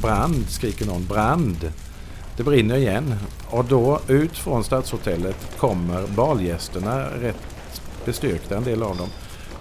brand, 0.00 0.44
skriker 0.48 0.86
någon. 0.86 1.06
Brand! 1.06 1.72
Det 2.36 2.42
brinner 2.42 2.76
igen. 2.76 3.14
Och 3.50 3.64
då 3.64 4.00
ut 4.08 4.38
från 4.38 4.64
Stadshotellet 4.64 5.36
kommer 5.58 6.06
balgästerna 6.06 7.04
rätt 7.20 7.36
bestyrkta, 8.04 8.56
en 8.56 8.64
del 8.64 8.82
av 8.82 8.96
dem. 8.96 9.08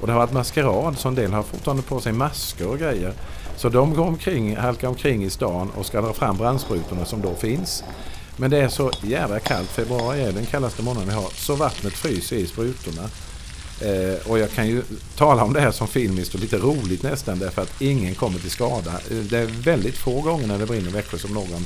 Och 0.02 0.08
det 0.08 0.14
har 0.14 0.20
varit 0.20 0.34
maskerad 0.34 0.98
så 0.98 1.08
en 1.08 1.16
del 1.16 1.34
har 1.34 1.44
fortfarande 1.44 1.84
på 1.84 2.00
sig 2.00 2.12
masker 2.14 2.68
och 2.68 2.80
grejer. 2.80 3.14
Så 3.58 3.70
de 3.70 3.94
går 3.94 4.06
omkring, 4.06 4.56
halkar 4.56 4.88
omkring 4.88 5.24
i 5.24 5.30
stan 5.30 5.70
och 5.78 5.86
ska 5.86 6.02
dra 6.02 6.14
fram 6.14 6.38
brandsprutorna 6.38 7.06
som 7.06 7.22
då 7.22 7.36
finns. 7.36 7.84
Men 8.38 8.52
det 8.52 8.58
är 8.58 8.70
så 8.70 8.92
jävla 9.02 9.40
kallt, 9.40 9.70
februari 9.70 10.22
är 10.22 10.32
den 10.32 10.46
kallaste 10.46 10.84
månaden 10.84 11.10
vi 11.10 11.16
har, 11.16 11.30
så 11.34 11.56
vattnet 11.56 11.94
fryser 11.94 12.36
i 12.36 12.48
sprutorna. 12.48 13.10
Eh, 13.82 14.30
och 14.30 14.40
jag 14.40 14.52
kan 14.52 14.68
ju 14.68 14.84
tala 15.16 15.44
om 15.44 15.54
det 15.54 15.62
här 15.62 15.72
som 15.72 15.88
filmiskt 15.88 16.34
och 16.34 16.40
lite 16.40 16.58
roligt 16.58 17.04
nästan 17.04 17.40
därför 17.40 17.62
att 17.62 17.82
ingen 17.82 18.16
kommer 18.16 18.40
till 18.40 18.52
skada. 18.52 18.92
Eh, 19.12 19.18
det 19.18 19.38
är 19.38 19.46
väldigt 19.46 19.98
få 19.98 20.22
gånger 20.22 20.48
när 20.48 20.60
det 20.60 20.66
brinner 20.66 20.90
i 20.90 20.92
Växjö 20.92 21.18
som 21.18 21.34
någon 21.34 21.66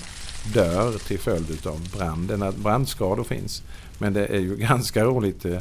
dör 0.54 0.98
till 1.08 1.20
följd 1.20 1.68
av 1.68 1.90
brand. 1.98 2.54
Brandskador 2.56 3.24
finns. 3.24 3.64
Men 3.98 4.14
det 4.14 4.26
är 4.26 4.40
ju 4.40 4.56
ganska 4.58 5.04
roligt 5.04 5.46
eh, 5.46 5.58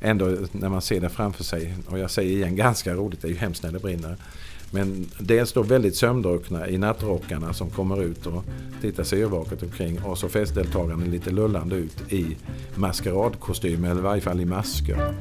ändå 0.00 0.36
när 0.52 0.68
man 0.68 0.82
ser 0.82 1.00
det 1.00 1.08
framför 1.08 1.44
sig. 1.44 1.74
Och 1.88 1.98
jag 1.98 2.10
säger 2.10 2.36
igen 2.36 2.56
ganska 2.56 2.94
roligt, 2.94 3.22
det 3.22 3.28
är 3.28 3.32
ju 3.32 3.38
hemskt 3.38 3.62
när 3.62 3.72
det 3.72 3.78
brinner. 3.78 4.16
Men 4.70 5.10
dels 5.18 5.52
då 5.52 5.62
väldigt 5.62 5.96
sömndruckna 5.96 6.68
i 6.68 6.78
nattrockarna 6.78 7.52
som 7.52 7.70
kommer 7.70 8.02
ut 8.02 8.26
och 8.26 8.44
tittar 8.80 9.04
sig 9.04 9.20
yrvaket 9.20 9.62
omkring 9.62 10.02
och 10.02 10.18
så 10.18 10.28
festdeltagarna 10.28 11.04
lite 11.04 11.30
lullande 11.30 11.76
ut 11.76 12.12
i 12.12 12.36
maskeradkostym 12.74 13.84
eller 13.84 14.00
i 14.00 14.04
varje 14.04 14.20
fall 14.20 14.40
i 14.40 14.44
masker. 14.44 15.14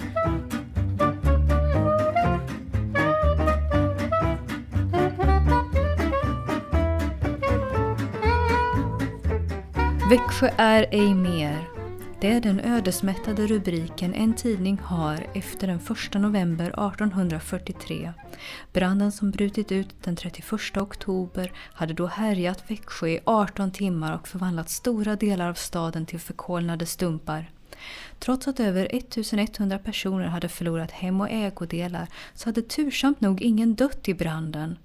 Växjö 10.11 10.49
är 10.57 10.85
ej 10.91 11.13
mer. 11.13 11.67
Det 12.21 12.31
är 12.31 12.41
den 12.41 12.59
ödesmättade 12.59 13.47
rubriken 13.47 14.13
en 14.13 14.33
tidning 14.33 14.79
har 14.83 15.27
efter 15.33 15.67
den 15.67 15.77
1 15.77 16.13
november 16.13 16.65
1843. 16.65 18.13
Branden 18.73 19.11
som 19.11 19.31
brutit 19.31 19.71
ut 19.71 20.03
den 20.03 20.15
31 20.15 20.77
oktober 20.77 21.51
hade 21.73 21.93
då 21.93 22.07
härjat 22.07 22.71
Växjö 22.71 23.07
i 23.07 23.19
18 23.23 23.71
timmar 23.71 24.15
och 24.15 24.27
förvandlat 24.27 24.69
stora 24.69 25.15
delar 25.15 25.49
av 25.49 25.53
staden 25.53 26.05
till 26.05 26.19
förkolnade 26.19 26.85
stumpar. 26.85 27.51
Trots 28.19 28.47
att 28.47 28.59
över 28.59 28.87
1100 28.91 29.79
personer 29.79 30.25
hade 30.25 30.49
förlorat 30.49 30.91
hem 30.91 31.21
och 31.21 31.29
ägodelar 31.29 32.07
så 32.33 32.49
hade 32.49 32.61
tursamt 32.61 33.21
nog 33.21 33.41
ingen 33.41 33.75
dött 33.75 34.07
i 34.07 34.13
branden. 34.13 34.77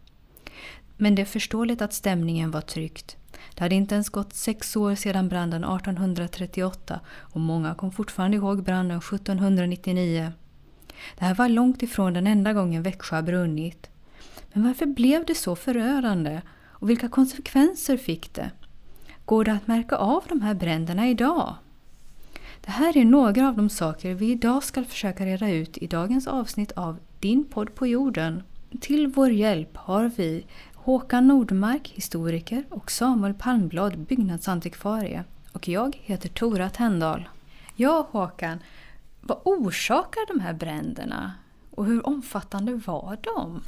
Men 0.97 1.15
det 1.15 1.23
är 1.23 1.27
förståeligt 1.27 1.83
att 1.83 1.93
stämningen 1.93 2.51
var 2.51 2.61
tryckt. 2.61 3.17
Det 3.55 3.61
hade 3.61 3.75
inte 3.75 3.95
ens 3.95 4.09
gått 4.09 4.35
sex 4.35 4.77
år 4.77 4.95
sedan 4.95 5.29
branden 5.29 5.65
1838 5.65 7.01
och 7.09 7.41
många 7.41 7.75
kom 7.75 7.93
fortfarande 7.93 8.37
ihåg 8.37 8.63
branden 8.63 8.99
1799. 8.99 10.33
Det 11.19 11.25
här 11.25 11.35
var 11.35 11.49
långt 11.49 11.83
ifrån 11.83 12.13
den 12.13 12.27
enda 12.27 12.53
gången 12.53 12.83
Växjö 12.83 13.23
brunnit. 13.23 13.91
Men 14.53 14.65
varför 14.65 14.87
blev 14.87 15.25
det 15.25 15.35
så 15.35 15.57
förödande? 15.57 16.41
Och 16.79 16.91
vilka 16.91 17.09
konsekvenser 17.09 17.97
fick 17.97 18.35
det? 18.35 18.51
Går 19.25 19.45
det 19.45 19.53
att 19.53 19.67
märka 19.67 19.97
av 19.97 20.25
de 20.29 20.41
här 20.41 20.55
bränderna 20.55 21.09
idag? 21.09 21.55
Det 22.61 22.71
här 22.71 22.97
är 22.97 23.05
några 23.05 23.49
av 23.49 23.57
de 23.57 23.69
saker 23.69 24.15
vi 24.15 24.31
idag 24.31 24.65
ska 24.65 24.85
försöka 24.85 25.27
reda 25.27 25.51
ut 25.51 25.79
i 25.79 25.87
dagens 25.87 26.27
avsnitt 26.27 26.73
av 26.73 26.99
Din 27.21 27.45
podd 27.45 27.75
på 27.75 27.87
jorden. 27.87 28.43
Till 28.81 29.07
vår 29.07 29.31
hjälp 29.31 29.77
har 29.77 30.11
vi 30.17 30.47
Håkan 30.87 31.29
Nordmark, 31.29 31.89
historiker 31.95 32.65
och 32.71 32.91
Samuel 32.91 33.35
Palmblad, 33.35 33.99
byggnadsantikvarie. 33.99 35.25
Och 35.53 35.69
jag 35.69 35.99
heter 36.03 36.29
Tora 36.29 36.71
Tändal. 36.71 37.29
Ja, 37.77 38.09
Håkan, 38.11 38.59
vad 39.21 39.39
orsakar 39.45 40.27
de 40.27 40.41
här 40.41 40.53
bränderna? 40.55 41.33
Och 41.71 41.85
hur 41.85 42.07
omfattande 42.07 42.81
var 42.87 43.19
de? 43.23 43.63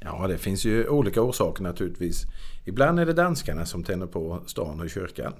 Ja, 0.00 0.26
det 0.26 0.38
finns 0.38 0.64
ju 0.64 0.88
olika 0.88 1.22
orsaker 1.22 1.62
naturligtvis. 1.62 2.22
Ibland 2.64 3.00
är 3.00 3.06
det 3.06 3.12
danskarna 3.12 3.66
som 3.66 3.84
tänder 3.84 4.06
på 4.06 4.42
stan 4.46 4.80
och 4.80 4.90
kyrkan. 4.90 5.32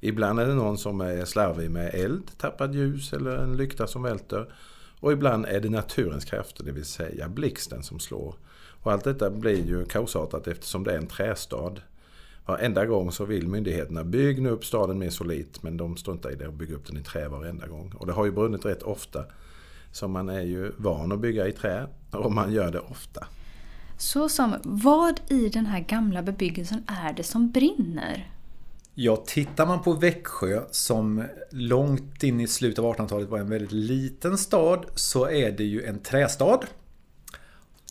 Ibland 0.00 0.40
är 0.40 0.46
det 0.46 0.54
någon 0.54 0.78
som 0.78 1.00
är 1.00 1.24
slarvig 1.24 1.70
med 1.70 1.94
eld, 1.94 2.30
tappad 2.38 2.74
ljus 2.74 3.12
eller 3.12 3.36
en 3.36 3.56
lykta 3.56 3.86
som 3.86 4.02
välter. 4.02 4.54
Och 5.00 5.12
ibland 5.12 5.46
är 5.46 5.60
det 5.60 5.70
naturens 5.70 6.24
krafter, 6.24 6.64
det 6.64 6.72
vill 6.72 6.84
säga 6.84 7.28
blixten 7.28 7.82
som 7.82 7.98
slår. 7.98 8.34
Och 8.82 8.92
allt 8.92 9.04
detta 9.04 9.30
blir 9.30 9.66
ju 9.66 9.84
kaosartat 9.84 10.46
eftersom 10.46 10.84
det 10.84 10.92
är 10.92 10.98
en 10.98 11.06
trästad. 11.06 11.72
Varenda 12.46 12.86
gång 12.86 13.12
så 13.12 13.24
vill 13.24 13.48
myndigheterna 13.48 14.04
bygga 14.04 14.50
upp 14.50 14.64
staden 14.64 14.98
mer 14.98 15.10
solitt 15.10 15.62
men 15.62 15.76
de 15.76 15.96
struntar 15.96 16.30
i 16.30 16.34
det 16.34 16.46
och 16.46 16.52
bygger 16.52 16.74
upp 16.74 16.86
den 16.86 16.96
i 16.96 17.02
trä 17.02 17.28
varenda 17.28 17.66
gång. 17.66 17.92
Och 17.98 18.06
det 18.06 18.12
har 18.12 18.24
ju 18.24 18.32
brunnit 18.32 18.64
rätt 18.64 18.82
ofta. 18.82 19.24
Så 19.92 20.08
man 20.08 20.28
är 20.28 20.42
ju 20.42 20.72
van 20.76 21.12
att 21.12 21.20
bygga 21.20 21.48
i 21.48 21.52
trä 21.52 21.86
och 22.10 22.32
man 22.32 22.52
gör 22.52 22.72
det 22.72 22.80
ofta. 22.80 23.26
Så 23.98 24.28
som, 24.28 24.54
vad 24.62 25.20
i 25.28 25.48
den 25.48 25.66
här 25.66 25.80
gamla 25.80 26.22
bebyggelsen 26.22 26.84
är 26.86 27.12
det 27.12 27.22
som 27.22 27.50
brinner? 27.50 28.30
Ja, 28.94 29.16
tittar 29.26 29.66
man 29.66 29.82
på 29.82 29.92
Växjö 29.92 30.62
som 30.70 31.24
långt 31.50 32.22
in 32.22 32.40
i 32.40 32.48
slutet 32.48 32.78
av 32.78 32.96
1800-talet 32.96 33.28
var 33.28 33.38
en 33.38 33.50
väldigt 33.50 33.72
liten 33.72 34.38
stad 34.38 34.86
så 34.94 35.28
är 35.28 35.52
det 35.52 35.64
ju 35.64 35.84
en 35.84 35.98
trästad. 35.98 36.60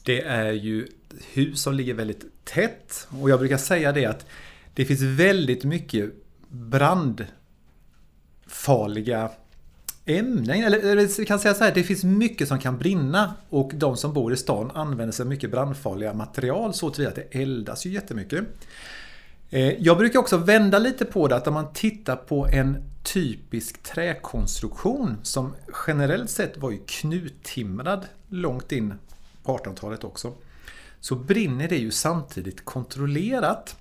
Det 0.03 0.22
är 0.22 0.51
ju 0.51 0.88
hus 1.34 1.62
som 1.62 1.73
ligger 1.73 1.94
väldigt 1.94 2.25
tätt 2.44 3.07
och 3.22 3.29
jag 3.29 3.39
brukar 3.39 3.57
säga 3.57 3.91
det 3.91 4.06
att 4.06 4.25
det 4.73 4.85
finns 4.85 5.01
väldigt 5.01 5.63
mycket 5.63 6.12
brandfarliga 6.50 9.31
ämnen. 10.06 10.63
Eller 10.63 11.17
vi 11.17 11.25
kan 11.25 11.39
säga 11.39 11.53
så 11.53 11.63
här, 11.63 11.73
det 11.73 11.84
finns 11.84 12.03
mycket 12.03 12.47
som 12.47 12.59
kan 12.59 12.78
brinna 12.78 13.34
och 13.50 13.72
de 13.75 13.97
som 13.97 14.13
bor 14.13 14.34
i 14.34 14.38
stan 14.38 14.72
använder 14.72 15.12
sig 15.12 15.23
av 15.23 15.29
mycket 15.29 15.51
brandfarliga 15.51 16.13
material 16.13 16.73
så 16.73 16.89
tillvida 16.89 17.09
att 17.09 17.31
det 17.31 17.41
eldas 17.41 17.85
ju 17.85 17.89
jättemycket. 17.89 18.44
Eh, 19.50 19.81
jag 19.81 19.97
brukar 19.97 20.19
också 20.19 20.38
vända 20.38 20.79
lite 20.79 21.06
på 21.06 21.28
det 21.28 21.35
att 21.35 21.47
om 21.47 21.53
man 21.53 21.73
tittar 21.73 22.16
på 22.16 22.47
en 22.47 22.83
typisk 23.03 23.83
träkonstruktion 23.83 25.18
som 25.23 25.56
generellt 25.88 26.29
sett 26.29 26.57
var 26.57 26.72
ju 26.72 26.79
knuttimrad 26.88 28.06
långt 28.29 28.72
in 28.72 28.94
1800-talet 29.57 30.03
också. 30.03 30.34
Så 31.00 31.16
brinner 31.16 31.67
det 31.67 31.78
ju 31.78 31.91
samtidigt 31.91 32.66
kontrollerat. 32.66 33.75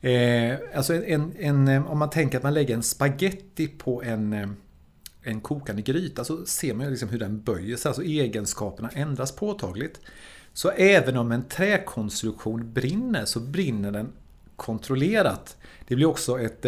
Eh, 0.00 0.54
alltså 0.74 1.04
en, 1.04 1.32
en, 1.38 1.68
om 1.68 1.98
man 1.98 2.10
tänker 2.10 2.38
att 2.38 2.44
man 2.44 2.54
lägger 2.54 2.74
en 2.74 2.82
spaghetti 2.82 3.68
på 3.68 4.02
en, 4.02 4.56
en 5.22 5.40
kokande 5.40 5.82
gryta 5.82 6.24
så 6.24 6.46
ser 6.46 6.74
man 6.74 6.84
ju 6.86 6.90
liksom 6.90 7.08
hur 7.08 7.18
den 7.18 7.42
böjer 7.42 7.76
sig. 7.76 7.88
Alltså 7.88 8.02
egenskaperna 8.02 8.90
ändras 8.94 9.32
påtagligt. 9.32 10.00
Så 10.52 10.70
även 10.70 11.16
om 11.16 11.32
en 11.32 11.44
träkonstruktion 11.44 12.72
brinner 12.72 13.24
så 13.24 13.40
brinner 13.40 13.92
den 13.92 14.12
kontrollerat. 14.56 15.56
Det 15.88 15.94
blir 15.96 16.06
också 16.06 16.40
ett 16.40 16.66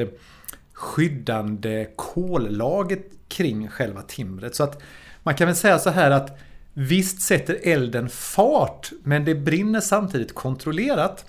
skyddande 0.72 1.88
kollager 1.96 3.02
kring 3.28 3.68
själva 3.68 4.02
timret. 4.02 4.54
Så 4.54 4.62
att 4.62 4.82
man 5.22 5.34
kan 5.34 5.46
väl 5.46 5.56
säga 5.56 5.78
så 5.78 5.90
här 5.90 6.10
att 6.10 6.38
Visst 6.82 7.20
sätter 7.20 7.58
elden 7.62 8.08
fart, 8.08 8.92
men 9.02 9.24
det 9.24 9.34
brinner 9.34 9.80
samtidigt 9.80 10.34
kontrollerat. 10.34 11.24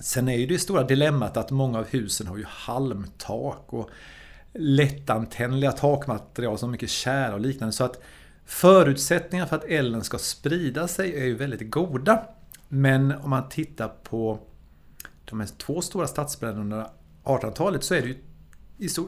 Sen 0.00 0.28
är 0.28 0.36
ju 0.36 0.46
det 0.46 0.58
stora 0.58 0.82
dilemmat 0.82 1.36
att 1.36 1.50
många 1.50 1.78
av 1.78 1.86
husen 1.86 2.26
har 2.26 2.36
ju 2.36 2.44
halmtak 2.46 3.64
och 3.66 3.90
lättantändliga 4.52 5.72
takmaterial 5.72 6.58
som 6.58 6.70
mycket 6.70 6.90
tjära 6.90 7.34
och 7.34 7.40
liknande. 7.40 7.72
Så 7.72 7.84
att 7.84 8.02
förutsättningarna 8.46 9.48
för 9.48 9.56
att 9.56 9.64
elden 9.64 10.04
ska 10.04 10.18
sprida 10.18 10.88
sig 10.88 11.20
är 11.20 11.24
ju 11.24 11.34
väldigt 11.34 11.70
goda. 11.70 12.22
Men 12.68 13.12
om 13.12 13.30
man 13.30 13.48
tittar 13.48 13.88
på 13.88 14.38
de 15.24 15.40
här 15.40 15.48
två 15.58 15.80
stora 15.80 16.06
stadsbränderna 16.06 16.62
under 16.62 16.86
1800-talet 17.24 17.84
så 17.84 17.94
är 17.94 18.00
det 18.00 18.08
ju 18.08 18.16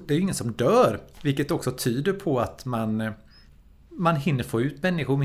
det 0.06 0.14
är 0.14 0.18
ingen 0.18 0.34
som 0.34 0.52
dör. 0.52 1.00
Vilket 1.22 1.50
också 1.50 1.70
tyder 1.70 2.12
på 2.12 2.40
att 2.40 2.64
man 2.64 3.00
eh, 3.00 3.12
man 3.96 4.16
hinner 4.16 4.44
få 4.44 4.60
ut 4.60 4.82
människor, 4.82 5.16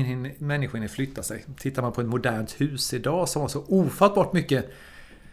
människor 0.42 0.74
hinner 0.74 0.88
flytta 0.88 1.22
sig. 1.22 1.44
Tittar 1.58 1.82
man 1.82 1.92
på 1.92 2.00
ett 2.00 2.06
modernt 2.06 2.60
hus 2.60 2.94
idag 2.94 3.28
som 3.28 3.42
har 3.42 3.48
så 3.48 3.64
ofattbart 3.68 4.32
mycket 4.32 4.70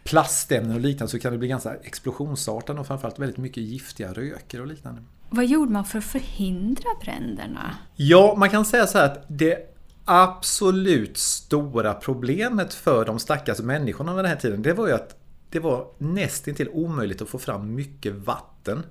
plastämnen 0.03 0.75
och 0.75 0.81
liknande 0.81 1.11
så 1.11 1.19
kan 1.19 1.31
det 1.31 1.37
bli 1.37 1.47
ganska 1.47 1.75
explosionsartat 1.75 2.79
och 2.79 2.87
framförallt 2.87 3.19
väldigt 3.19 3.37
mycket 3.37 3.63
giftiga 3.63 4.13
röker 4.13 4.61
och 4.61 4.67
liknande. 4.67 5.03
Vad 5.29 5.45
gjorde 5.45 5.71
man 5.71 5.85
för 5.85 5.97
att 5.97 6.05
förhindra 6.05 6.89
bränderna? 7.03 7.75
Ja, 7.95 8.35
man 8.37 8.49
kan 8.49 8.65
säga 8.65 8.87
så 8.87 8.97
här 8.97 9.05
att 9.05 9.25
det 9.27 9.73
absolut 10.05 11.17
stora 11.17 11.93
problemet 11.93 12.73
för 12.73 13.05
de 13.05 13.19
stackars 13.19 13.59
människorna 13.59 14.11
under 14.11 14.23
den 14.23 14.29
här 14.29 14.39
tiden 14.39 14.61
det 14.61 14.73
var 14.73 14.87
ju 14.87 14.93
att 14.93 15.15
det 15.49 15.59
var 15.59 15.87
nästintill 15.97 16.69
omöjligt 16.69 17.21
att 17.21 17.29
få 17.29 17.39
fram 17.39 17.75
mycket 17.75 18.13
vatten 18.13 18.83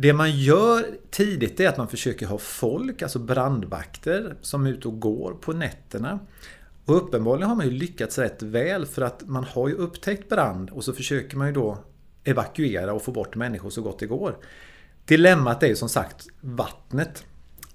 det 0.00 0.12
man 0.12 0.30
gör 0.30 0.86
tidigt 1.10 1.60
är 1.60 1.68
att 1.68 1.76
man 1.76 1.88
försöker 1.88 2.26
ha 2.26 2.38
folk, 2.38 3.02
alltså 3.02 3.18
brandvakter, 3.18 4.36
som 4.40 4.66
är 4.66 4.70
ute 4.70 4.88
och 4.88 5.00
går 5.00 5.32
på 5.32 5.52
nätterna. 5.52 6.18
Och 6.84 6.96
uppenbarligen 6.96 7.48
har 7.48 7.56
man 7.56 7.66
ju 7.66 7.72
lyckats 7.72 8.18
rätt 8.18 8.42
väl 8.42 8.86
för 8.86 9.02
att 9.02 9.22
man 9.26 9.44
har 9.44 9.68
ju 9.68 9.74
upptäckt 9.74 10.28
brand 10.28 10.70
och 10.70 10.84
så 10.84 10.92
försöker 10.92 11.36
man 11.36 11.46
ju 11.46 11.52
då 11.52 11.78
evakuera 12.24 12.92
och 12.92 13.02
få 13.02 13.12
bort 13.12 13.36
människor 13.36 13.70
så 13.70 13.82
gott 13.82 13.98
det 13.98 14.06
går. 14.06 14.36
Dilemmat 15.04 15.62
är 15.62 15.66
ju 15.66 15.76
som 15.76 15.88
sagt 15.88 16.26
vattnet. 16.40 17.24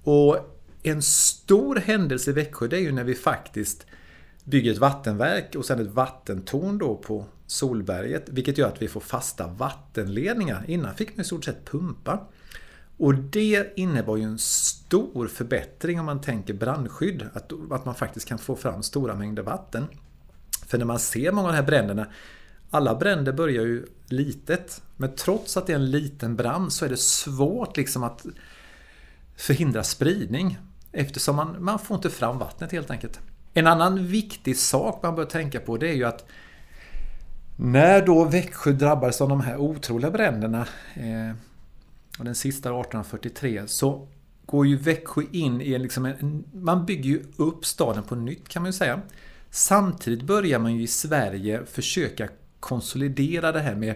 Och 0.04 0.38
en 0.84 1.02
stor 1.02 1.76
händelse 1.76 2.30
i 2.32 2.34
Växjö 2.34 2.68
det 2.68 2.78
är 2.78 2.82
ju 2.82 2.92
när 2.92 3.04
vi 3.04 3.16
faktiskt 3.16 3.86
bygger 4.44 4.72
ett 4.72 4.78
vattenverk 4.78 5.56
och 5.56 5.66
sen 5.66 5.80
ett 5.80 5.94
vattentorn 5.94 6.78
då 6.78 6.96
på 6.96 7.26
Solberget. 7.48 8.30
Vilket 8.30 8.58
gör 8.58 8.68
att 8.68 8.82
vi 8.82 8.88
får 8.88 9.00
fasta 9.00 9.48
vattenledningar. 9.48 10.66
Innan 10.68 10.96
fick 10.96 11.16
man 11.16 11.22
i 11.22 11.24
stort 11.24 11.46
sett 11.46 11.66
pumpa. 11.66 12.20
Och 12.98 13.16
det 13.16 13.74
innebar 13.76 14.18
ju 14.18 14.24
en 14.24 14.40
stor 14.40 15.28
förbättring 15.28 16.00
om 16.00 16.06
man 16.06 16.22
tänker 16.22 16.54
brandskydd. 16.54 17.30
Att, 17.34 17.52
att 17.72 17.86
man 17.86 17.96
faktiskt 17.96 18.28
kan 18.28 18.38
få 18.38 18.56
fram 18.56 18.84
stora 18.84 19.16
mängder 19.16 19.44
vatten. 19.44 19.88
För 20.68 20.78
när 20.78 20.86
man 20.86 21.00
ser 21.00 21.32
många 21.32 21.48
av 21.48 21.54
de 21.54 21.58
här 21.58 21.68
bränderna 21.68 22.08
alla 22.74 22.96
bränder 22.96 23.34
börjar 23.34 23.64
ju 23.64 23.86
litet. 24.08 24.82
Men 24.98 25.16
trots 25.16 25.58
att 25.58 25.68
det 25.68 25.74
är 25.74 25.78
en 25.78 25.92
liten 25.92 26.36
brand 26.36 26.74
så 26.74 26.86
är 26.86 26.90
det 26.90 26.98
svårt 26.98 27.78
liksom 27.78 28.04
att 28.04 28.26
förhindra 29.36 29.84
spridning. 29.84 30.58
Eftersom 30.92 31.36
man, 31.36 31.64
man 31.64 31.80
får 31.80 31.96
inte 31.96 32.10
fram 32.10 32.38
vattnet 32.38 32.72
helt 32.72 32.92
enkelt. 32.92 33.20
En 33.54 33.68
annan 33.68 34.08
viktig 34.08 34.58
sak 34.58 35.04
man 35.04 35.16
bör 35.16 35.26
tänka 35.26 35.60
på 35.60 35.78
det 35.78 35.90
är 35.90 35.94
ju 35.94 36.04
att 36.04 36.26
när 37.56 38.06
då 38.06 38.26
Växjö 38.26 38.72
drabbades 38.72 39.22
av 39.22 39.30
de 39.30 39.42
här 39.42 39.58
otroliga 39.58 40.12
bränderna 40.12 40.68
eh, 40.94 41.36
och 42.20 42.26
den 42.26 42.36
sista 42.36 42.70
1843 42.70 43.64
så 43.68 44.08
går 44.46 44.68
ju 44.68 44.78
Växjö 44.78 45.22
in 45.32 45.62
i 45.62 45.74
en, 45.74 45.82
liksom 45.82 46.06
en, 46.06 46.44
man 46.54 46.86
bygger 46.86 47.10
ju 47.10 47.24
upp 47.38 47.66
staden 47.66 48.04
på 48.04 48.16
nytt 48.16 48.50
kan 48.50 48.62
man 48.62 48.70
ju 48.70 48.74
säga. 48.74 49.02
Samtidigt 49.50 50.24
börjar 50.24 50.60
man 50.60 50.76
ju 50.76 50.82
i 50.82 50.88
Sverige 50.88 51.66
försöka 51.66 52.30
konsolidera 52.60 53.52
det 53.52 53.60
här 53.60 53.76
med 53.76 53.96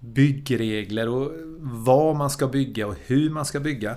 byggregler 0.00 1.08
och 1.08 1.32
vad 1.60 2.16
man 2.16 2.30
ska 2.30 2.48
bygga 2.48 2.86
och 2.86 2.94
hur 3.06 3.30
man 3.30 3.44
ska 3.44 3.60
bygga. 3.60 3.96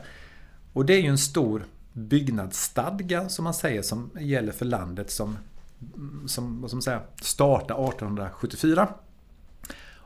Och 0.73 0.85
det 0.85 0.93
är 0.93 1.01
ju 1.01 1.07
en 1.07 1.17
stor 1.17 1.65
byggnadsstadga 1.93 3.29
som 3.29 3.43
man 3.43 3.53
säger 3.53 3.81
som 3.81 4.09
gäller 4.19 4.51
för 4.51 4.65
landet 4.65 5.11
som, 5.11 5.37
som, 6.27 6.61
vad 6.61 6.69
ska 6.69 6.75
man 6.75 6.81
säga, 6.81 7.01
starta 7.21 7.73
1874. 7.73 8.89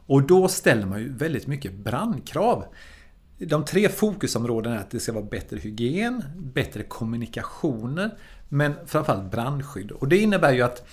Och 0.08 0.24
då 0.24 0.48
ställer 0.48 0.86
man 0.86 1.00
ju 1.00 1.14
väldigt 1.14 1.48
mycket 1.48 1.74
brandkrav. 1.74 2.66
De 3.38 3.66
tre 3.66 3.90
fokusområdena 3.90 4.76
är 4.76 4.80
att 4.80 4.92
det 4.92 5.00
ska 5.00 5.14
vara 5.14 5.26
bättre 5.26 5.58
hygien, 5.58 6.24
bättre 6.38 6.84
kommunikationer, 6.84 8.18
men 8.50 8.74
framförallt 8.86 9.32
brandskydd. 9.32 9.92
Och 9.92 10.08
det 10.08 10.18
innebär 10.18 10.54
ju 10.54 10.62
att 10.62 10.88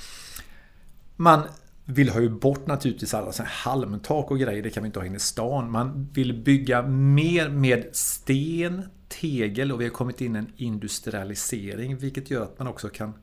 man 1.17 1.43
vill 1.85 2.11
ha 2.11 2.21
ju 2.21 2.29
bort 2.29 2.67
naturligtvis 2.67 3.15
alla 3.15 3.33
så 3.33 3.43
här 3.43 3.51
halmtak 3.51 4.31
och 4.31 4.39
grejer, 4.39 4.63
det 4.63 4.71
kan 4.71 4.83
vi 4.83 4.87
inte 4.87 4.99
ha 4.99 5.07
inne 5.07 5.17
i 5.17 5.21
stan. 5.21 5.71
Man 5.71 6.09
vill 6.13 6.43
bygga 6.43 6.83
mer 6.83 7.49
med 7.49 7.89
sten, 7.93 8.83
tegel 9.09 9.73
och 9.73 9.81
vi 9.81 9.85
har 9.85 9.91
kommit 9.91 10.21
in 10.21 10.37
i 10.37 10.39
en 10.39 10.53
industrialisering 10.57 11.97
vilket 11.97 12.31
gör 12.31 12.43
att 12.43 12.59
man 12.59 12.69
också 12.69 12.89
kan 12.89 13.15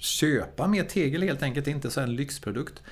köpa 0.00 0.66
mer 0.66 0.84
tegel 0.84 1.22
helt 1.22 1.42
enkelt, 1.42 1.66
inte 1.66 1.90
så 1.90 2.00
en 2.00 2.14
lyxprodukt. 2.16 2.82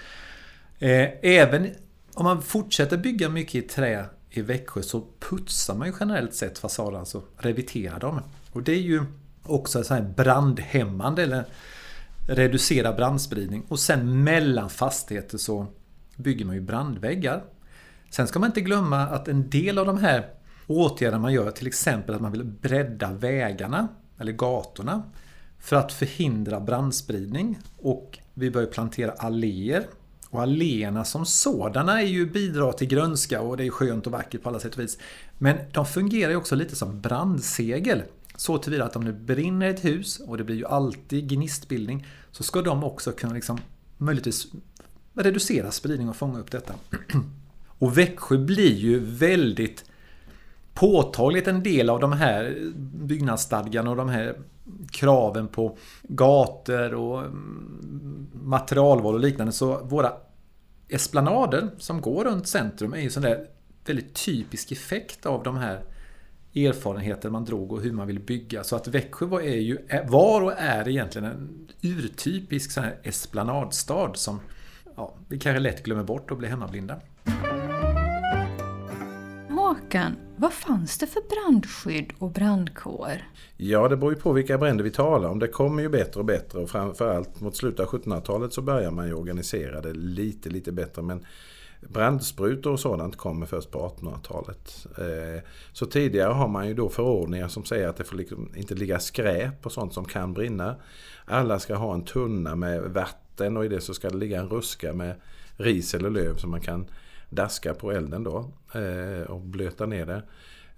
Eh, 0.79 1.09
även 1.23 1.75
om 2.15 2.25
man 2.25 2.43
fortsätter 2.43 2.97
bygga 2.97 3.29
mycket 3.29 3.55
i 3.55 3.63
trä 3.63 4.05
i 4.31 4.43
Växjö 4.43 4.83
så 4.83 5.07
putsar 5.19 5.75
man 5.75 5.89
ju 5.89 5.95
generellt 6.01 6.35
sett 6.35 6.59
fasaden, 6.59 7.01
alltså 7.01 7.23
reviterar 7.37 8.01
dem. 8.01 8.21
Och 8.53 8.63
det 8.63 8.73
är 8.73 8.81
ju 8.81 9.05
också 9.43 9.85
så 9.85 9.95
här 9.95 10.03
brandhämmande 10.03 11.23
eller 11.23 11.45
reducera 12.29 12.93
brandspridning. 12.93 13.65
Och 13.69 13.79
sen 13.79 14.25
mellan 14.25 14.71
fastigheter 14.71 15.39
så 15.39 15.67
bygger 16.17 16.45
man 16.45 16.55
ju 16.55 16.61
brandväggar. 16.61 17.45
Sen 18.11 18.27
ska 18.27 18.39
man 18.39 18.47
inte 18.47 18.61
glömma 18.61 19.03
att 19.03 19.29
en 19.29 19.51
del 19.51 19.79
av 19.79 19.87
de 19.87 19.99
här 19.99 20.31
åtgärderna 20.67 21.19
man 21.19 21.33
gör, 21.33 21.51
till 21.51 21.67
exempel 21.67 22.15
att 22.15 22.21
man 22.21 22.33
vill 22.33 22.45
bredda 22.45 23.13
vägarna 23.13 23.89
eller 24.19 24.33
gatorna 24.33 25.03
för 25.59 25.77
att 25.77 25.93
förhindra 25.93 26.61
brandspridning. 26.61 27.59
Och 27.79 28.19
vi 28.35 28.51
bör 28.51 28.67
plantera 28.67 29.13
alléer. 29.13 29.87
Och 30.31 30.43
alléerna 30.43 31.05
som 31.05 31.27
sådana 31.27 32.03
är 32.03 32.07
ju 32.07 32.31
bidrar 32.31 32.73
till 32.73 32.89
grönska 32.89 33.41
och 33.41 33.57
det 33.57 33.67
är 33.67 33.71
skönt 33.71 34.07
och 34.07 34.13
vackert 34.13 34.43
på 34.43 34.49
alla 34.49 34.61
sätt 34.61 34.75
och 34.75 34.81
vis. 34.81 34.99
Men 35.39 35.57
de 35.73 35.87
fungerar 35.87 36.31
ju 36.31 36.37
också 36.37 36.55
lite 36.55 36.77
som 36.77 37.01
brandsegel. 37.01 38.03
Så 38.37 38.59
tillvida 38.59 38.85
att 38.85 38.97
om 38.97 39.05
det 39.05 39.13
brinner 39.13 39.71
ett 39.71 39.85
hus 39.85 40.19
och 40.19 40.39
det 40.39 40.45
blir 40.45 40.57
ju 40.57 40.67
alltid 40.67 41.29
gnistbildning 41.29 42.07
så 42.33 42.43
ska 42.43 42.63
de 42.63 42.85
också 42.85 43.13
kunna 43.13 43.35
liksom 43.35 43.59
möjligtvis 43.97 44.47
reducera 45.15 45.71
spridning 45.71 46.09
och 46.09 46.17
fånga 46.17 46.39
upp 46.39 46.51
detta. 46.51 46.75
Och 47.79 47.99
Växjö 47.99 48.39
blir 48.39 48.75
ju 48.75 48.99
väldigt 48.99 49.85
påtagligt 50.75 51.49
en 51.49 51.63
del 51.63 51.91
av 51.91 52.01
de 52.01 52.13
här 52.13 52.73
byggnadsstadgan 52.77 53.89
och 53.89 53.97
de 53.97 54.09
här 54.09 54.37
kraven 54.91 55.49
på 55.49 55.77
gator 56.03 56.95
och 56.95 57.21
mm, 57.21 58.27
materialval 58.33 59.15
och 59.15 59.21
liknande. 59.21 59.53
Så 59.53 59.85
våra 59.85 60.13
esplanader 60.89 61.71
som 61.79 62.01
går 62.01 62.25
runt 62.25 62.49
centrum 62.49 62.93
är 62.93 63.01
ju 63.01 63.11
sån 63.11 63.23
där 63.23 63.47
väldigt 63.87 64.15
typisk 64.15 64.73
effekt 64.73 65.27
av 65.27 65.43
de 65.43 65.57
här 65.57 65.85
erfarenheter 66.55 67.31
man 67.31 67.45
drog 67.45 67.73
och 67.73 67.83
hur 67.83 67.93
man 67.93 68.07
vill 68.07 68.21
bygga. 68.21 68.65
Så 68.65 68.77
att 68.77 68.89
Växjö 68.89 69.27
var, 69.27 69.41
är 69.41 69.57
ju, 69.57 69.79
var 70.09 70.41
och 70.41 70.53
är 70.59 70.89
egentligen 70.89 71.31
en 71.31 71.69
urtypisk 71.83 72.71
sån 72.71 72.85
här 72.85 72.99
esplanadstad 73.03 74.13
som 74.15 74.41
ja, 74.97 75.15
vi 75.29 75.39
kanske 75.39 75.61
lätt 75.61 75.85
glömmer 75.85 76.05
bort 76.05 76.31
och 76.31 76.37
blir 76.37 76.49
hemmablinda. 76.49 77.01
Håkan, 79.49 80.17
vad 80.39 80.53
fanns 80.53 80.99
det 80.99 81.07
för 81.07 81.23
brandskydd 81.29 82.13
och 82.19 82.31
brandkår? 82.31 83.13
Ja, 83.57 83.89
det 83.89 83.97
beror 83.97 84.13
ju 84.13 84.21
på 84.21 84.33
vilka 84.33 84.59
bränder 84.59 84.85
vi 84.85 84.91
talar 84.91 85.29
om. 85.29 85.39
Det 85.39 85.49
kommer 85.49 85.83
ju 85.83 85.89
bättre 85.89 86.21
och 86.21 86.27
bättre 86.27 86.59
och 86.59 86.71
framförallt 86.71 87.41
mot 87.41 87.57
slutet 87.57 87.81
av 87.81 87.87
1700-talet 87.87 88.53
så 88.53 88.63
börjar 88.63 88.91
man 88.91 89.07
ju 89.07 89.15
organisera 89.15 89.81
det 89.81 89.93
lite, 89.93 90.51
lite 90.51 90.73
bättre. 90.73 91.03
Men 91.03 91.27
Brandsprutor 91.81 92.73
och 92.73 92.81
sådant 92.81 93.17
kommer 93.17 93.47
först 93.47 93.71
på 93.71 93.79
1800-talet. 93.89 94.87
Eh, 94.99 95.43
så 95.73 95.87
tidigare 95.87 96.33
har 96.33 96.49
man 96.49 96.69
ju 96.69 96.75
då 96.75 96.89
förordningar 96.89 97.49
som 97.49 97.65
säger 97.65 97.89
att 97.89 97.97
det 97.97 98.05
får 98.05 98.17
liksom 98.17 98.53
inte 98.57 98.75
ligga 98.75 98.99
skräp 98.99 99.67
och 99.67 99.73
sånt 99.73 99.95
som 99.95 100.05
kan 100.05 100.33
brinna. 100.33 100.77
Alla 101.25 101.59
ska 101.59 101.75
ha 101.75 101.95
en 101.95 102.05
tunna 102.05 102.55
med 102.55 102.83
vatten 102.83 103.57
och 103.57 103.65
i 103.65 103.69
det 103.69 103.81
så 103.81 103.95
ska 103.95 104.11
det 104.11 104.17
ligga 104.17 104.41
en 104.41 104.49
ruska 104.49 104.93
med 104.93 105.15
ris 105.57 105.95
eller 105.95 106.11
löv 106.11 106.37
som 106.37 106.51
man 106.51 106.61
kan 106.61 106.87
daska 107.31 107.75
på 107.75 107.93
elden 107.93 108.25
då 108.25 108.51
eh, 108.73 109.31
och 109.31 109.41
blöta 109.41 109.87
ner 109.87 110.07
det. 110.07 110.23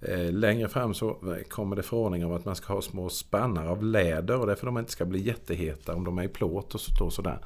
Eh, 0.01 0.31
längre 0.31 0.67
fram 0.67 0.93
så 0.93 1.17
kommer 1.49 1.75
det 1.75 1.83
förordningar 1.83 2.27
om 2.27 2.33
att 2.33 2.45
man 2.45 2.55
ska 2.55 2.73
ha 2.73 2.81
små 2.81 3.09
spannar 3.09 3.67
av 3.67 3.83
läder 3.83 4.39
och 4.39 4.45
det 4.45 4.51
är 4.51 4.55
för 4.55 4.67
att 4.67 4.73
de 4.73 4.79
inte 4.79 4.91
ska 4.91 5.05
bli 5.05 5.21
jätteheta 5.21 5.95
om 5.95 6.03
de 6.03 6.17
är 6.17 6.23
i 6.23 6.27
plåt 6.27 6.75
och 7.01 7.13
sådär. 7.13 7.39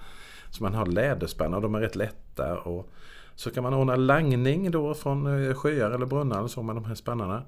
Så 0.50 0.64
man 0.64 0.74
har 0.74 0.86
läderspannar, 0.86 1.62
de 1.62 1.76
är 1.76 1.80
rätt 1.80 1.96
lätta 1.96 2.58
och 2.58 2.90
så 3.36 3.52
kan 3.52 3.64
man 3.64 3.74
ordna 3.74 3.96
langning 3.96 4.72
då 4.72 4.94
från 4.94 5.48
eh, 5.48 5.54
sjöar 5.54 5.92
eller 5.92 6.06
brunnar 6.06 6.48
så 6.48 6.64
med 6.64 6.76
de 6.76 6.86
här 6.86 6.96
spannarna. 6.96 7.44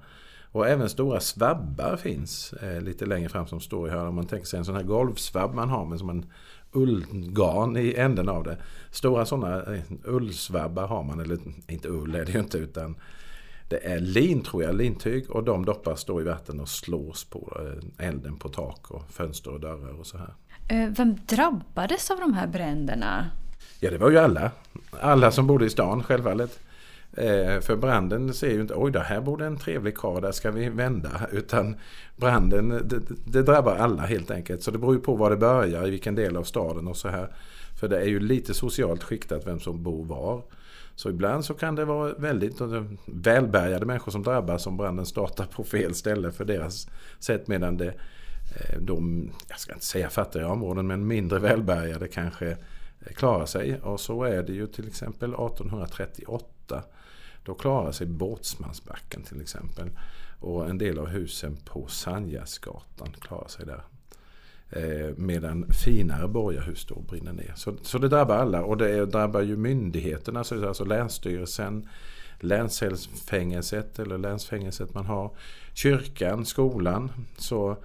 Och 0.52 0.68
även 0.68 0.88
stora 0.88 1.20
svabbar 1.20 1.96
finns 1.96 2.52
eh, 2.52 2.80
lite 2.80 3.06
längre 3.06 3.28
fram 3.28 3.46
som 3.46 3.60
står 3.60 3.88
i 3.88 3.90
hörnan. 3.90 4.08
Om 4.08 4.14
man 4.14 4.26
tänker 4.26 4.46
sig 4.46 4.58
en 4.58 4.64
sån 4.64 4.74
här 4.74 4.82
golvsvabb 4.82 5.54
man 5.54 5.68
har 5.68 5.84
men 5.84 5.98
som 5.98 6.06
man 6.06 6.26
ullgarn 6.72 7.76
i 7.76 7.94
änden 7.94 8.28
av 8.28 8.44
det. 8.44 8.56
Stora 8.90 9.26
sådana 9.26 9.74
eh, 9.74 9.82
ullsvabbar 10.04 10.86
har 10.86 11.02
man, 11.02 11.20
eller 11.20 11.38
inte 11.68 11.88
ull 11.88 12.14
är 12.14 12.24
det 12.24 12.32
ju 12.32 12.38
inte 12.38 12.58
utan 12.58 12.96
det 13.68 13.86
är 13.86 14.00
lin 14.00 14.42
tror 14.42 14.62
jag, 14.62 14.74
lintyg 14.74 15.30
och 15.30 15.44
de 15.44 15.64
doppas 15.64 16.04
då 16.04 16.20
i 16.20 16.24
vatten 16.24 16.60
och 16.60 16.68
slås 16.68 17.24
på 17.24 17.60
eh, 17.60 18.08
elden 18.08 18.36
på 18.36 18.48
tak 18.48 18.90
och 18.90 19.10
fönster 19.10 19.50
och 19.50 19.60
dörrar 19.60 20.00
och 20.00 20.06
så 20.06 20.18
här. 20.18 20.34
Eh, 20.68 20.90
vem 20.90 21.16
drabbades 21.26 22.10
av 22.10 22.20
de 22.20 22.32
här 22.32 22.46
bränderna? 22.46 23.30
Ja, 23.80 23.90
det 23.90 23.98
var 23.98 24.10
ju 24.10 24.18
alla. 24.18 24.50
Alla 25.00 25.30
som 25.30 25.46
bodde 25.46 25.66
i 25.66 25.70
stan 25.70 26.02
självfallet. 26.02 26.60
Eh, 27.18 27.60
för 27.60 27.76
branden 27.76 28.34
ser 28.34 28.50
ju 28.50 28.60
inte, 28.60 28.74
oj 28.74 28.92
då, 28.92 28.98
här 28.98 29.20
borde 29.20 29.46
en 29.46 29.56
trevlig 29.56 29.96
karl, 29.96 30.22
där 30.22 30.32
ska 30.32 30.50
vi 30.50 30.68
vända. 30.68 31.10
Utan 31.32 31.76
branden, 32.16 32.68
det, 32.68 33.00
det, 33.24 33.42
drabbar 33.42 33.76
alla 33.76 34.02
helt 34.02 34.30
enkelt. 34.30 34.62
Så 34.62 34.70
det 34.70 34.78
beror 34.78 34.94
ju 34.94 35.00
på 35.00 35.16
var 35.16 35.30
det 35.30 35.36
börjar, 35.36 35.86
i 35.86 35.90
vilken 35.90 36.14
del 36.14 36.36
av 36.36 36.42
staden 36.42 36.88
och 36.88 36.96
så 36.96 37.08
här. 37.08 37.28
För 37.80 37.88
det 37.88 38.00
är 38.00 38.06
ju 38.06 38.20
lite 38.20 38.54
socialt 38.54 39.02
skiktat 39.02 39.46
vem 39.46 39.60
som 39.60 39.82
bor 39.82 40.04
var. 40.04 40.42
Så 40.94 41.10
ibland 41.10 41.44
så 41.44 41.54
kan 41.54 41.74
det 41.74 41.84
vara 41.84 42.12
väldigt 42.12 42.60
välbärgade 43.06 43.86
människor 43.86 44.12
som 44.12 44.22
drabbas 44.22 44.66
om 44.66 44.76
branden 44.76 45.06
startar 45.06 45.44
på 45.44 45.64
fel 45.64 45.94
ställe 45.94 46.32
för 46.32 46.44
deras 46.44 46.88
sätt. 47.18 47.48
Medan 47.48 47.76
det, 47.76 47.88
eh, 47.88 48.78
de, 48.80 49.30
jag 49.48 49.60
ska 49.60 49.72
inte 49.72 49.86
säga 49.86 50.10
fattiga 50.10 50.48
områden, 50.48 50.86
men 50.86 51.06
mindre 51.06 51.38
välbärgade 51.38 52.08
kanske 52.08 52.56
klarar 53.14 53.46
sig. 53.46 53.80
Och 53.80 54.00
så 54.00 54.24
är 54.24 54.42
det 54.42 54.52
ju 54.52 54.66
till 54.66 54.88
exempel 54.88 55.30
1838. 55.30 56.82
Då 57.48 57.54
klarar 57.54 57.92
sig 57.92 58.06
Båtsmansbacken 58.06 59.22
till 59.22 59.40
exempel. 59.40 59.90
Och 60.40 60.70
en 60.70 60.78
del 60.78 60.98
av 60.98 61.06
husen 61.06 61.56
på 61.64 61.86
Sanjasgatan 61.86 63.08
klarar 63.20 63.48
sig 63.48 63.66
där. 63.66 63.82
Eh, 64.70 65.14
medan 65.16 65.66
finare 65.84 66.28
borgarhus 66.28 66.86
då 66.86 67.00
brinner 67.00 67.32
ner. 67.32 67.52
Så, 67.56 67.74
så 67.82 67.98
det 67.98 68.08
drabbar 68.08 68.36
alla 68.36 68.62
och 68.62 68.76
det 68.76 69.06
drabbar 69.06 69.40
ju 69.40 69.56
myndigheterna, 69.56 70.38
alltså 70.38 70.84
Länsstyrelsen, 70.84 71.88
länsfängelset 72.40 73.98
eller 73.98 74.18
länsfängelset 74.18 74.94
man 74.94 75.06
har, 75.06 75.30
kyrkan, 75.72 76.44
skolan. 76.44 77.10
Så 77.36 77.76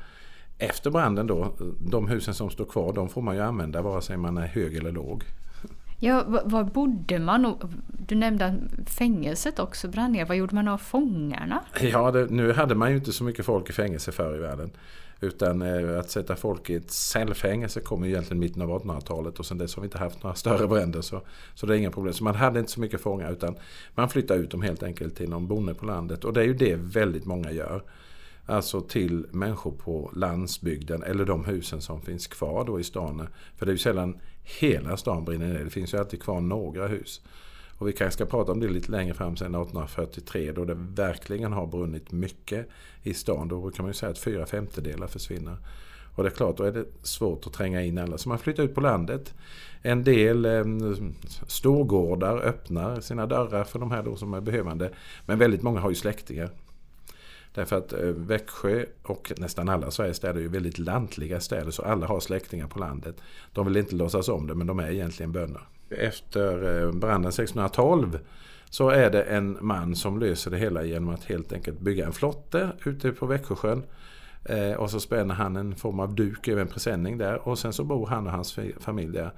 efter 0.57 0.91
branden 0.91 1.27
då, 1.27 1.55
de 1.79 2.07
husen 2.07 2.33
som 2.33 2.49
står 2.49 2.65
kvar, 2.65 2.93
de 2.93 3.09
får 3.09 3.21
man 3.21 3.35
ju 3.35 3.41
använda 3.41 3.81
vare 3.81 4.01
sig 4.01 4.17
man 4.17 4.37
är 4.37 4.47
hög 4.47 4.75
eller 4.75 4.91
låg. 4.91 5.23
Ja, 6.03 6.23
var 6.45 6.63
bodde 6.63 7.19
man? 7.19 7.55
Du 7.87 8.15
nämnde 8.15 8.45
att 8.45 8.89
fängelset 8.89 9.59
också 9.59 9.87
brann 9.87 10.11
ner. 10.11 10.25
Vad 10.25 10.37
gjorde 10.37 10.55
man 10.55 10.67
av 10.67 10.77
fångarna? 10.77 11.63
Ja, 11.81 12.11
det, 12.11 12.31
nu 12.31 12.53
hade 12.53 12.75
man 12.75 12.91
ju 12.91 12.97
inte 12.97 13.13
så 13.13 13.23
mycket 13.23 13.45
folk 13.45 13.69
i 13.69 13.73
fängelse 13.73 14.11
förr 14.11 14.35
i 14.35 14.39
världen. 14.39 14.71
Utan 15.21 15.61
eh, 15.61 15.99
att 15.99 16.09
sätta 16.09 16.35
folk 16.35 16.69
i 16.69 16.75
ett 16.75 16.91
cellfängelse 16.91 17.79
kom 17.79 18.03
ju 18.03 18.09
egentligen 18.09 18.39
mitten 18.39 18.61
av 18.61 18.69
1800-talet 18.69 19.39
och 19.39 19.45
sen 19.45 19.57
dess 19.57 19.75
har 19.75 19.81
vi 19.81 19.87
inte 19.87 19.97
haft 19.97 20.23
några 20.23 20.35
större 20.35 20.67
bränder. 20.67 21.01
Så, 21.01 21.21
så 21.55 21.65
det 21.65 21.75
är 21.75 21.77
inga 21.77 21.91
problem. 21.91 22.13
Så 22.13 22.23
man 22.23 22.35
hade 22.35 22.59
inte 22.59 22.71
så 22.71 22.81
mycket 22.81 23.01
fångar 23.01 23.31
utan 23.31 23.55
man 23.95 24.09
flyttade 24.09 24.39
ut 24.39 24.51
dem 24.51 24.61
helt 24.61 24.83
enkelt 24.83 25.15
till 25.15 25.29
någon 25.29 25.47
bonde 25.47 25.73
på 25.73 25.85
landet. 25.85 26.25
Och 26.25 26.33
det 26.33 26.41
är 26.41 26.45
ju 26.45 26.53
det 26.53 26.75
väldigt 26.75 27.25
många 27.25 27.51
gör. 27.51 27.83
Alltså 28.45 28.81
till 28.81 29.25
människor 29.31 29.71
på 29.71 30.11
landsbygden 30.15 31.03
eller 31.03 31.25
de 31.25 31.45
husen 31.45 31.81
som 31.81 32.01
finns 32.01 32.27
kvar 32.27 32.65
då 32.65 32.79
i 32.79 32.83
stan. 32.83 33.27
För 33.57 33.65
det 33.65 33.69
är 33.69 33.73
ju 33.73 33.79
sällan 33.79 34.17
hela 34.43 34.97
stan 34.97 35.25
brinner 35.25 35.53
ner. 35.53 35.63
Det 35.63 35.69
finns 35.69 35.93
ju 35.93 35.97
alltid 35.97 36.21
kvar 36.21 36.41
några 36.41 36.87
hus. 36.87 37.21
Och 37.77 37.87
vi 37.87 37.93
kanske 37.93 38.13
ska 38.13 38.25
prata 38.25 38.51
om 38.51 38.59
det 38.59 38.67
lite 38.67 38.91
längre 38.91 39.13
fram 39.13 39.35
sen 39.35 39.55
1843 39.55 40.51
då 40.51 40.65
det 40.65 40.73
verkligen 40.73 41.53
har 41.53 41.67
brunnit 41.67 42.11
mycket 42.11 42.69
i 43.03 43.13
stan. 43.13 43.47
Då 43.47 43.71
kan 43.71 43.83
man 43.83 43.89
ju 43.89 43.93
säga 43.93 44.11
att 44.11 44.19
fyra 44.19 44.45
femtedelar 44.45 45.07
försvinner. 45.07 45.57
Och 46.15 46.23
det 46.23 46.29
är 46.29 46.33
klart, 46.33 46.57
då 46.57 46.63
är 46.63 46.71
det 46.71 46.85
svårt 47.01 47.47
att 47.47 47.53
tränga 47.53 47.81
in 47.81 47.97
alla. 47.97 48.17
Så 48.17 48.29
man 48.29 48.39
flyttar 48.39 48.63
ut 48.63 48.75
på 48.75 48.81
landet. 48.81 49.33
En 49.81 50.03
del 50.03 50.45
eh, 50.45 50.63
storgårdar 51.47 52.37
öppnar 52.37 53.01
sina 53.01 53.25
dörrar 53.25 53.63
för 53.63 53.79
de 53.79 53.91
här 53.91 54.03
då 54.03 54.15
som 54.15 54.33
är 54.33 54.41
behövande. 54.41 54.91
Men 55.25 55.39
väldigt 55.39 55.61
många 55.61 55.79
har 55.79 55.89
ju 55.89 55.95
släktingar. 55.95 56.49
Därför 57.53 57.77
att 57.77 57.93
eh, 57.93 57.99
Växjö 57.99 58.85
och 59.03 59.31
nästan 59.37 59.69
alla 59.69 59.91
Sveriges 59.91 60.17
städer 60.17 60.35
är 60.35 60.41
ju 60.43 60.47
väldigt 60.47 60.77
lantliga 60.77 61.39
städer 61.39 61.71
så 61.71 61.81
alla 61.81 62.07
har 62.07 62.19
släktingar 62.19 62.67
på 62.67 62.79
landet. 62.79 63.15
De 63.53 63.65
vill 63.65 63.77
inte 63.77 63.95
låtsas 63.95 64.29
om 64.29 64.47
det 64.47 64.55
men 64.55 64.67
de 64.67 64.79
är 64.79 64.91
egentligen 64.91 65.31
bönder. 65.31 65.61
Efter 65.89 66.81
eh, 66.81 66.91
branden 66.91 67.29
1612 67.29 68.19
så 68.69 68.89
är 68.89 69.09
det 69.09 69.23
en 69.23 69.57
man 69.61 69.95
som 69.95 70.19
löser 70.19 70.51
det 70.51 70.57
hela 70.57 70.83
genom 70.83 71.09
att 71.09 71.23
helt 71.23 71.53
enkelt 71.53 71.79
bygga 71.79 72.05
en 72.05 72.13
flotte 72.13 72.69
ute 72.85 73.11
på 73.11 73.25
Växjösjön. 73.25 73.83
Eh, 74.45 74.73
och 74.73 74.91
så 74.91 74.99
spänner 74.99 75.35
han 75.35 75.55
en 75.55 75.75
form 75.75 75.99
av 75.99 76.15
duk 76.15 76.47
över 76.47 76.61
en 76.61 76.67
presenning 76.67 77.17
där 77.17 77.47
och 77.47 77.59
sen 77.59 77.73
så 77.73 77.83
bor 77.83 78.07
han 78.07 78.27
och 78.27 78.33
hans 78.33 78.59
familj 78.79 79.13
där. 79.13 79.31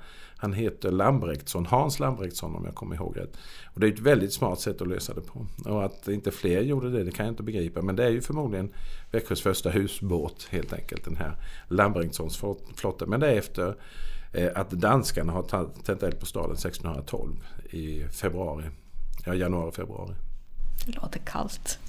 Han 0.46 0.54
heter 0.54 0.92
Lambrektsson, 0.92 1.66
Hans 1.66 2.00
Lambrektsson 2.00 2.56
om 2.56 2.66
jag 2.66 2.76
kommer 2.76 2.96
ihåg 2.96 3.18
rätt. 3.18 3.38
Och 3.74 3.80
det 3.80 3.88
är 3.88 3.92
ett 3.92 4.00
väldigt 4.00 4.34
smart 4.34 4.60
sätt 4.60 4.82
att 4.82 4.88
lösa 4.88 5.14
det 5.14 5.22
på. 5.22 5.46
Och 5.66 5.86
att 5.86 6.08
inte 6.08 6.32
fler 6.32 6.62
gjorde 6.62 6.92
det, 6.92 7.04
det 7.04 7.12
kan 7.12 7.26
jag 7.26 7.34
inte 7.34 7.44
begripa. 7.44 7.82
Men 7.82 7.96
det 7.96 8.04
är 8.06 8.10
ju 8.10 8.22
förmodligen 8.22 8.74
Växjös 9.12 9.42
första 9.42 9.70
husbåt 9.70 10.48
helt 10.50 10.74
enkelt, 10.74 11.06
den 11.06 11.16
här 11.16 11.36
Lambrektssons 11.68 12.44
flotte. 12.76 13.06
Men 13.06 13.20
det 13.20 13.28
är 13.28 13.38
efter 13.38 13.76
eh, 14.34 14.50
att 14.56 14.70
danskarna 14.70 15.34
har 15.34 15.44
tänt 15.84 16.04
eld 16.04 16.20
på 16.20 16.26
staden 16.26 16.52
1612 16.52 17.32
i 17.70 18.04
februari. 18.04 18.64
Ja, 19.26 19.34
januari, 19.34 19.72
februari. 19.72 20.14
Det 20.86 20.92
låter 20.92 21.20
kallt. 21.20 21.80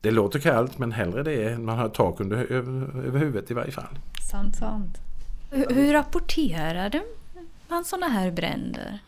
Det 0.00 0.10
låter 0.10 0.38
kallt 0.38 0.78
men 0.78 0.92
hellre 0.92 1.22
det 1.22 1.58
man 1.58 1.78
har 1.78 1.88
tak 1.88 2.20
under, 2.20 2.36
över, 2.36 3.06
över 3.06 3.18
huvudet 3.18 3.50
i 3.50 3.54
varje 3.54 3.72
fall. 3.72 3.98
Sant, 4.30 4.56
sant. 4.56 4.98
Hur, 5.50 5.74
hur 5.74 5.92
rapporterade 5.92 7.02
man 7.70 7.84
sådana 7.84 8.08
här 8.08 8.30
bränder? 8.30 8.98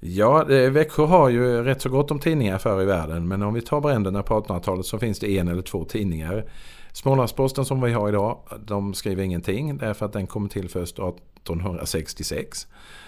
Ja, 0.00 0.50
eh, 0.50 0.70
Växjö 0.70 1.04
har 1.04 1.28
ju 1.28 1.62
rätt 1.62 1.82
så 1.82 1.88
gott 1.88 2.10
om 2.10 2.18
tidningar 2.18 2.58
förr 2.58 2.82
i 2.82 2.84
världen. 2.84 3.28
Men 3.28 3.42
om 3.42 3.54
vi 3.54 3.60
tar 3.60 3.80
bränderna 3.80 4.22
på 4.22 4.40
1800-talet 4.40 4.86
så 4.86 4.98
finns 4.98 5.18
det 5.18 5.38
en 5.38 5.48
eller 5.48 5.62
två 5.62 5.84
tidningar. 5.84 6.44
Smålandsposten 6.92 7.64
som 7.64 7.80
vi 7.80 7.92
har 7.92 8.08
idag, 8.08 8.38
de 8.66 8.94
skriver 8.94 9.22
ingenting 9.22 9.76
därför 9.76 10.06
att 10.06 10.12
den 10.12 10.26
kom 10.26 10.48
till 10.48 10.68
först 10.68 10.98
1866. 10.98 12.66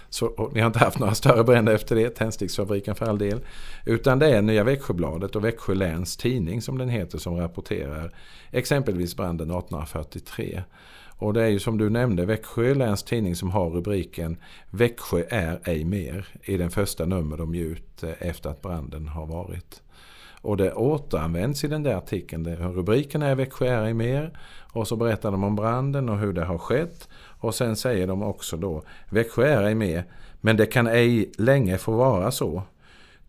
Så 0.08 0.50
vi 0.54 0.60
har 0.60 0.66
inte 0.66 0.78
haft 0.78 0.98
några 0.98 1.14
större 1.14 1.44
bränder 1.44 1.74
efter 1.74 1.96
det, 1.96 2.10
Tändsticksfabriken 2.10 2.94
för 2.94 3.06
all 3.06 3.18
del. 3.18 3.40
Utan 3.86 4.18
det 4.18 4.36
är 4.36 4.42
Nya 4.42 4.64
Växjöbladet 4.64 5.36
och 5.36 5.44
Växjö 5.44 5.74
läns 5.74 6.16
tidning 6.16 6.62
som 6.62 6.78
den 6.78 6.88
heter 6.88 7.18
som 7.18 7.36
rapporterar 7.36 8.14
exempelvis 8.50 9.16
branden 9.16 9.50
1843. 9.50 10.62
Och 11.20 11.32
det 11.32 11.42
är 11.42 11.48
ju 11.48 11.58
som 11.58 11.78
du 11.78 11.90
nämnde 11.90 12.26
Växjö 12.26 12.74
läns 12.74 13.02
tidning 13.02 13.36
som 13.36 13.50
har 13.50 13.70
rubriken 13.70 14.36
Växjö 14.70 15.24
är 15.28 15.60
ej 15.64 15.84
mer 15.84 16.28
i 16.42 16.56
den 16.56 16.70
första 16.70 17.06
nummer 17.06 17.36
de 17.36 17.54
ger 17.54 17.64
ut 17.64 18.02
eh, 18.02 18.10
efter 18.18 18.50
att 18.50 18.62
branden 18.62 19.08
har 19.08 19.26
varit. 19.26 19.82
Och 20.42 20.56
det 20.56 20.72
återanvänds 20.72 21.64
i 21.64 21.68
den 21.68 21.82
där 21.82 21.94
artikeln. 21.94 22.56
Rubriken 22.56 23.22
är 23.22 23.34
Växjö 23.34 23.66
är 23.66 23.84
ej 23.84 23.94
mer 23.94 24.38
och 24.72 24.88
så 24.88 24.96
berättar 24.96 25.30
de 25.30 25.44
om 25.44 25.56
branden 25.56 26.08
och 26.08 26.18
hur 26.18 26.32
det 26.32 26.44
har 26.44 26.58
skett. 26.58 27.08
Och 27.40 27.54
sen 27.54 27.76
säger 27.76 28.06
de 28.06 28.22
också 28.22 28.56
då 28.56 28.82
Växjö 29.10 29.46
är 29.46 29.62
ej 29.62 29.74
mer 29.74 30.04
men 30.40 30.56
det 30.56 30.66
kan 30.66 30.86
ej 30.86 31.32
länge 31.38 31.78
få 31.78 31.92
vara 31.92 32.30
så. 32.30 32.62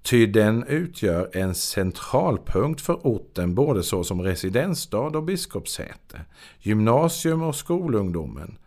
Ty 0.01 0.25
den 0.25 0.63
utgör 0.63 1.29
en 1.33 1.55
centralpunkt 1.55 2.81
för 2.81 2.93
orten 2.93 3.55
både 3.55 3.83
så 3.83 4.03
som 4.03 4.21
residensstad 4.21 5.17
och 5.17 5.23
biskopssäte, 5.23 6.21
gymnasium 6.59 7.43
och 7.43 7.55
skolungdomen 7.55 8.57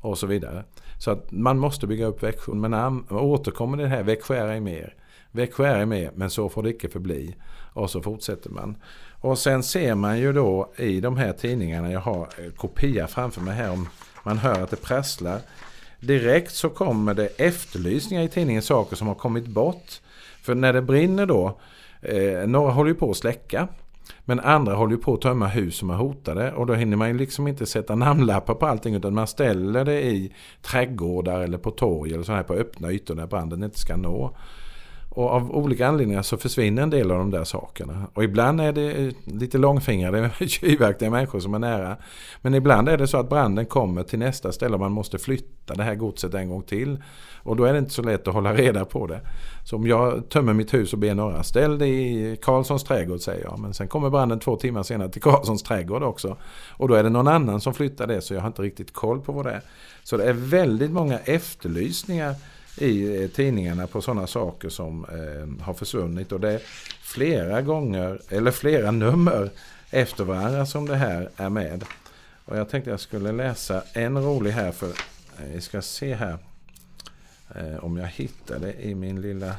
och 0.00 0.18
så 0.18 0.26
vidare. 0.26 0.64
Så 0.98 1.10
att 1.10 1.32
man 1.32 1.58
måste 1.58 1.86
bygga 1.86 2.06
upp 2.06 2.22
Växjö. 2.22 2.54
Men 2.54 2.70
man 2.70 3.06
återkommer 3.10 3.76
det 3.76 3.88
här, 3.88 4.02
Växjö 4.02 4.36
är 4.36 4.60
mer. 4.60 4.94
Växjö 5.30 5.66
är 5.66 5.86
mer, 5.86 6.10
men 6.14 6.30
så 6.30 6.48
får 6.48 6.62
det 6.62 6.70
icke 6.70 6.88
förbli. 6.88 7.36
Och 7.74 7.90
så 7.90 8.02
fortsätter 8.02 8.50
man. 8.50 8.76
Och 9.20 9.38
sen 9.38 9.62
ser 9.62 9.94
man 9.94 10.18
ju 10.18 10.32
då 10.32 10.72
i 10.76 11.00
de 11.00 11.16
här 11.16 11.32
tidningarna, 11.32 11.92
jag 11.92 12.00
har 12.00 12.20
eh, 12.20 12.52
kopia 12.56 13.06
framför 13.06 13.40
mig 13.40 13.54
här 13.54 13.70
om 13.70 13.88
man 14.24 14.38
hör 14.38 14.62
att 14.62 14.70
det 14.70 14.82
prasslar. 14.82 15.40
Direkt 16.00 16.54
så 16.54 16.70
kommer 16.70 17.14
det 17.14 17.26
efterlysningar 17.26 18.22
i 18.22 18.28
tidningen, 18.28 18.62
saker 18.62 18.96
som 18.96 19.08
har 19.08 19.14
kommit 19.14 19.46
bort. 19.46 20.00
För 20.42 20.54
när 20.54 20.72
det 20.72 20.82
brinner 20.82 21.26
då, 21.26 21.60
eh, 22.02 22.46
några 22.46 22.72
håller 22.72 22.90
ju 22.90 22.96
på 22.96 23.10
att 23.10 23.16
släcka. 23.16 23.68
Men 24.24 24.40
andra 24.40 24.74
håller 24.74 24.92
ju 24.92 24.98
på 24.98 25.14
att 25.14 25.20
tömma 25.20 25.46
hus 25.46 25.76
som 25.76 25.90
är 25.90 25.94
hotade 25.94 26.52
och 26.52 26.66
då 26.66 26.74
hinner 26.74 26.96
man 26.96 27.08
ju 27.08 27.18
liksom 27.18 27.48
inte 27.48 27.66
sätta 27.66 27.94
namnlappar 27.94 28.54
på 28.54 28.66
allting 28.66 28.94
utan 28.94 29.14
man 29.14 29.26
ställer 29.26 29.84
det 29.84 30.02
i 30.02 30.32
trädgårdar 30.62 31.40
eller 31.40 31.58
på 31.58 31.70
torg 31.70 32.12
eller 32.12 32.24
så 32.24 32.32
här 32.32 32.42
på 32.42 32.54
öppna 32.54 32.92
ytor 32.92 33.14
där 33.14 33.26
branden 33.26 33.64
inte 33.64 33.78
ska 33.78 33.96
nå. 33.96 34.36
Och 35.14 35.30
av 35.30 35.56
olika 35.56 35.86
anledningar 35.88 36.22
så 36.22 36.36
försvinner 36.36 36.82
en 36.82 36.90
del 36.90 37.10
av 37.10 37.18
de 37.18 37.30
där 37.30 37.44
sakerna. 37.44 38.06
Och 38.14 38.24
ibland 38.24 38.60
är 38.60 38.72
det 38.72 38.92
eh, 38.92 39.12
lite 39.24 39.58
långfingrade 39.58 40.30
tjuvaktiga 40.46 41.10
människor 41.10 41.40
som 41.40 41.54
är 41.54 41.58
nära. 41.58 41.96
Men 42.42 42.54
ibland 42.54 42.88
är 42.88 42.98
det 42.98 43.06
så 43.06 43.18
att 43.18 43.28
branden 43.28 43.66
kommer 43.66 44.02
till 44.02 44.18
nästa 44.18 44.52
ställe 44.52 44.74
och 44.74 44.80
man 44.80 44.92
måste 44.92 45.18
flytta 45.18 45.74
det 45.74 45.82
här 45.82 45.94
godset 45.94 46.34
en 46.34 46.48
gång 46.48 46.62
till. 46.62 47.02
Och 47.42 47.56
då 47.56 47.64
är 47.64 47.72
det 47.72 47.78
inte 47.78 47.90
så 47.90 48.02
lätt 48.02 48.28
att 48.28 48.34
hålla 48.34 48.54
reda 48.54 48.84
på 48.84 49.06
det. 49.06 49.20
Så 49.64 49.76
om 49.76 49.86
jag 49.86 50.28
tömmer 50.28 50.52
mitt 50.52 50.74
hus 50.74 50.92
och 50.92 50.98
ber 50.98 51.14
några 51.14 51.42
ställ 51.42 51.78
det 51.78 51.88
i 51.88 52.38
Karlssons 52.42 52.84
trädgård 52.84 53.20
säger 53.20 53.44
jag. 53.44 53.58
Men 53.58 53.74
sen 53.74 53.88
kommer 53.88 54.10
branden 54.10 54.40
två 54.40 54.56
timmar 54.56 54.82
senare 54.82 55.08
till 55.08 55.22
Karlssons 55.22 55.62
trädgård 55.62 56.02
också. 56.02 56.36
Och 56.70 56.88
då 56.88 56.94
är 56.94 57.02
det 57.02 57.10
någon 57.10 57.28
annan 57.28 57.60
som 57.60 57.74
flyttar 57.74 58.06
det 58.06 58.20
så 58.20 58.34
jag 58.34 58.40
har 58.40 58.46
inte 58.46 58.62
riktigt 58.62 58.92
koll 58.92 59.20
på 59.20 59.32
vad 59.32 59.46
det 59.46 59.52
är. 59.52 59.62
Så 60.02 60.16
det 60.16 60.24
är 60.24 60.32
väldigt 60.32 60.90
många 60.90 61.18
efterlysningar 61.18 62.34
i 62.78 63.22
eh, 63.22 63.30
tidningarna 63.30 63.86
på 63.86 64.02
sådana 64.02 64.26
saker 64.26 64.68
som 64.68 65.04
eh, 65.04 65.64
har 65.64 65.74
försvunnit. 65.74 66.32
Och 66.32 66.40
det 66.40 66.52
är 66.52 66.60
flera 67.02 67.62
gånger, 67.62 68.20
eller 68.28 68.50
flera 68.50 68.90
nummer 68.90 69.50
efter 69.90 70.24
varandra 70.24 70.66
som 70.66 70.86
det 70.86 70.96
här 70.96 71.28
är 71.36 71.48
med. 71.48 71.84
Och 72.44 72.58
jag 72.58 72.68
tänkte 72.68 72.90
jag 72.90 73.00
skulle 73.00 73.32
läsa 73.32 73.82
en 73.92 74.24
rolig 74.24 74.50
här 74.50 74.72
för 74.72 74.86
eh, 74.86 75.52
vi 75.54 75.60
ska 75.60 75.82
se 75.82 76.14
här 76.14 76.38
eh, 77.54 77.84
om 77.84 77.96
jag 77.96 78.06
hittar 78.06 78.58
det 78.58 78.72
i 78.84 78.94
min 78.94 79.20
lilla 79.20 79.54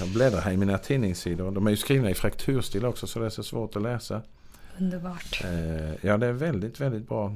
jag 0.00 0.08
bläddrar 0.08 0.40
här 0.40 0.52
i 0.52 0.56
mina 0.56 0.78
tidningssidor. 0.78 1.50
De 1.50 1.66
är 1.66 1.70
ju 1.70 1.76
skrivna 1.76 2.10
i 2.10 2.14
frakturstil 2.14 2.84
också 2.84 3.06
så 3.06 3.18
det 3.18 3.26
är 3.26 3.30
så 3.30 3.42
svårt 3.42 3.76
att 3.76 3.82
läsa. 3.82 4.22
Underbart. 4.78 5.44
Eh, 5.44 5.94
ja 6.00 6.16
det 6.16 6.26
är 6.26 6.32
väldigt, 6.32 6.80
väldigt 6.80 7.08
bra. 7.08 7.34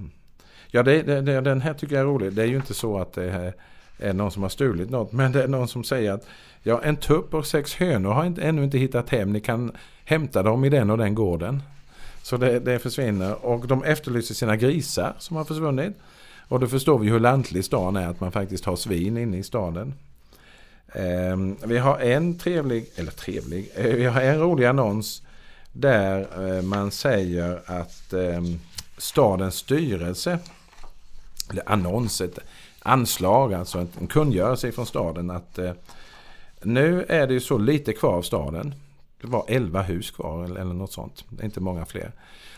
Ja 0.70 0.82
det, 0.82 1.02
det, 1.02 1.40
den 1.40 1.60
här 1.60 1.74
tycker 1.74 1.94
jag 1.94 2.02
är 2.02 2.06
rolig. 2.06 2.32
Det 2.32 2.42
är 2.42 2.46
ju 2.46 2.56
inte 2.56 2.74
så 2.74 2.98
att 2.98 3.12
det 3.12 3.30
är 3.30 3.54
är 3.99 4.12
någon 4.12 4.31
som 4.31 4.43
har 4.43 4.50
stulit 4.50 4.90
något. 4.90 5.12
Men 5.12 5.33
det 5.33 5.43
är 5.43 5.49
någon 5.49 5.69
som 5.69 5.85
säger 5.85 6.12
att 6.12 6.26
ja, 6.62 6.81
en 6.83 6.97
tupp 6.97 7.35
och 7.35 7.47
sex 7.47 7.75
hönor 7.75 8.11
har 8.11 8.25
inte, 8.25 8.43
ännu 8.43 8.64
inte 8.64 8.78
hittat 8.78 9.11
hem. 9.11 9.33
Ni 9.33 9.40
kan 9.40 9.73
hämta 10.05 10.43
dem 10.43 10.64
i 10.64 10.69
den 10.69 10.90
och 10.90 10.99
den 10.99 11.14
gården. 11.14 11.62
Så 12.23 12.37
det, 12.37 12.61
det 12.61 12.78
försvinner. 12.78 13.47
Och 13.47 13.67
de 13.67 13.85
efterlyser 13.85 14.35
sina 14.35 14.57
grisar 14.57 15.14
som 15.19 15.37
har 15.37 15.45
försvunnit. 15.45 15.97
Och 16.49 16.61
då 16.61 16.67
förstår 16.67 16.99
vi 16.99 17.09
hur 17.09 17.21
lantlig 17.21 17.64
stan 17.64 17.97
är, 17.97 18.07
att 18.07 18.21
man 18.21 18.33
faktiskt 18.33 18.64
har 18.64 18.76
svin 18.76 19.17
inne 19.17 19.37
i 19.37 19.43
staden. 19.43 19.95
Um, 20.95 21.57
vi 21.64 21.78
har 21.78 21.99
en 21.99 22.38
trevlig, 22.38 22.87
eller 22.97 23.11
trevlig, 23.11 23.71
uh, 23.78 23.85
vi 23.85 24.05
har 24.05 24.21
en 24.21 24.40
rolig 24.40 24.67
annons 24.67 25.23
där 25.73 26.26
uh, 26.40 26.62
man 26.62 26.90
säger 26.90 27.61
att 27.67 28.12
um, 28.12 28.61
stadens 28.99 29.55
styrelse 29.55 30.38
eller 31.50 31.62
annonset, 31.67 32.38
anslag, 32.80 33.54
alltså 33.54 33.78
en 33.78 34.06
kungörelse 34.06 34.73
från 34.73 34.87
staden 34.87 35.30
att 35.30 35.58
eh, 35.58 35.73
nu 36.62 37.04
är 37.08 37.26
det 37.26 37.32
ju 37.32 37.40
så 37.40 37.58
lite 37.58 37.92
kvar 37.92 38.12
av 38.12 38.23
staden. 38.23 38.75
Det 39.20 39.26
var 39.26 39.44
11 39.49 39.82
hus 39.82 40.11
kvar 40.11 40.44
eller, 40.44 40.64
något 40.64 40.92
sånt. 40.92 41.25
Inte 41.42 41.61
många 41.61 41.87
fler. 41.87 42.12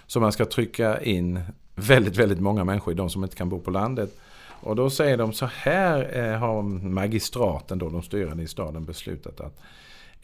Så 0.07 0.21
man 0.21 0.33
ska 0.33 0.45
trycka 0.45 1.03
in 1.03 1.41
väldigt, 1.75 2.17
väldigt 2.17 2.41
många 2.41 2.65
människor, 2.65 2.95
de 2.95 3.11
som 3.11 3.25
inte 3.25 3.37
kan 3.37 3.49
bo 3.49 3.61
på 3.61 3.71
landet. 3.71 4.19
Och 4.63 4.77
då 4.77 4.91
säger 4.91 5.17
de 5.17 5.33
så 5.33 5.47
här 5.47 6.19
eh, 6.19 6.39
har 6.39 6.63
magistraten, 6.63 7.79
då, 7.79 7.89
de 7.89 8.03
styrande 8.03 8.43
i 8.43 8.49
staden, 8.49 8.85
beslutat 8.85 9.41
att 9.41 9.61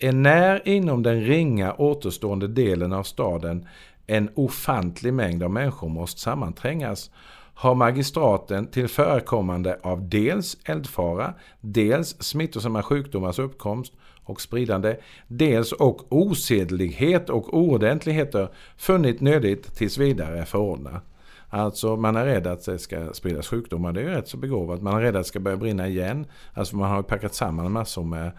när 0.01 0.69
inom 0.69 1.03
den 1.03 1.25
ringa 1.25 1.73
återstående 1.73 2.49
delen 2.49 2.93
av 2.93 3.03
staden 3.03 3.69
en 4.07 4.31
ofantlig 4.35 5.15
mängd 5.15 5.43
av 5.43 5.51
människor 5.51 5.89
måste 5.89 6.21
sammanträngas 6.21 7.11
har 7.59 7.75
magistraten 7.75 8.67
till 8.67 8.89
förekommande 8.89 9.79
av 9.83 10.09
dels 10.09 10.57
eldfara, 10.65 11.35
dels 11.61 12.23
smittosamma 12.23 12.83
sjukdomars 12.83 13.39
uppkomst 13.39 13.93
och 14.25 14.41
spridande, 14.41 14.97
dels 15.29 15.73
och 15.73 16.13
osedlighet 16.13 17.31
och 17.31 17.59
oordentligheter 17.59 18.49
funnit 18.77 19.21
nödigt 19.21 19.77
tills 19.77 19.99
vidare 19.99 20.45
förordna. 20.45 21.01
Alltså 21.49 21.97
man 21.97 22.17
är 22.17 22.25
rädd 22.25 22.47
att 22.47 22.65
det 22.65 22.79
ska 22.79 23.13
spridas 23.13 23.49
sjukdomar, 23.49 23.93
det 23.93 24.01
är 24.01 24.05
ju 24.05 24.11
rätt 24.11 24.29
så 24.29 24.37
begåvat. 24.37 24.83
Man 24.83 24.97
är 24.97 25.01
rädd 25.01 25.17
att 25.17 25.23
det 25.23 25.29
ska 25.29 25.41
börja 25.41 25.57
brinna 25.57 25.89
igen. 25.89 26.27
Alltså 26.55 26.77
man 26.77 26.91
har 26.91 27.03
packat 27.03 27.35
samman 27.35 27.73
massor 27.73 28.05
med 28.05 28.33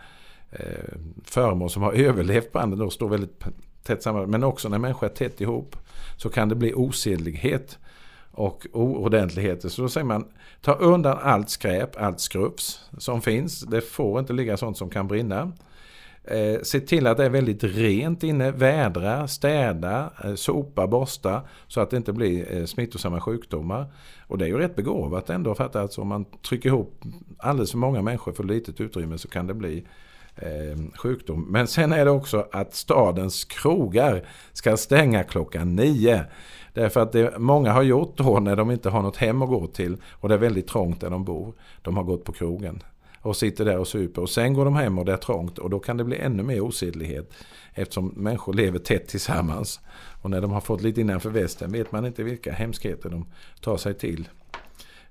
eh, 0.52 0.94
föremål 1.24 1.70
som 1.70 1.84
har 1.84 1.94
överlevt 2.08 2.52
branden 2.52 2.82
och 2.82 2.94
står 2.94 3.10
väldigt 3.10 3.44
tätt 3.84 4.04
samman. 4.04 4.30
Men 4.30 4.44
också 4.44 4.70
när 4.70 4.80
människor 4.80 5.08
är 5.08 5.14
tätt 5.14 5.42
ihop 5.42 5.76
så 6.18 6.30
kan 6.30 6.50
det 6.50 6.56
bli 6.56 6.74
osedlighet 6.74 7.80
och 8.38 8.68
oordentligheter. 8.74 9.70
Så 9.70 9.82
då 9.82 9.90
säger 9.90 10.06
man, 10.06 10.26
ta 10.62 10.74
undan 10.74 11.18
allt 11.22 11.50
skräp, 11.50 12.02
allt 12.02 12.20
skrufs 12.20 12.82
som 12.98 13.22
finns. 13.22 13.62
Det 13.62 13.82
får 13.82 14.20
inte 14.20 14.34
ligga 14.34 14.58
sånt 14.58 14.78
som 14.78 14.90
kan 14.90 15.08
brinna. 15.08 15.52
Eh, 16.24 16.62
se 16.64 16.80
till 16.80 17.08
att 17.08 17.18
det 17.18 17.26
är 17.26 17.30
väldigt 17.30 17.64
rent 17.64 18.24
inne, 18.24 18.52
vädra, 18.52 19.28
städa, 19.28 20.10
eh, 20.24 20.36
sopa, 20.36 20.88
borsta 20.88 21.42
så 21.68 21.82
att 21.82 21.90
det 21.90 21.98
inte 21.98 22.14
blir 22.14 22.58
eh, 22.58 22.66
smittosamma 22.66 23.22
sjukdomar. 23.22 23.86
Och 24.28 24.38
det 24.38 24.46
är 24.46 24.50
ju 24.50 24.58
rätt 24.58 24.76
begåvat 24.76 25.30
ändå 25.30 25.56
för 25.56 25.64
att 25.64 25.76
alltså, 25.76 26.02
om 26.02 26.08
man 26.08 26.26
trycker 26.26 26.70
ihop 26.70 27.04
alldeles 27.38 27.72
för 27.72 27.78
många 27.78 28.02
människor 28.02 28.32
för 28.32 28.44
litet 28.44 28.82
utrymme 28.82 29.18
så 29.18 29.28
kan 29.28 29.48
det 29.48 29.54
bli 29.54 29.86
eh, 30.36 30.78
sjukdom. 30.96 31.46
Men 31.50 31.68
sen 31.68 31.92
är 31.92 32.06
det 32.06 32.12
också 32.12 32.48
att 32.52 32.76
stadens 32.76 33.46
krogar 33.46 34.28
ska 34.54 34.78
stänga 34.78 35.24
klockan 35.24 35.76
nio. 35.76 36.26
Därför 36.78 37.00
att 37.00 37.12
det 37.12 37.40
många 37.40 37.72
har 37.72 37.84
gjort 37.84 38.18
då 38.18 38.40
när 38.40 38.56
de 38.56 38.72
inte 38.72 38.90
har 38.90 39.02
något 39.02 39.18
hem 39.18 39.42
att 39.42 39.50
gå 39.50 39.68
till 39.68 39.98
och 40.12 40.30
det 40.30 40.36
är 40.36 40.40
väldigt 40.40 40.68
trångt 40.68 41.02
där 41.02 41.10
de 41.10 41.24
bor. 41.24 41.54
De 41.82 41.98
har 41.98 42.04
gått 42.04 42.24
på 42.24 42.32
krogen 42.32 42.84
och 43.22 43.36
sitter 43.36 43.66
där 43.66 43.78
och 43.78 43.88
super. 43.88 44.22
Och 44.22 44.30
sen 44.30 44.54
går 44.54 44.66
de 44.66 44.76
hem 44.76 45.00
och 45.00 45.06
det 45.06 45.14
är 45.14 45.18
trångt 45.18 45.58
och 45.58 45.70
då 45.70 45.80
kan 45.80 45.98
det 45.98 46.04
bli 46.04 46.18
ännu 46.18 46.44
mer 46.44 46.62
osedlighet. 46.62 47.34
Eftersom 47.74 48.08
människor 48.08 48.54
lever 48.54 48.80
tätt 48.80 49.08
tillsammans. 49.08 49.80
Och 50.22 50.30
när 50.30 50.42
de 50.42 50.52
har 50.52 50.62
fått 50.62 50.82
lite 50.82 51.02
innanför 51.02 51.30
västen 51.30 51.72
vet 51.72 51.92
man 51.92 52.06
inte 52.06 52.24
vilka 52.24 52.52
hemskheter 52.52 53.10
de 53.10 53.26
tar 53.62 53.78
sig 53.78 53.94
till. 53.94 54.30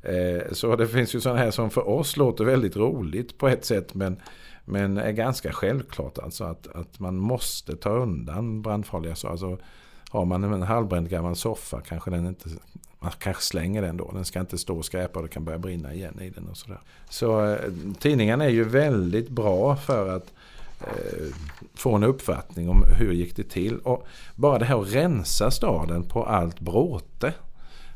Eh, 0.03 0.53
så 0.53 0.77
det 0.77 0.89
finns 0.89 1.15
ju 1.15 1.21
sådana 1.21 1.41
här 1.41 1.51
som 1.51 1.71
för 1.71 1.89
oss 1.89 2.17
låter 2.17 2.45
väldigt 2.45 2.77
roligt 2.77 3.39
på 3.39 3.49
ett 3.49 3.65
sätt 3.65 3.95
men, 3.95 4.21
men 4.65 4.99
är 4.99 5.13
ganska 5.13 5.53
självklart 5.53 6.19
alltså 6.19 6.45
att, 6.45 6.67
att 6.67 7.01
man 7.01 7.17
måste 7.17 7.77
ta 7.77 7.91
undan 7.91 8.63
brandfarliga 8.63 9.15
saker. 9.15 9.33
Alltså, 9.33 9.59
har 10.11 10.25
man 10.25 10.45
en 10.45 10.63
halvbränd 10.63 11.11
gammal 11.11 11.37
soffa 11.37 11.81
kanske 11.81 12.11
den 12.11 12.27
inte 12.27 12.49
man 12.99 13.13
kanske 13.19 13.43
slänger 13.43 13.83
den 13.83 13.97
då. 13.97 14.11
Den 14.13 14.25
ska 14.25 14.41
inte 14.41 14.59
stå 14.59 14.79
och 14.79 14.85
skräpa 14.85 15.19
och 15.19 15.23
det 15.23 15.33
kan 15.33 15.45
börja 15.45 15.59
brinna 15.59 15.95
igen 15.95 16.21
i 16.21 16.31
den. 16.31 16.49
och 16.49 16.57
sådär. 16.57 16.81
Så 17.09 17.45
eh, 17.45 17.59
är 18.41 18.49
ju 18.49 18.65
väldigt 18.65 19.29
bra 19.29 19.77
för 19.77 20.17
att 20.17 20.33
eh, 20.81 21.35
få 21.75 21.95
en 21.95 22.05
uppfattning 22.05 22.69
om 22.69 22.85
hur 22.99 23.13
gick 23.13 23.37
det 23.37 23.51
till. 23.51 23.79
Och 23.79 24.07
bara 24.35 24.59
det 24.59 24.65
här 24.65 24.81
att 24.81 24.95
rensa 24.95 25.51
staden 25.51 26.03
på 26.03 26.25
allt 26.25 26.61
bråte. 26.61 27.33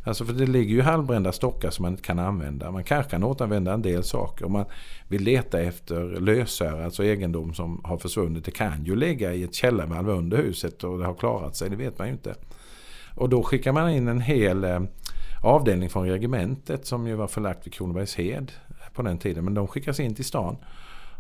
Alltså 0.04 0.24
för 0.24 0.32
det 0.32 0.46
ligger 0.46 0.74
ju 0.74 0.82
halvbrända 0.82 1.32
stockar 1.32 1.70
som 1.70 1.82
man 1.82 1.92
inte 1.92 2.02
kan 2.02 2.18
använda. 2.18 2.70
Man 2.70 2.84
kanske 2.84 3.10
kan 3.10 3.24
återanvända 3.24 3.72
en 3.72 3.82
del 3.82 4.04
saker. 4.04 4.44
Om 4.44 4.52
man 4.52 4.64
vill 5.08 5.22
leta 5.22 5.60
efter 5.60 6.20
lösöre, 6.20 6.84
alltså 6.84 7.04
egendom 7.04 7.54
som 7.54 7.80
har 7.84 7.98
försvunnit. 7.98 8.44
Det 8.44 8.50
kan 8.50 8.84
ju 8.84 8.96
ligga 8.96 9.34
i 9.34 9.42
ett 9.42 9.54
källarvalv 9.54 10.08
under 10.08 10.36
huset 10.36 10.84
och 10.84 10.98
det 10.98 11.06
har 11.06 11.14
klarat 11.14 11.56
sig, 11.56 11.70
det 11.70 11.76
vet 11.76 11.98
man 11.98 12.06
ju 12.06 12.12
inte. 12.12 12.34
Och 13.14 13.28
då 13.28 13.42
skickar 13.42 13.72
man 13.72 13.90
in 13.90 14.08
en 14.08 14.20
hel 14.20 14.64
eh, 14.64 14.80
avdelning 15.42 15.90
från 15.90 16.08
regementet 16.08 16.86
som 16.86 17.06
ju 17.06 17.14
var 17.14 17.26
förlagt 17.26 17.66
vid 17.66 17.72
Kronobergshed 17.72 18.52
på 18.94 19.02
den 19.02 19.18
tiden. 19.18 19.44
Men 19.44 19.54
de 19.54 19.68
skickas 19.68 20.00
in 20.00 20.14
till 20.14 20.24
stan 20.24 20.56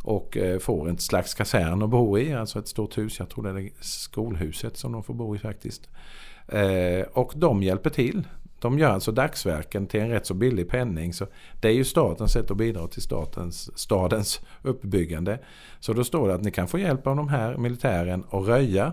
och 0.02 0.36
eh, 0.36 0.58
får 0.58 0.90
ett 0.90 1.00
slags 1.00 1.34
kasern 1.34 1.82
att 1.82 1.90
bo 1.90 2.18
i. 2.18 2.34
Alltså 2.34 2.58
ett 2.58 2.68
stort 2.68 2.98
hus. 2.98 3.18
Jag 3.18 3.28
tror 3.28 3.44
det 3.44 3.60
är 3.60 3.70
skolhuset 3.80 4.76
som 4.76 4.92
de 4.92 5.02
får 5.02 5.14
bo 5.14 5.36
i 5.36 5.38
faktiskt. 5.38 5.88
Eh, 6.48 7.06
och 7.12 7.32
de 7.36 7.62
hjälper 7.62 7.90
till. 7.90 8.24
De 8.60 8.78
gör 8.78 8.90
alltså 8.90 9.12
dagsverken 9.12 9.86
till 9.86 10.00
en 10.00 10.10
rätt 10.10 10.26
så 10.26 10.34
billig 10.34 10.68
penning. 10.68 11.12
Så 11.12 11.26
det 11.60 11.68
är 11.68 11.72
ju 11.72 11.84
statens 11.84 12.32
sätt 12.32 12.50
att 12.50 12.56
bidra 12.56 12.88
till 12.88 13.02
statens, 13.02 13.78
stadens 13.78 14.40
uppbyggande. 14.62 15.38
Så 15.80 15.92
då 15.92 16.04
står 16.04 16.28
det 16.28 16.34
att 16.34 16.42
ni 16.42 16.50
kan 16.50 16.68
få 16.68 16.78
hjälp 16.78 17.06
av 17.06 17.16
de 17.16 17.28
här 17.28 17.56
militären 17.56 18.24
att 18.30 18.46
röja 18.46 18.92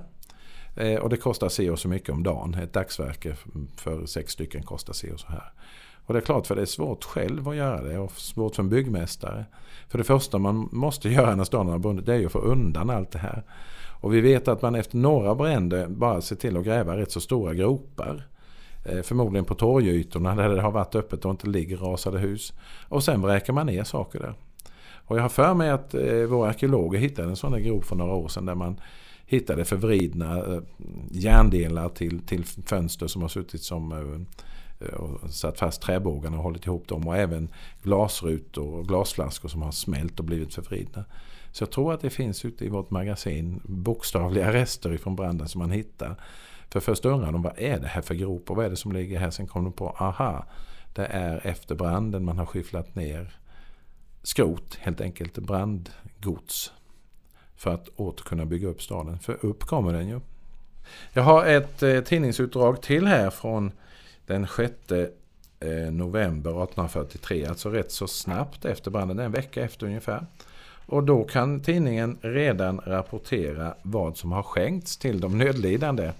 Eh, 0.77 0.99
och 0.99 1.09
det 1.09 1.17
kostar 1.17 1.49
si 1.49 1.69
och 1.69 1.79
så 1.79 1.87
mycket 1.87 2.09
om 2.09 2.23
dagen. 2.23 2.53
Ett 2.53 2.73
dagsverke 2.73 3.35
för 3.75 4.05
sex 4.05 4.33
stycken 4.33 4.63
kostar 4.63 4.93
si 4.93 5.11
och 5.11 5.19
så 5.19 5.27
här. 5.27 5.51
Och 6.05 6.13
det 6.13 6.19
är 6.19 6.21
klart 6.21 6.47
för 6.47 6.55
det 6.55 6.61
är 6.61 6.65
svårt 6.65 7.03
själv 7.03 7.49
att 7.49 7.55
göra 7.55 7.81
det 7.81 7.99
och 7.99 8.11
svårt 8.11 8.55
för 8.55 8.63
en 8.63 8.69
byggmästare. 8.69 9.45
För 9.87 9.97
det 9.97 10.03
första 10.03 10.37
man 10.37 10.69
måste 10.71 11.09
göra 11.13 11.35
när 11.35 11.43
staden 11.43 11.71
har 11.71 11.79
brunnit 11.79 12.05
det 12.05 12.13
är 12.13 12.19
ju 12.19 12.25
att 12.25 12.31
få 12.31 12.39
undan 12.39 12.89
allt 12.89 13.11
det 13.11 13.19
här. 13.19 13.43
Och 14.01 14.13
vi 14.13 14.21
vet 14.21 14.47
att 14.47 14.61
man 14.61 14.75
efter 14.75 14.97
några 14.97 15.35
bränder 15.35 15.87
bara 15.87 16.21
ser 16.21 16.35
till 16.35 16.57
att 16.57 16.65
gräva 16.65 16.97
rätt 16.97 17.11
så 17.11 17.21
stora 17.21 17.53
gropar. 17.53 18.27
Eh, 18.87 19.01
förmodligen 19.01 19.45
på 19.45 19.55
torgytorna 19.55 20.35
där 20.35 20.49
det 20.49 20.61
har 20.61 20.71
varit 20.71 20.95
öppet 20.95 21.25
och 21.25 21.31
inte 21.31 21.47
ligger 21.47 21.77
rasade 21.77 22.19
hus. 22.19 22.53
Och 22.89 23.03
sen 23.03 23.21
vräker 23.21 23.53
man 23.53 23.65
ner 23.65 23.83
saker 23.83 24.19
där. 24.19 24.33
Och 24.95 25.17
jag 25.17 25.21
har 25.21 25.29
för 25.29 25.53
mig 25.53 25.69
att 25.69 25.93
eh, 25.93 26.23
våra 26.23 26.49
arkeologer 26.49 26.99
hittade 26.99 27.29
en 27.29 27.35
sån 27.35 27.51
där 27.51 27.59
grop 27.59 27.85
för 27.85 27.95
några 27.95 28.13
år 28.13 28.27
sedan 28.27 28.45
där 28.45 28.55
man 28.55 28.79
hittade 29.25 29.65
förvridna 29.65 30.37
eh, 30.37 30.61
järndelar 31.11 31.89
till, 31.89 32.19
till 32.19 32.45
fönster 32.45 33.07
som 33.07 33.21
har 33.21 33.29
suttit 33.29 33.61
som 33.61 33.91
och 34.97 35.29
satt 35.29 35.59
fast 35.59 35.81
träbågarna 35.81 36.37
och 36.37 36.43
hållit 36.43 36.65
ihop 36.65 36.87
dem. 36.87 37.07
Och 37.07 37.17
även 37.17 37.49
glasrutor 37.83 38.73
och 38.73 38.87
glasflaskor 38.87 39.49
som 39.49 39.61
har 39.61 39.71
smält 39.71 40.19
och 40.19 40.25
blivit 40.25 40.53
förvridna. 40.53 41.05
Så 41.51 41.61
jag 41.61 41.71
tror 41.71 41.93
att 41.93 42.01
det 42.01 42.09
finns 42.09 42.45
ute 42.45 42.65
i 42.65 42.69
vårt 42.69 42.89
magasin 42.89 43.61
bokstavliga 43.63 44.53
rester 44.53 44.93
ifrån 44.93 45.15
branden 45.15 45.47
som 45.47 45.59
man 45.59 45.71
hittar. 45.71 46.15
För 46.69 46.79
först 46.79 47.05
undrade 47.05 47.31
de 47.31 47.41
vad 47.41 47.59
är 47.59 47.79
det 47.79 47.87
här 47.87 48.01
för 48.01 48.15
grop 48.15 48.49
och 48.49 48.55
vad 48.55 48.65
är 48.65 48.69
det 48.69 48.75
som 48.75 48.91
ligger 48.91 49.19
här. 49.19 49.31
Sen 49.31 49.47
kom 49.47 49.63
de 49.63 49.73
på, 49.73 49.89
aha, 49.89 50.45
det 50.93 51.05
är 51.05 51.47
efter 51.47 51.75
branden 51.75 52.25
man 52.25 52.37
har 52.37 52.45
skyfflat 52.45 52.95
ner 52.95 53.37
skrot, 54.23 54.75
helt 54.75 55.01
enkelt 55.01 55.37
brandgods 55.37 56.71
för 57.55 57.73
att 57.73 57.87
åter 57.95 58.23
kunna 58.23 58.45
bygga 58.45 58.67
upp 58.67 58.81
staden. 58.81 59.19
För 59.19 59.45
upp 59.45 59.63
kommer 59.63 59.93
den 59.93 60.07
ju. 60.07 60.19
Jag 61.13 61.23
har 61.23 61.45
ett 61.45 61.83
eh, 61.83 61.99
tidningsutdrag 61.99 62.81
till 62.81 63.07
här 63.07 63.29
från 63.29 63.71
den 64.25 64.47
6 64.47 64.73
eh, 65.59 65.69
november 65.91 66.49
1843. 66.49 67.45
Alltså 67.45 67.69
rätt 67.69 67.91
så 67.91 68.07
snabbt 68.07 68.65
efter 68.65 68.91
branden, 68.91 69.19
en 69.19 69.31
vecka 69.31 69.63
efter 69.63 69.85
ungefär. 69.85 70.25
Och 70.85 71.03
då 71.03 71.23
kan 71.23 71.59
tidningen 71.59 72.17
redan 72.21 72.81
rapportera 72.85 73.75
vad 73.81 74.17
som 74.17 74.31
har 74.31 74.43
skänkts 74.43 74.97
till 74.97 75.19
de 75.19 75.37
nödlidande. 75.37 76.11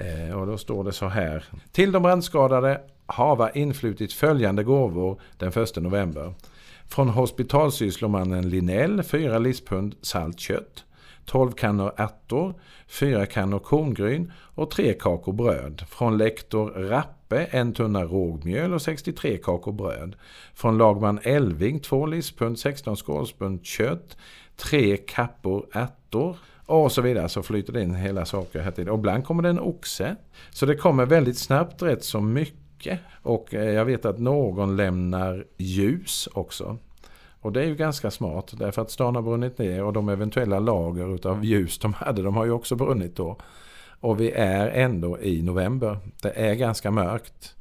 Eh, 0.00 0.40
och 0.40 0.46
då 0.46 0.58
står 0.58 0.84
det 0.84 0.92
så 0.92 1.06
här. 1.08 1.44
Till 1.72 1.92
de 1.92 2.02
brandskadade 2.02 2.80
hava 3.06 3.50
influtit 3.50 4.12
följande 4.12 4.64
gåvor 4.64 5.20
den 5.36 5.48
1 5.48 5.76
november. 5.76 6.34
Från 6.86 7.08
hospitalsysslomannen 7.08 8.48
Linell 8.48 9.02
4 9.02 9.38
lispund 9.38 9.94
salt 10.02 10.40
kött, 10.40 10.84
12 11.24 11.52
kannor 11.52 11.92
ärtor, 11.96 12.54
4 12.86 13.26
kannor 13.26 13.58
korngryn 13.58 14.32
och 14.54 14.70
3 14.70 14.94
kakor 14.94 15.32
bröd. 15.32 15.82
Från 15.88 16.18
lektor 16.18 16.70
Rappe 16.70 17.44
en 17.44 17.72
tunna 17.72 18.04
rågmjöl 18.04 18.74
och 18.74 18.82
63 18.82 19.36
kakor 19.36 19.72
bröd. 19.72 20.16
Från 20.54 20.78
lagman 20.78 21.20
Elving 21.22 21.80
2 21.80 22.06
lispund 22.06 22.58
16 22.58 22.96
skålspund 22.96 23.64
kött, 23.64 24.16
3 24.56 24.96
kappor 24.96 25.66
ärtor 25.72 26.36
och 26.68 26.92
så 26.92 27.02
vidare 27.02 27.28
så 27.28 27.42
flyter 27.42 27.72
det 27.72 27.82
in 27.82 27.94
hela 27.94 28.24
saker 28.24 28.60
här 28.60 28.70
till. 28.70 28.88
Och 28.88 28.98
ibland 28.98 29.24
kommer 29.24 29.42
det 29.42 29.48
en 29.48 29.60
oxe. 29.60 30.16
Så 30.50 30.66
det 30.66 30.76
kommer 30.76 31.06
väldigt 31.06 31.38
snabbt 31.38 31.82
rätt 31.82 32.04
så 32.04 32.20
mycket. 32.20 33.00
Och 33.22 33.54
eh, 33.54 33.70
jag 33.70 33.84
vet 33.84 34.04
att 34.04 34.18
någon 34.18 34.76
lämnar 34.76 35.44
ljus 35.56 36.28
också. 36.32 36.78
Och 37.40 37.52
det 37.52 37.60
är 37.60 37.66
ju 37.66 37.74
ganska 37.74 38.10
smart 38.10 38.52
därför 38.58 38.82
att 38.82 38.90
stan 38.90 39.14
har 39.14 39.22
brunnit 39.22 39.58
ner 39.58 39.84
och 39.84 39.92
de 39.92 40.08
eventuella 40.08 40.58
lager 40.58 41.14
utav 41.14 41.44
ljus 41.44 41.78
de 41.78 41.92
hade 41.92 42.22
de 42.22 42.36
har 42.36 42.44
ju 42.44 42.50
också 42.50 42.76
brunnit 42.76 43.16
då. 43.16 43.36
Och 44.00 44.20
vi 44.20 44.30
är 44.30 44.68
ändå 44.68 45.20
i 45.20 45.42
november. 45.42 45.98
Det 46.22 46.30
är 46.30 46.54
ganska 46.54 46.90
mörkt. 46.90 47.54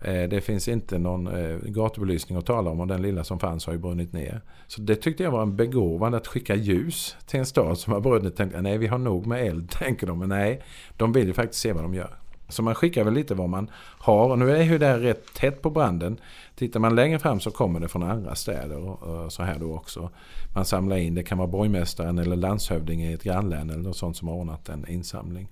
Eh, 0.00 0.28
det 0.28 0.40
finns 0.40 0.68
inte 0.68 0.98
någon 0.98 1.26
eh, 1.26 1.56
gatubelysning 1.62 2.38
att 2.38 2.46
tala 2.46 2.70
om 2.70 2.80
och 2.80 2.86
den 2.86 3.02
lilla 3.02 3.24
som 3.24 3.38
fanns 3.38 3.66
har 3.66 3.72
ju 3.72 3.78
brunnit 3.78 4.12
ner. 4.12 4.40
Så 4.66 4.80
det 4.80 4.96
tyckte 4.96 5.22
jag 5.22 5.30
var 5.30 5.42
en 5.42 5.56
begåvande 5.56 6.18
att 6.18 6.26
skicka 6.26 6.54
ljus 6.54 7.16
till 7.26 7.38
en 7.40 7.46
stad 7.46 7.78
som 7.78 7.92
har 7.92 8.00
brunnit. 8.00 8.36
Tänkte, 8.36 8.62
nej, 8.62 8.78
vi 8.78 8.86
har 8.86 8.98
nog 8.98 9.26
med 9.26 9.46
eld, 9.46 9.70
tänker 9.78 10.06
de. 10.06 10.18
Men 10.18 10.28
nej, 10.28 10.62
de 10.96 11.12
vill 11.12 11.26
ju 11.26 11.32
faktiskt 11.32 11.62
se 11.62 11.72
vad 11.72 11.84
de 11.84 11.94
gör. 11.94 12.16
Så 12.48 12.62
man 12.62 12.74
skickar 12.74 13.04
väl 13.04 13.14
lite 13.14 13.34
vad 13.34 13.48
man 13.48 13.70
har. 13.98 14.30
Och 14.30 14.38
nu 14.38 14.56
är 14.56 14.62
ju 14.62 14.78
det 14.78 14.86
här 14.86 14.98
rätt 14.98 15.34
tätt 15.34 15.62
på 15.62 15.70
branden. 15.70 16.20
Tittar 16.54 16.80
man 16.80 16.94
längre 16.94 17.18
fram 17.18 17.40
så 17.40 17.50
kommer 17.50 17.80
det 17.80 17.88
från 17.88 18.02
andra 18.02 18.34
städer 18.34 18.78
och 18.78 19.32
så 19.32 19.42
här 19.42 19.58
då 19.58 19.74
också. 19.74 20.10
Man 20.54 20.64
samlar 20.64 20.96
in, 20.96 21.14
det 21.14 21.22
kan 21.22 21.38
vara 21.38 21.48
borgmästaren 21.48 22.18
eller 22.18 22.36
landshövdingen 22.36 23.10
i 23.10 23.12
ett 23.12 23.22
grannlän 23.22 23.70
eller 23.70 23.82
något 23.82 23.96
sånt 23.96 24.16
som 24.16 24.28
har 24.28 24.34
ordnat 24.34 24.68
en 24.68 24.88
insamling. 24.88 25.48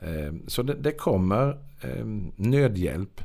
Eh, 0.00 0.34
så 0.46 0.62
det, 0.62 0.74
det 0.74 0.92
kommer 0.92 1.58
nödhjälp. 2.36 3.20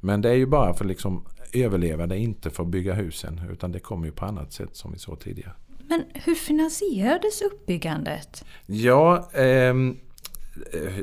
Men 0.00 0.20
det 0.20 0.30
är 0.30 0.34
ju 0.34 0.46
bara 0.46 0.74
för 0.74 0.84
att 0.84 0.88
liksom 0.88 1.26
överleva, 1.52 2.06
det 2.06 2.14
är 2.14 2.18
inte 2.18 2.50
för 2.50 2.62
att 2.62 2.68
bygga 2.68 2.94
husen. 2.94 3.40
Utan 3.52 3.72
det 3.72 3.78
kommer 3.78 4.06
ju 4.06 4.12
på 4.12 4.24
annat 4.24 4.52
sätt 4.52 4.76
som 4.76 4.92
vi 4.92 4.98
såg 4.98 5.20
tidigare. 5.20 5.52
Men 5.88 6.04
hur 6.14 6.34
finansierades 6.34 7.42
uppbyggandet? 7.42 8.44
Ja, 8.66 9.30
eh, 9.32 9.74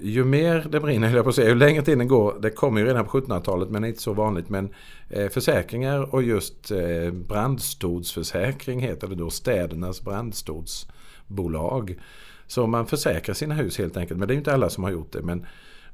ju 0.02 0.24
mer 0.24 0.68
det 0.72 0.80
brinner, 0.80 1.16
jag 1.16 1.24
på 1.24 1.30
att 1.30 1.36
säga, 1.36 1.50
ju 1.50 1.56
längre 1.56 1.82
tiden 1.82 2.08
går, 2.08 2.40
det 2.42 2.50
kommer 2.50 2.82
ju 2.82 2.88
redan 2.88 3.06
på 3.06 3.20
1700-talet 3.20 3.70
men 3.70 3.86
inte 3.86 4.02
så 4.02 4.14
vanligt, 4.14 4.50
men 4.50 4.70
eh, 5.10 5.30
försäkringar 5.30 6.16
och 6.16 6.24
just 6.24 6.72
eh, 6.72 7.12
brandstodsförsäkring 7.12 8.80
heter 8.80 9.08
det 9.08 9.16
då, 9.16 9.30
städernas 9.30 10.02
brandstodsbolag. 10.02 12.00
Så 12.48 12.68
man 12.68 12.88
försäkrar 12.88 13.36
sina 13.36 13.56
hus 13.56 13.78
helt 13.78 13.98
enkelt, 13.98 14.20
men 14.20 14.28
det 14.28 14.34
är 14.34 14.38
inte 14.38 14.54
alla 14.54 14.70
som 14.70 14.84
har 14.84 14.92
gjort 14.92 15.12
det. 15.12 15.22
Men 15.22 15.46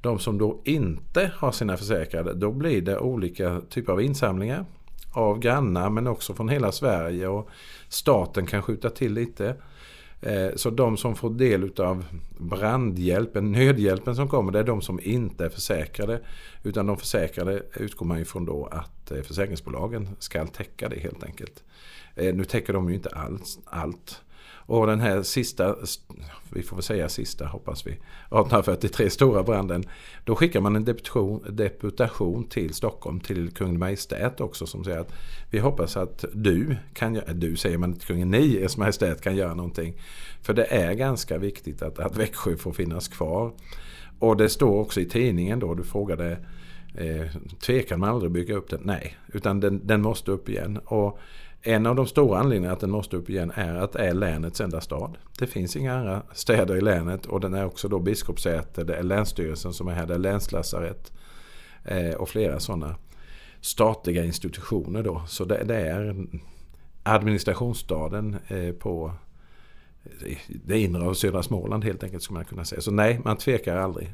de 0.03 0.19
som 0.19 0.37
då 0.37 0.61
inte 0.65 1.31
har 1.35 1.51
sina 1.51 1.77
försäkrade, 1.77 2.33
då 2.33 2.51
blir 2.51 2.81
det 2.81 2.99
olika 2.99 3.61
typer 3.69 3.93
av 3.93 4.01
insamlingar 4.01 4.65
av 5.11 5.39
grannar 5.39 5.89
men 5.89 6.07
också 6.07 6.33
från 6.33 6.49
hela 6.49 6.71
Sverige 6.71 7.27
och 7.27 7.49
staten 7.89 8.45
kan 8.45 8.61
skjuta 8.61 8.89
till 8.89 9.13
lite. 9.13 9.55
Eh, 10.21 10.49
så 10.55 10.69
de 10.69 10.97
som 10.97 11.15
får 11.15 11.29
del 11.29 11.71
av 11.77 12.05
brandhjälpen, 12.37 13.51
nödhjälpen 13.51 14.15
som 14.15 14.29
kommer, 14.29 14.51
det 14.51 14.59
är 14.59 14.63
de 14.63 14.81
som 14.81 14.99
inte 15.03 15.45
är 15.45 15.49
försäkrade. 15.49 16.21
Utan 16.63 16.87
de 16.87 16.97
försäkrade 16.97 17.63
utgår 17.75 18.05
man 18.05 18.19
ifrån 18.19 18.45
då 18.45 18.65
att 18.65 19.11
eh, 19.11 19.21
försäkringsbolagen 19.21 20.09
ska 20.19 20.45
täcka 20.45 20.89
det 20.89 20.99
helt 20.99 21.23
enkelt. 21.23 21.63
Eh, 22.15 22.35
nu 22.35 22.45
täcker 22.45 22.73
de 22.73 22.89
ju 22.89 22.95
inte 22.95 23.09
allt. 23.09 23.59
allt. 23.65 24.21
Och 24.65 24.87
den 24.87 24.99
här 24.99 25.23
sista, 25.23 25.75
vi 26.49 26.63
får 26.63 26.75
väl 26.75 26.83
säga 26.83 27.09
sista 27.09 27.45
hoppas 27.45 27.87
vi, 27.87 27.91
1843 27.91 29.09
stora 29.09 29.43
branden. 29.43 29.83
Då 30.23 30.35
skickar 30.35 30.61
man 30.61 30.75
en 30.75 30.85
deputation, 30.85 31.45
deputation 31.49 32.43
till 32.43 32.73
Stockholm, 32.73 33.19
till 33.19 33.51
kung 33.51 33.79
Majestät 33.79 34.41
också 34.41 34.65
som 34.65 34.83
säger 34.83 34.99
att 34.99 35.13
vi 35.51 35.59
hoppas 35.59 35.97
att 35.97 36.25
du 36.33 36.77
kan 36.93 37.15
göra, 37.15 37.25
äh, 37.25 37.35
du 37.35 37.55
säger 37.55 37.77
man 37.77 37.89
inte, 37.89 38.05
kungen, 38.05 38.31
ni 38.31 38.57
Ers 38.57 38.77
Majestät 38.77 39.21
kan 39.21 39.35
göra 39.35 39.53
någonting. 39.53 40.01
För 40.41 40.53
det 40.53 40.65
är 40.65 40.93
ganska 40.93 41.37
viktigt 41.37 41.81
att, 41.81 41.99
att 41.99 42.17
Växjö 42.17 42.57
får 42.57 42.73
finnas 42.73 43.07
kvar. 43.07 43.53
Och 44.19 44.37
det 44.37 44.49
står 44.49 44.79
också 44.79 45.01
i 45.01 45.05
tidningen 45.05 45.59
då, 45.59 45.73
du 45.73 45.83
frågade 45.83 46.37
Eh, 46.95 47.27
tvekar 47.59 47.97
man 47.97 48.09
aldrig 48.09 48.31
bygga 48.31 48.55
upp 48.55 48.69
den? 48.69 48.81
Nej, 48.83 49.17
utan 49.33 49.59
den, 49.59 49.87
den 49.87 50.01
måste 50.01 50.31
upp 50.31 50.49
igen. 50.49 50.77
Och 50.77 51.19
en 51.65 51.85
av 51.85 51.95
de 51.95 52.07
stora 52.07 52.39
anledningarna 52.39 52.73
att 52.73 52.79
den 52.79 52.91
måste 52.91 53.17
upp 53.17 53.29
igen 53.29 53.51
är 53.55 53.75
att 53.75 53.91
det 53.91 53.99
är 53.99 54.13
länets 54.13 54.61
enda 54.61 54.81
stad. 54.81 55.17
Det 55.39 55.47
finns 55.47 55.75
inga 55.75 55.93
andra 55.93 56.21
städer 56.33 56.75
i 56.75 56.81
länet 56.81 57.25
och 57.25 57.39
den 57.39 57.53
är 57.53 57.65
också 57.65 57.87
då 57.87 57.99
biskopssäte, 57.99 58.83
det 58.83 58.95
är 58.95 59.03
länsstyrelsen 59.03 59.73
som 59.73 59.87
är 59.87 59.93
här, 59.93 60.07
det 60.07 60.13
är 60.13 60.19
länslasarett 60.19 61.11
eh, 61.83 62.13
och 62.13 62.29
flera 62.29 62.59
sådana 62.59 62.95
statliga 63.61 64.23
institutioner 64.23 65.03
då. 65.03 65.23
Så 65.27 65.45
det, 65.45 65.63
det 65.63 65.75
är 65.75 66.27
administrationsstaden 67.03 68.37
eh, 68.47 68.71
på 68.71 69.13
eh, 70.25 70.37
det 70.47 70.79
inre 70.79 71.03
av 71.03 71.13
södra 71.13 71.43
Småland 71.43 71.83
helt 71.83 72.03
enkelt 72.03 72.23
skulle 72.23 72.37
man 72.37 72.45
kunna 72.45 72.65
säga. 72.65 72.81
Så 72.81 72.91
nej, 72.91 73.19
man 73.23 73.37
tvekar 73.37 73.77
aldrig. 73.77 74.13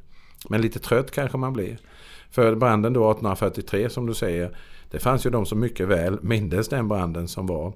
Men 0.49 0.61
lite 0.61 0.79
trött 0.79 1.11
kanske 1.11 1.37
man 1.37 1.53
blir. 1.53 1.77
För 2.29 2.55
branden 2.55 2.93
då 2.93 3.11
1843 3.11 3.89
som 3.89 4.05
du 4.05 4.13
säger 4.13 4.57
det 4.91 4.99
fanns 4.99 5.25
ju 5.25 5.29
de 5.29 5.45
som 5.45 5.59
mycket 5.59 5.87
väl 5.87 6.19
mindes 6.21 6.69
den 6.69 6.87
branden 6.87 7.27
som 7.27 7.47
var 7.47 7.73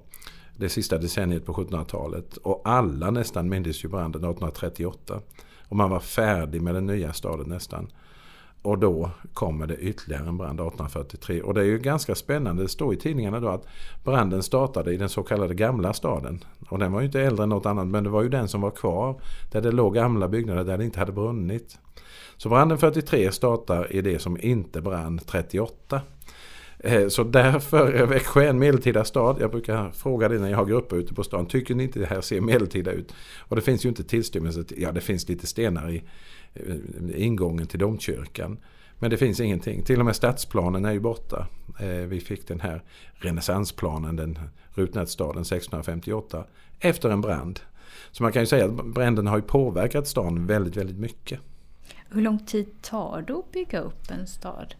det 0.56 0.68
sista 0.68 0.98
decenniet 0.98 1.46
på 1.46 1.52
1700-talet. 1.52 2.36
Och 2.36 2.62
alla 2.64 3.10
nästan 3.10 3.48
mindes 3.48 3.84
ju 3.84 3.88
branden 3.88 4.20
1838. 4.20 5.20
Och 5.68 5.76
man 5.76 5.90
var 5.90 6.00
färdig 6.00 6.62
med 6.62 6.74
den 6.74 6.86
nya 6.86 7.12
staden 7.12 7.48
nästan. 7.48 7.88
Och 8.62 8.78
då 8.78 9.10
kommer 9.32 9.66
det 9.66 9.76
ytterligare 9.76 10.28
en 10.28 10.36
brand 10.36 10.60
1843. 10.60 11.42
Och 11.42 11.54
det 11.54 11.60
är 11.60 11.64
ju 11.64 11.78
ganska 11.78 12.14
spännande, 12.14 12.62
det 12.62 12.68
står 12.68 12.94
i 12.94 12.96
tidningarna 12.96 13.40
då 13.40 13.48
att 13.48 13.66
branden 14.04 14.42
startade 14.42 14.92
i 14.92 14.96
den 14.96 15.08
så 15.08 15.22
kallade 15.22 15.54
gamla 15.54 15.92
staden. 15.92 16.44
Och 16.68 16.78
den 16.78 16.92
var 16.92 17.00
ju 17.00 17.06
inte 17.06 17.20
äldre 17.20 17.42
än 17.42 17.48
något 17.48 17.66
annat 17.66 17.86
men 17.86 18.04
det 18.04 18.10
var 18.10 18.22
ju 18.22 18.28
den 18.28 18.48
som 18.48 18.60
var 18.60 18.70
kvar. 18.70 19.20
Där 19.52 19.60
det 19.60 19.72
låg 19.72 19.94
gamla 19.94 20.28
byggnader 20.28 20.64
där 20.64 20.78
det 20.78 20.84
inte 20.84 20.98
hade 20.98 21.12
brunnit. 21.12 21.78
Så 22.36 22.48
branden 22.48 22.78
43 22.78 23.32
startar 23.32 23.92
i 23.92 24.00
det 24.00 24.18
som 24.18 24.40
inte 24.40 24.80
brann 24.80 25.18
38. 25.26 26.00
Eh, 26.78 27.08
så 27.08 27.24
därför 27.24 27.92
är 27.92 28.06
Växjö 28.06 28.48
en 28.48 28.58
medeltida 28.58 29.04
stad. 29.04 29.36
Jag 29.40 29.50
brukar 29.50 29.90
fråga 29.90 30.28
det 30.28 30.38
när 30.38 30.50
jag 30.50 30.56
har 30.56 30.66
grupper 30.66 30.96
ute 30.96 31.14
på 31.14 31.24
stan. 31.24 31.46
Tycker 31.46 31.74
ni 31.74 31.82
inte 31.82 31.98
det 31.98 32.06
här 32.06 32.20
ser 32.20 32.40
medeltida 32.40 32.92
ut? 32.92 33.14
Och 33.38 33.56
det 33.56 33.62
finns 33.62 33.84
ju 33.84 33.88
inte 33.88 34.04
tillstymmelse 34.04 34.64
till, 34.64 34.82
ja 34.82 34.92
det 34.92 35.00
finns 35.00 35.28
lite 35.28 35.46
stenar 35.46 35.90
i 35.90 36.02
eh, 36.54 36.76
ingången 37.14 37.66
till 37.66 37.78
domkyrkan. 37.78 38.58
Men 38.98 39.10
det 39.10 39.16
finns 39.16 39.40
ingenting. 39.40 39.82
Till 39.82 40.00
och 40.00 40.06
med 40.06 40.16
stadsplanen 40.16 40.84
är 40.84 40.92
ju 40.92 41.00
borta. 41.00 41.46
Eh, 41.80 41.88
vi 41.88 42.20
fick 42.20 42.48
den 42.48 42.60
här 42.60 42.82
renässansplanen, 43.14 44.16
den 44.16 44.38
rutnätsstaden 44.74 45.42
1658, 45.42 46.44
efter 46.80 47.10
en 47.10 47.20
brand. 47.20 47.60
Så 48.10 48.22
man 48.22 48.32
kan 48.32 48.42
ju 48.42 48.46
säga 48.46 48.64
att 48.64 48.86
branden 48.86 49.26
har 49.26 49.36
ju 49.36 49.42
påverkat 49.42 50.08
stan 50.08 50.46
väldigt, 50.46 50.76
väldigt 50.76 50.98
mycket. 50.98 51.40
Hur 52.14 52.22
lång 52.22 52.38
tid 52.38 52.82
tar 52.82 53.24
det 53.26 53.32
att 53.32 53.52
bygga 53.52 53.80
upp 53.80 54.10
en 54.10 54.26
stad? 54.26 54.74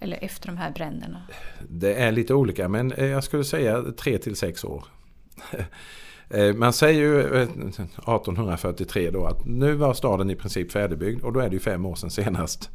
Eller 0.00 0.24
efter 0.24 0.46
de 0.46 0.56
här 0.56 0.70
bränderna? 0.70 1.22
Det 1.68 1.94
är 1.94 2.12
lite 2.12 2.34
olika 2.34 2.68
men 2.68 2.92
eh, 2.92 3.06
jag 3.06 3.24
skulle 3.24 3.44
säga 3.44 3.82
tre 3.82 4.18
till 4.18 4.36
sex 4.36 4.64
år. 4.64 4.84
Eh, 6.34 6.54
man 6.54 6.72
säger 6.72 7.00
ju 7.00 7.20
eh, 7.20 7.42
1843 7.42 9.10
då 9.10 9.26
att 9.26 9.46
nu 9.46 9.74
var 9.74 9.94
staden 9.94 10.30
i 10.30 10.36
princip 10.36 10.72
färdigbyggd 10.72 11.22
och 11.24 11.32
då 11.32 11.40
är 11.40 11.48
det 11.48 11.54
ju 11.54 11.60
fem 11.60 11.86
år 11.86 11.94
sedan 11.94 12.10
senast. 12.10 12.70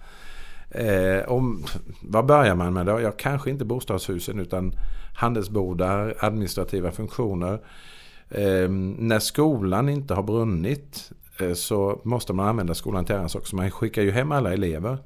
om, 1.27 1.63
vad 2.01 2.25
börjar 2.25 2.55
man 2.55 2.73
med 2.73 2.85
då? 2.85 3.01
Ja, 3.01 3.11
kanske 3.11 3.49
inte 3.49 3.65
bostadshusen 3.65 4.39
utan 4.39 4.71
handelsbodar, 5.15 6.15
administrativa 6.19 6.91
funktioner. 6.91 7.59
när 8.97 9.19
skolan 9.19 9.89
inte 9.89 10.13
har 10.13 10.23
brunnit 10.23 11.11
Eh, 11.39 11.53
så 11.53 12.01
måste 12.03 12.33
man 12.33 12.47
använda 12.47 12.73
skolan 12.73 13.05
till 13.05 13.15
en 13.15 13.29
sak. 13.29 13.47
Så 13.47 13.55
Man 13.55 13.71
skickar 13.71 14.01
ju 14.01 14.11
hem 14.11 14.31
alla 14.31 14.53
elever 14.53 14.97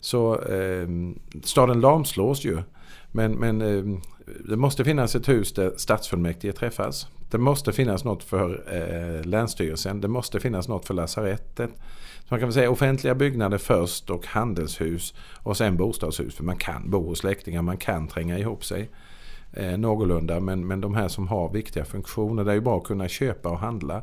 så 0.00 0.40
eh, 0.40 0.88
staden 1.42 1.80
lamslås 1.80 2.44
ju. 2.44 2.62
Men, 3.12 3.32
men 3.32 3.62
eh, 3.62 3.98
det 4.48 4.56
måste 4.56 4.84
finnas 4.84 5.14
ett 5.14 5.28
hus 5.28 5.52
där 5.52 5.72
stadsfullmäktige 5.76 6.52
träffas. 6.52 7.08
Det 7.30 7.38
måste 7.38 7.72
finnas 7.72 8.04
något 8.04 8.22
för 8.22 8.64
eh, 8.72 9.26
Länsstyrelsen. 9.26 10.00
Det 10.00 10.08
måste 10.08 10.40
finnas 10.40 10.68
något 10.68 10.86
för 10.86 10.94
lasarettet. 10.94 11.70
Så 12.18 12.26
man 12.28 12.40
kan 12.40 12.48
väl 12.48 12.54
säga 12.54 12.70
offentliga 12.70 13.14
byggnader 13.14 13.58
först 13.58 14.10
och 14.10 14.26
handelshus 14.26 15.14
och 15.42 15.56
sen 15.56 15.76
bostadshus. 15.76 16.34
För 16.34 16.44
man 16.44 16.56
kan 16.56 16.90
bo 16.90 17.08
hos 17.08 17.18
släktingar, 17.18 17.62
man 17.62 17.76
kan 17.76 18.08
tränga 18.08 18.38
ihop 18.38 18.64
sig 18.64 18.90
eh, 19.52 19.78
någorlunda. 19.78 20.40
Men, 20.40 20.66
men 20.66 20.80
de 20.80 20.94
här 20.94 21.08
som 21.08 21.28
har 21.28 21.52
viktiga 21.52 21.84
funktioner, 21.84 22.44
det 22.44 22.50
är 22.50 22.54
ju 22.54 22.60
bra 22.60 22.78
att 22.78 22.84
kunna 22.84 23.08
köpa 23.08 23.48
och 23.48 23.58
handla 23.58 24.02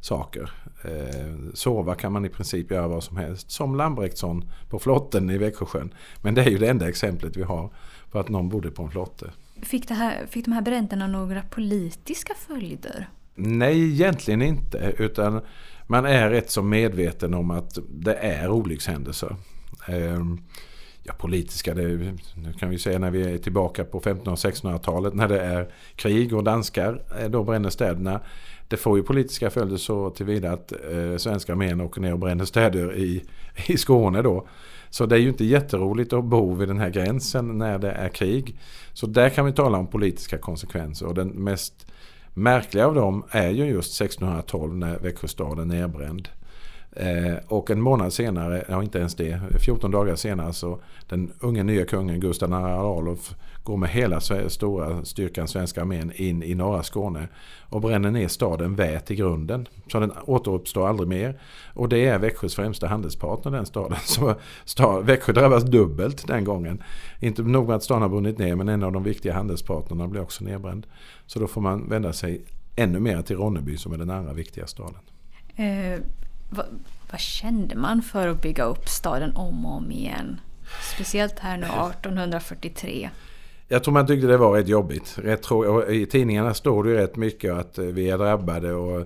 saker. 0.00 0.50
Eh, 0.84 1.52
sova 1.54 1.94
kan 1.94 2.12
man 2.12 2.24
i 2.24 2.28
princip 2.28 2.70
göra 2.70 2.88
vad 2.88 3.04
som 3.04 3.16
helst. 3.16 3.50
Som 3.50 3.74
Lambrektsson 3.74 4.50
på 4.68 4.78
flotten 4.78 5.30
i 5.30 5.38
Växjösjön. 5.38 5.94
Men 6.22 6.34
det 6.34 6.42
är 6.42 6.50
ju 6.50 6.58
det 6.58 6.68
enda 6.68 6.88
exemplet 6.88 7.36
vi 7.36 7.42
har 7.42 7.70
på 8.10 8.18
att 8.18 8.28
någon 8.28 8.48
bodde 8.48 8.70
på 8.70 8.82
en 8.82 8.90
flotte. 8.90 9.30
Fick, 9.62 9.88
det 9.88 9.94
här, 9.94 10.26
fick 10.26 10.44
de 10.44 10.52
här 10.52 10.62
bränderna 10.62 11.06
några 11.06 11.42
politiska 11.42 12.34
följder? 12.34 13.08
Nej, 13.34 13.92
egentligen 13.92 14.42
inte. 14.42 14.94
Utan 14.98 15.40
man 15.86 16.04
är 16.04 16.30
rätt 16.30 16.50
så 16.50 16.62
medveten 16.62 17.34
om 17.34 17.50
att 17.50 17.78
det 17.88 18.14
är 18.14 18.50
olyckshändelser. 18.50 19.36
Eh, 19.88 20.20
ja, 21.02 21.14
politiska, 21.18 21.74
det, 21.74 21.82
nu 22.34 22.52
kan 22.58 22.70
vi 22.70 22.78
säga 22.78 22.98
när 22.98 23.10
vi 23.10 23.34
är 23.34 23.38
tillbaka 23.38 23.84
på 23.84 23.98
1500 23.98 24.32
och 24.32 24.38
1600-talet 24.38 25.14
när 25.14 25.28
det 25.28 25.40
är 25.40 25.72
krig 25.96 26.34
och 26.34 26.44
danskar 26.44 27.02
eh, 27.20 27.28
då 27.28 27.44
bränner 27.44 27.70
städerna. 27.70 28.20
Det 28.68 28.76
får 28.76 28.98
ju 28.98 29.02
politiska 29.02 29.50
följder 29.50 29.76
så 29.76 30.10
tillvida 30.10 30.52
att 30.52 30.72
eh, 30.72 31.16
svenska 31.16 31.52
armén 31.52 31.80
åker 31.80 32.00
ner 32.00 32.12
och 32.12 32.18
bränner 32.18 32.44
städer 32.44 32.96
i, 32.96 33.24
i 33.66 33.76
Skåne 33.76 34.22
då. 34.22 34.46
Så 34.90 35.06
det 35.06 35.16
är 35.16 35.20
ju 35.20 35.28
inte 35.28 35.44
jätteroligt 35.44 36.12
att 36.12 36.24
bo 36.24 36.54
vid 36.54 36.68
den 36.68 36.78
här 36.78 36.90
gränsen 36.90 37.58
när 37.58 37.78
det 37.78 37.90
är 37.90 38.08
krig. 38.08 38.58
Så 38.92 39.06
där 39.06 39.28
kan 39.28 39.46
vi 39.46 39.52
tala 39.52 39.78
om 39.78 39.86
politiska 39.86 40.38
konsekvenser 40.38 41.06
och 41.06 41.14
den 41.14 41.28
mest 41.28 41.86
märkliga 42.34 42.86
av 42.86 42.94
dem 42.94 43.24
är 43.30 43.50
ju 43.50 43.64
just 43.64 44.00
1612 44.00 44.76
när 44.76 44.98
Växjö 44.98 45.28
stad 45.28 45.58
är 45.58 45.64
nedbränd. 45.64 46.28
Eh, 46.92 47.36
och 47.48 47.70
en 47.70 47.80
månad 47.80 48.12
senare, 48.12 48.64
ja 48.68 48.82
inte 48.82 48.98
ens 48.98 49.14
det, 49.14 49.40
14 49.64 49.90
dagar 49.90 50.16
senare 50.16 50.52
så 50.52 50.80
den 51.08 51.32
unge 51.40 51.62
nya 51.62 51.84
kungen 51.84 52.20
Gustav 52.20 52.50
II 52.50 52.56
Adolf 52.56 53.34
går 53.66 53.76
med 53.76 53.90
hela 53.90 54.20
stora 54.48 55.04
styrkan 55.04 55.48
svenska 55.48 55.80
armén 55.80 56.12
in 56.14 56.42
i 56.42 56.54
norra 56.54 56.82
Skåne 56.82 57.28
och 57.68 57.80
bränner 57.80 58.10
ner 58.10 58.28
staden 58.28 58.74
Vät 58.74 59.10
i 59.10 59.16
grunden. 59.16 59.68
Så 59.92 60.00
den 60.00 60.12
återuppstår 60.24 60.88
aldrig 60.88 61.08
mer. 61.08 61.40
Och 61.74 61.88
det 61.88 62.06
är 62.06 62.18
Växjös 62.18 62.54
främsta 62.54 62.86
handelspartner 62.86 63.52
den 63.52 63.66
staden. 63.66 63.98
Så 64.04 64.34
stad, 64.64 65.06
Växjö 65.06 65.32
drabbas 65.32 65.64
dubbelt 65.64 66.26
den 66.26 66.44
gången. 66.44 66.82
Inte 67.20 67.42
nog 67.42 67.66
med 67.66 67.76
att 67.76 67.82
staden 67.82 68.02
har 68.02 68.08
brunnit 68.08 68.38
ner 68.38 68.54
men 68.54 68.68
en 68.68 68.82
av 68.82 68.92
de 68.92 69.02
viktiga 69.02 69.34
handelspartnerna 69.34 70.08
blir 70.08 70.22
också 70.22 70.44
nedbränd. 70.44 70.86
Så 71.26 71.38
då 71.38 71.46
får 71.46 71.60
man 71.60 71.88
vända 71.88 72.12
sig 72.12 72.44
ännu 72.76 73.00
mer 73.00 73.22
till 73.22 73.36
Ronneby 73.36 73.76
som 73.76 73.92
är 73.92 73.98
den 73.98 74.10
andra 74.10 74.32
viktiga 74.32 74.66
staden. 74.66 75.00
Eh, 75.56 76.00
vad, 76.50 76.66
vad 77.10 77.20
kände 77.20 77.76
man 77.76 78.02
för 78.02 78.28
att 78.28 78.42
bygga 78.42 78.64
upp 78.64 78.88
staden 78.88 79.36
om 79.36 79.66
och 79.66 79.72
om 79.72 79.90
igen? 79.90 80.40
Speciellt 80.94 81.38
här 81.38 81.56
nu 81.56 81.66
1843. 81.66 83.10
Jag 83.68 83.84
tror 83.84 83.94
man 83.94 84.06
tyckte 84.06 84.26
det 84.26 84.36
var 84.36 84.52
rätt 84.52 84.68
jobbigt. 84.68 85.18
Rätt 85.18 85.46
I 85.88 86.06
tidningarna 86.06 86.54
står 86.54 86.84
det 86.84 86.90
ju 86.90 86.96
rätt 86.96 87.16
mycket 87.16 87.52
att 87.52 87.78
eh, 87.78 87.84
vi 87.84 88.10
är 88.10 88.18
drabbade 88.18 88.72
och 88.72 89.00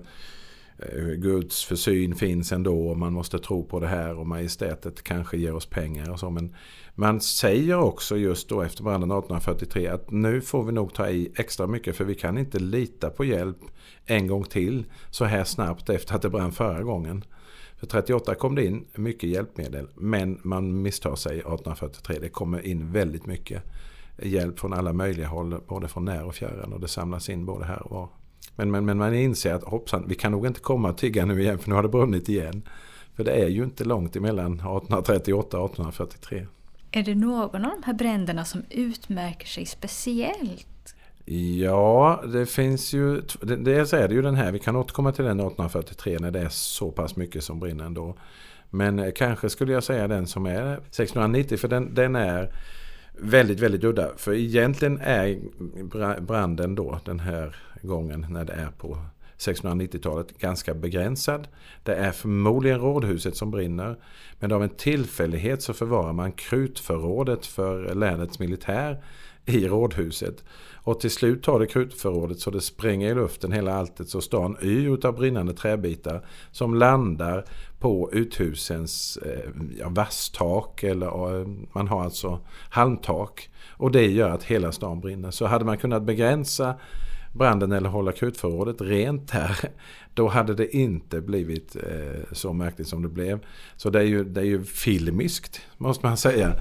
eh, 0.77 1.05
Guds 1.17 1.65
försyn 1.65 2.15
finns 2.15 2.51
ändå 2.51 2.87
och 2.87 2.97
man 2.97 3.13
måste 3.13 3.39
tro 3.39 3.65
på 3.65 3.79
det 3.79 3.87
här 3.87 4.19
och 4.19 4.27
majestätet 4.27 5.03
kanske 5.03 5.37
ger 5.37 5.55
oss 5.55 5.65
pengar 5.65 6.11
och 6.11 6.19
så. 6.19 6.29
Men 6.29 6.55
man 6.95 7.21
säger 7.21 7.79
också 7.79 8.17
just 8.17 8.49
då 8.49 8.61
efter 8.61 8.83
branden 8.83 9.11
1843 9.11 9.87
att 9.87 10.11
nu 10.11 10.41
får 10.41 10.63
vi 10.63 10.71
nog 10.71 10.93
ta 10.93 11.09
i 11.09 11.31
extra 11.35 11.67
mycket 11.67 11.95
för 11.95 12.05
vi 12.05 12.15
kan 12.15 12.37
inte 12.37 12.59
lita 12.59 13.09
på 13.09 13.25
hjälp 13.25 13.57
en 14.05 14.27
gång 14.27 14.43
till 14.43 14.85
så 15.09 15.25
här 15.25 15.43
snabbt 15.43 15.89
efter 15.89 16.15
att 16.15 16.21
det 16.21 16.29
brann 16.29 16.51
förra 16.51 16.83
gången. 16.83 17.23
För 17.79 17.87
38 17.87 18.35
kom 18.35 18.55
det 18.55 18.65
in 18.65 18.85
mycket 18.95 19.29
hjälpmedel 19.29 19.87
men 19.95 20.39
man 20.43 20.81
misstar 20.81 21.15
sig 21.15 21.31
1843. 21.31 22.17
Det 22.21 22.29
kommer 22.29 22.65
in 22.65 22.91
väldigt 22.91 23.25
mycket 23.25 23.63
hjälp 24.21 24.59
från 24.59 24.73
alla 24.73 24.93
möjliga 24.93 25.27
håll, 25.27 25.61
både 25.67 25.87
från 25.87 26.05
när 26.05 26.23
och 26.23 26.35
fjärran 26.35 26.73
och 26.73 26.79
det 26.79 26.87
samlas 26.87 27.29
in 27.29 27.45
både 27.45 27.65
här 27.65 27.83
och 27.83 27.91
var. 27.91 28.09
Men, 28.55 28.71
men, 28.71 28.85
men 28.85 28.97
man 28.97 29.13
inser 29.15 29.53
att 29.53 29.63
hoppsan, 29.63 30.05
vi 30.07 30.15
kan 30.15 30.31
nog 30.31 30.47
inte 30.47 30.59
komma 30.59 30.89
och 30.89 30.97
tigga 30.97 31.25
nu 31.25 31.41
igen 31.41 31.59
för 31.59 31.69
nu 31.69 31.75
har 31.75 31.83
det 31.83 31.89
brunnit 31.89 32.29
igen. 32.29 32.61
För 33.15 33.23
det 33.23 33.31
är 33.31 33.47
ju 33.47 33.63
inte 33.63 33.83
långt 33.83 34.15
emellan 34.15 34.53
1838 34.53 35.59
och 35.59 35.65
1843. 35.65 36.47
Är 36.91 37.03
det 37.03 37.15
någon 37.15 37.65
av 37.65 37.71
de 37.71 37.83
här 37.83 37.93
bränderna 37.93 38.45
som 38.45 38.63
utmärker 38.69 39.47
sig 39.47 39.65
speciellt? 39.65 40.95
Ja, 41.25 42.23
det 42.33 42.45
finns 42.45 42.93
ju... 42.93 43.21
Dels 43.41 43.93
är 43.93 44.07
det 44.07 44.13
ju 44.13 44.21
den 44.21 44.35
här, 44.35 44.51
vi 44.51 44.59
kan 44.59 44.75
återkomma 44.75 45.11
till 45.11 45.25
den 45.25 45.39
1843 45.39 46.17
när 46.19 46.31
det 46.31 46.39
är 46.39 46.49
så 46.49 46.91
pass 46.91 47.15
mycket 47.15 47.43
som 47.43 47.59
brinner 47.59 47.85
ändå. 47.85 48.15
Men 48.69 48.99
eh, 48.99 49.11
kanske 49.15 49.49
skulle 49.49 49.73
jag 49.73 49.83
säga 49.83 50.07
den 50.07 50.27
som 50.27 50.45
är 50.45 50.73
1690 50.73 51.57
för 51.57 51.67
den, 51.67 51.93
den 51.93 52.15
är 52.15 52.53
väldigt, 53.21 53.59
väldigt 53.59 53.83
udda. 53.83 54.11
För 54.17 54.33
egentligen 54.33 54.99
är 55.01 55.39
branden 56.21 56.75
då 56.75 56.99
den 57.05 57.19
här 57.19 57.55
gången 57.81 58.25
när 58.29 58.45
det 58.45 58.53
är 58.53 58.69
på 58.77 58.97
1690-talet 59.37 60.37
ganska 60.37 60.73
begränsad. 60.73 61.47
Det 61.83 61.95
är 61.95 62.11
förmodligen 62.11 62.79
rådhuset 62.79 63.37
som 63.37 63.51
brinner. 63.51 63.95
Men 64.39 64.51
av 64.51 64.63
en 64.63 64.69
tillfällighet 64.69 65.61
så 65.61 65.73
förvarar 65.73 66.13
man 66.13 66.31
krutförrådet 66.31 67.45
för 67.45 67.95
länets 67.95 68.39
militär 68.39 69.03
i 69.45 69.67
rådhuset. 69.67 70.43
Och 70.83 70.99
till 70.99 71.11
slut 71.11 71.43
tar 71.43 71.59
det 71.59 71.67
krutförrådet 71.67 72.39
så 72.39 72.51
det 72.51 72.61
spränger 72.61 73.11
i 73.11 73.15
luften 73.15 73.51
hela 73.51 73.75
alltet 73.75 74.09
så 74.09 74.21
stan 74.21 74.57
yr 74.61 75.05
av 75.05 75.15
brinnande 75.15 75.53
träbitar 75.53 76.25
som 76.51 76.75
landar 76.75 77.45
på 77.81 78.09
uthusens 78.13 79.17
eh, 79.17 79.49
ja, 79.79 79.89
vasstak 79.89 80.83
eller 80.83 81.39
eh, 81.39 81.47
man 81.73 81.87
har 81.87 82.03
alltså 82.03 82.39
halmtak. 82.69 83.49
Och 83.69 83.91
det 83.91 84.05
gör 84.05 84.29
att 84.29 84.43
hela 84.43 84.71
stan 84.71 84.99
brinner. 84.99 85.31
Så 85.31 85.45
hade 85.45 85.65
man 85.65 85.77
kunnat 85.77 86.03
begränsa 86.03 86.75
branden 87.33 87.71
eller 87.71 87.89
hålla 87.89 88.11
krutförrådet 88.11 88.81
rent 88.81 89.31
här 89.31 89.57
då 90.13 90.27
hade 90.27 90.53
det 90.53 90.75
inte 90.75 91.21
blivit 91.21 91.75
eh, 91.75 92.21
så 92.31 92.53
märkligt 92.53 92.87
som 92.87 93.01
det 93.01 93.09
blev. 93.09 93.39
Så 93.75 93.89
det 93.89 93.99
är 93.99 94.03
ju, 94.03 94.23
det 94.23 94.41
är 94.41 94.45
ju 94.45 94.63
filmiskt 94.63 95.61
måste 95.77 96.05
man 96.05 96.17
säga. 96.17 96.53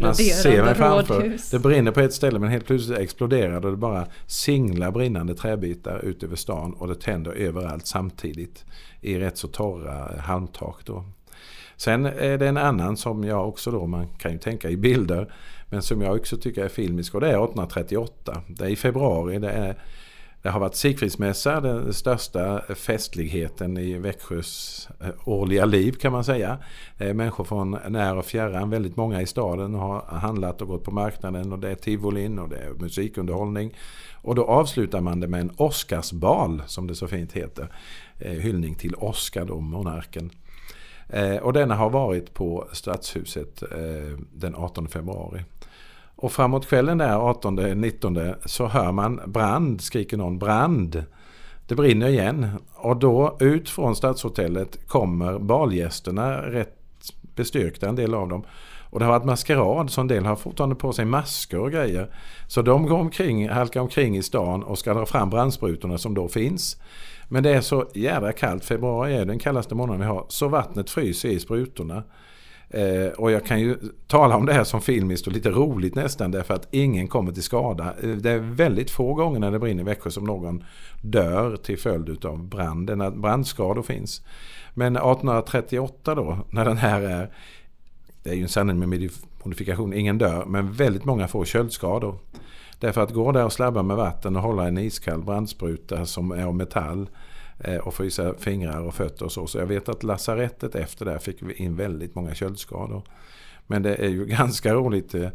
Man 0.00 0.14
ser 0.14 0.64
mig 0.64 0.74
framför. 0.74 1.36
Det 1.50 1.58
brinner 1.58 1.92
på 1.92 2.00
ett 2.00 2.14
ställe 2.14 2.38
men 2.38 2.48
helt 2.48 2.66
plötsligt 2.66 2.98
exploderar 2.98 3.64
och 3.64 3.70
det 3.70 3.76
bara 3.76 4.06
singlar 4.26 4.90
brinnande 4.90 5.34
träbitar 5.34 6.04
ut 6.04 6.22
över 6.22 6.36
stan 6.36 6.72
och 6.72 6.88
det 6.88 7.00
tänder 7.00 7.32
överallt 7.32 7.86
samtidigt 7.86 8.64
i 9.00 9.18
rätt 9.18 9.38
så 9.38 9.48
torra 9.48 10.20
halmtak. 10.20 10.84
Då. 10.84 11.04
Sen 11.76 12.06
är 12.06 12.38
det 12.38 12.48
en 12.48 12.56
annan 12.56 12.96
som 12.96 13.24
jag 13.24 13.48
också 13.48 13.70
då, 13.70 13.86
man 13.86 14.08
kan 14.18 14.32
ju 14.32 14.38
tänka 14.38 14.70
i 14.70 14.76
bilder, 14.76 15.32
men 15.70 15.82
som 15.82 16.02
jag 16.02 16.16
också 16.16 16.36
tycker 16.36 16.64
är 16.64 16.68
filmisk 16.68 17.14
och 17.14 17.20
det 17.20 17.26
är 17.26 17.44
1838. 17.44 18.42
Det 18.48 18.64
är 18.64 18.68
i 18.68 18.76
februari, 18.76 19.38
det 19.38 19.50
är 19.50 19.78
det 20.42 20.50
har 20.50 20.60
varit 20.60 20.74
Sigfridsmässa, 20.74 21.60
den 21.60 21.94
största 21.94 22.62
festligheten 22.74 23.78
i 23.78 23.98
Växjös 23.98 24.88
eh, 25.00 25.08
årliga 25.24 25.64
liv 25.64 25.92
kan 25.92 26.12
man 26.12 26.24
säga. 26.24 26.58
Eh, 26.98 27.14
människor 27.14 27.44
från 27.44 27.78
när 27.88 28.16
och 28.16 28.24
fjärran, 28.24 28.70
väldigt 28.70 28.96
många 28.96 29.22
i 29.22 29.26
staden 29.26 29.74
har 29.74 30.02
handlat 30.02 30.62
och 30.62 30.68
gått 30.68 30.84
på 30.84 30.90
marknaden 30.90 31.52
och 31.52 31.58
det 31.58 31.70
är 31.70 31.74
tivolin 31.74 32.38
och 32.38 32.48
det 32.48 32.56
är 32.56 32.70
musikunderhållning. 32.70 33.74
Och 34.22 34.34
då 34.34 34.44
avslutar 34.44 35.00
man 35.00 35.20
det 35.20 35.28
med 35.28 35.40
en 35.40 35.52
Oscarsbal 35.56 36.62
som 36.66 36.86
det 36.86 36.94
så 36.94 37.08
fint 37.08 37.32
heter. 37.32 37.68
Eh, 38.18 38.32
hyllning 38.32 38.74
till 38.74 38.94
Oscar 38.94 39.44
då, 39.44 39.60
monarken. 39.60 40.30
Och 41.42 41.52
denna 41.52 41.74
har 41.74 41.90
varit 41.90 42.34
på 42.34 42.68
Stadshuset 42.72 43.62
den 44.32 44.54
18 44.54 44.88
februari. 44.88 45.44
Och 46.16 46.32
framåt 46.32 46.68
kvällen 46.68 46.98
där 46.98 47.16
18-19 47.16 48.34
så 48.44 48.66
hör 48.66 48.92
man 48.92 49.20
brand, 49.26 49.80
skriker 49.80 50.16
någon 50.16 50.38
brand. 50.38 51.04
Det 51.66 51.74
brinner 51.74 52.08
igen 52.08 52.46
och 52.74 52.96
då 52.96 53.36
ut 53.40 53.68
från 53.68 53.96
Stadshotellet 53.96 54.88
kommer 54.88 55.38
balgästerna 55.38 56.36
rätt 56.36 56.76
bestyrkta 57.34 57.88
en 57.88 57.96
del 57.96 58.14
av 58.14 58.28
dem. 58.28 58.44
Och 58.90 58.98
det 58.98 59.04
har 59.04 59.12
varit 59.12 59.24
maskerad 59.24 59.90
så 59.90 60.00
en 60.00 60.08
del 60.08 60.24
har 60.24 60.36
fortfarande 60.36 60.76
på 60.76 60.92
sig 60.92 61.04
masker 61.04 61.60
och 61.60 61.72
grejer. 61.72 62.10
Så 62.48 62.62
de 62.62 62.86
går 62.86 62.98
omkring, 62.98 63.48
halkar 63.48 63.80
omkring 63.80 64.16
i 64.16 64.22
stan 64.22 64.62
och 64.62 64.78
ska 64.78 64.94
dra 64.94 65.06
fram 65.06 65.30
brandsprutorna 65.30 65.98
som 65.98 66.14
då 66.14 66.28
finns. 66.28 66.76
Men 67.28 67.42
det 67.42 67.50
är 67.50 67.60
så 67.60 67.84
jädra 67.94 68.32
kallt, 68.32 68.64
februari 68.64 69.14
är 69.14 69.24
den 69.24 69.38
kallaste 69.38 69.74
månaden 69.74 70.00
vi 70.00 70.06
har, 70.06 70.26
så 70.28 70.48
vattnet 70.48 70.90
fryser 70.90 71.28
i 71.28 71.40
sprutorna. 71.40 72.02
Eh, 72.70 73.08
och 73.18 73.30
jag 73.30 73.44
kan 73.44 73.60
ju 73.60 73.76
tala 74.06 74.36
om 74.36 74.46
det 74.46 74.52
här 74.52 74.64
som 74.64 74.80
filmiskt 74.80 75.26
och 75.26 75.32
lite 75.32 75.50
roligt 75.50 75.94
nästan 75.94 76.30
därför 76.30 76.54
att 76.54 76.68
ingen 76.70 77.08
kommer 77.08 77.32
till 77.32 77.42
skada. 77.42 77.94
Eh, 78.02 78.10
det 78.10 78.30
är 78.30 78.38
väldigt 78.38 78.90
få 78.90 79.14
gånger 79.14 79.40
när 79.40 79.50
det 79.50 79.58
brinner 79.58 79.82
i 79.82 79.84
Växjö 79.84 80.10
som 80.10 80.24
någon 80.24 80.64
dör 81.02 81.56
till 81.56 81.78
följd 81.78 82.24
av 82.24 82.44
branden. 82.44 83.20
Brandskador 83.20 83.82
finns. 83.82 84.22
Men 84.74 84.96
1838 84.96 86.14
då, 86.14 86.38
när 86.50 86.64
den 86.64 86.76
här 86.76 87.02
är, 87.02 87.30
det 88.22 88.30
är 88.30 88.34
ju 88.34 88.42
en 88.42 88.48
sanning 88.48 88.78
med 88.78 89.10
modifikation, 89.44 89.92
ingen 89.92 90.18
dör, 90.18 90.44
men 90.44 90.72
väldigt 90.72 91.04
många 91.04 91.28
får 91.28 91.44
köldskador. 91.44 92.18
Därför 92.80 93.00
att 93.00 93.12
gå 93.12 93.32
där 93.32 93.44
och 93.44 93.52
slabba 93.52 93.82
med 93.82 93.96
vatten 93.96 94.36
och 94.36 94.42
hålla 94.42 94.68
en 94.68 94.78
iskall 94.78 95.22
brandspruta 95.22 96.06
som 96.06 96.30
är 96.30 96.44
av 96.44 96.54
metall 96.54 97.08
Eh, 97.58 97.76
och 97.76 97.94
frysa 97.94 98.34
fingrar 98.38 98.80
och 98.80 98.94
fötter 98.94 99.24
och 99.24 99.32
så. 99.32 99.46
Så 99.46 99.58
jag 99.58 99.66
vet 99.66 99.88
att 99.88 100.02
lasarettet 100.02 100.74
efter 100.74 101.04
det 101.04 101.18
fick 101.18 101.42
vi 101.42 101.54
in 101.54 101.76
väldigt 101.76 102.14
många 102.14 102.34
köldskador. 102.34 103.02
Men 103.66 103.82
det 103.82 103.94
är 103.94 104.08
ju 104.08 104.26
ganska 104.26 104.74
roligt 104.74 105.14
eh, 105.14 105.28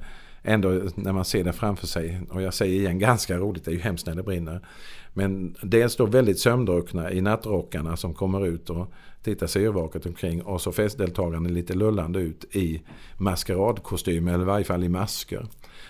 ändå 0.43 0.81
när 0.95 1.13
man 1.13 1.25
ser 1.25 1.43
det 1.43 1.53
framför 1.53 1.87
sig. 1.87 2.21
Och 2.29 2.41
jag 2.41 2.53
säger 2.53 2.79
igen 2.79 2.99
ganska 2.99 3.37
roligt, 3.37 3.65
det 3.65 3.71
är 3.71 3.75
ju 3.75 3.81
hemskt 3.81 4.07
när 4.07 4.15
det 4.15 4.23
brinner. 4.23 4.65
Men 5.13 5.55
dels 5.61 5.95
då 5.95 6.05
väldigt 6.05 6.39
sömndruckna 6.39 7.11
i 7.11 7.21
nattrockarna 7.21 7.97
som 7.97 8.13
kommer 8.13 8.47
ut 8.47 8.69
och 8.69 8.91
tittar 9.23 9.47
sig 9.47 9.63
yrvaket 9.63 10.05
omkring. 10.05 10.41
Och 10.41 10.61
så 10.61 10.71
festdeltagarna 10.71 11.49
lite 11.49 11.73
lullande 11.73 12.19
ut 12.19 12.55
i 12.55 12.81
maskeradkostymer. 13.17 14.33
eller 14.33 14.43
i 14.43 14.47
varje 14.47 14.65
fall 14.65 14.83
i 14.83 14.89
masker. 14.89 15.47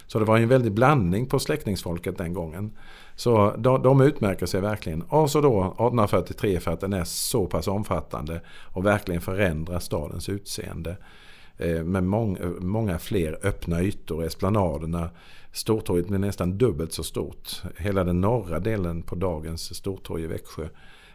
Så 0.07 0.19
det 0.19 0.25
var 0.25 0.37
en 0.37 0.47
väldig 0.47 0.71
blandning 0.71 1.25
på 1.25 1.39
släckningsfolket 1.39 2.17
den 2.17 2.33
gången. 2.33 2.71
Så 3.15 3.55
de, 3.57 3.83
de 3.83 4.01
utmärker 4.01 4.45
sig 4.45 4.61
verkligen. 4.61 5.01
Och 5.01 5.31
så 5.31 5.41
då 5.41 5.61
1843 5.61 6.59
för 6.59 6.71
att 6.71 6.79
den 6.79 6.93
är 6.93 7.03
så 7.03 7.45
pass 7.45 7.67
omfattande 7.67 8.41
och 8.73 8.85
verkligen 8.85 9.21
förändrar 9.21 9.79
stadens 9.79 10.29
utseende. 10.29 10.97
Eh, 11.57 11.83
med 11.83 12.03
mång, 12.03 12.37
många 12.59 12.99
fler 12.99 13.39
öppna 13.43 13.81
ytor, 13.81 14.23
esplanaderna. 14.23 15.09
Stortorget 15.51 16.07
blir 16.07 16.19
nästan 16.19 16.57
dubbelt 16.57 16.93
så 16.93 17.03
stort. 17.03 17.63
Hela 17.77 18.03
den 18.03 18.21
norra 18.21 18.59
delen 18.59 19.03
på 19.03 19.15
dagens 19.15 19.75
Stortorg 19.75 20.23
i 20.23 20.27
Växjö 20.27 20.67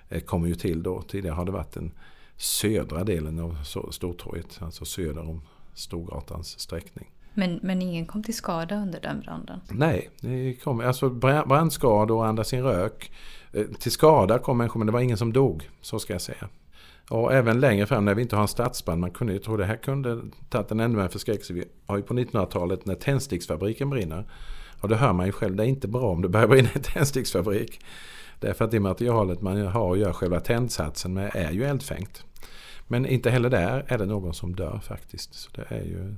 eh, 0.09 0.21
kommer 0.21 0.49
ju 0.49 0.55
till 0.55 0.83
då. 0.83 1.03
Tidigare 1.03 1.35
har 1.35 1.45
det 1.45 1.53
varit 1.53 1.73
den 1.73 1.93
södra 2.37 3.05
delen 3.05 3.39
av 3.39 3.57
Stortorget, 3.91 4.59
alltså 4.63 4.85
söder 4.85 5.29
om 5.29 5.43
Storgatans 5.75 6.61
sträckning. 6.61 7.16
Men, 7.37 7.61
men 7.63 7.83
ingen 7.83 8.07
kom 8.07 8.23
till 8.23 8.35
skada 8.35 8.77
under 8.77 9.01
den 9.01 9.21
branden? 9.21 9.61
Nej, 9.71 10.11
det 10.21 10.55
kom, 10.55 10.81
alltså 10.81 11.11
brandskador 11.47 12.17
och 12.17 12.27
andas 12.27 12.53
in 12.53 12.63
rök. 12.63 13.11
Eh, 13.53 13.65
till 13.65 13.93
skada 13.93 14.39
kom 14.39 14.59
människor 14.59 14.79
men 14.79 14.87
det 14.87 14.93
var 14.93 15.01
ingen 15.01 15.17
som 15.17 15.33
dog, 15.33 15.71
så 15.81 15.99
ska 15.99 16.13
jag 16.13 16.23
säga. 16.23 16.49
Och 17.11 17.33
även 17.33 17.61
längre 17.61 17.87
fram 17.87 18.05
när 18.05 18.15
vi 18.15 18.23
inte 18.23 18.37
har 18.37 18.43
en 18.43 18.49
stadsbrand, 18.49 19.01
man 19.01 19.11
kunde 19.11 19.33
ju 19.33 19.39
tro 19.39 19.57
det 19.57 19.65
här 19.65 19.77
kunde 19.77 20.21
tagit 20.49 20.71
en 20.71 20.81
ännu 20.81 20.97
mer 20.97 21.09
förskräckelse. 21.09 21.53
Vi 21.53 21.65
har 21.87 21.97
ju 21.97 22.03
på 22.03 22.15
1900-talet 22.15 22.87
när 22.87 22.95
tändsticksfabriken 22.95 23.91
brinner. 23.91 24.25
Och 24.81 24.89
det 24.89 24.97
hör 24.97 25.13
man 25.13 25.27
ju 25.27 25.33
själv, 25.33 25.57
det 25.57 25.63
är 25.63 25.67
inte 25.67 25.89
bra 25.89 26.11
om 26.11 26.23
det 26.23 26.29
börjar 26.29 26.49
brinna 26.49 26.69
en 26.75 26.83
tändsticksfabrik. 26.83 27.81
Därför 28.41 28.65
att 28.65 28.71
det 28.71 28.81
materialet 28.81 29.41
man 29.41 29.67
har 29.67 29.89
och 29.89 29.99
gör 29.99 30.13
själva 30.13 30.41
tändsatsen 30.41 31.15
med 31.15 31.31
är 31.35 31.51
ju 31.51 31.65
eldfängt. 31.65 32.25
Men 32.87 33.07
inte 33.07 33.31
heller 33.31 33.51
där 33.51 33.85
är 33.89 33.99
det 33.99 34.07
någon 34.07 34.35
som 34.35 34.57
dör 34.57 34.81
faktiskt. 34.85 35.35
Så 35.35 35.51
det 35.55 35.67
är 35.69 35.85
ju 35.85 36.17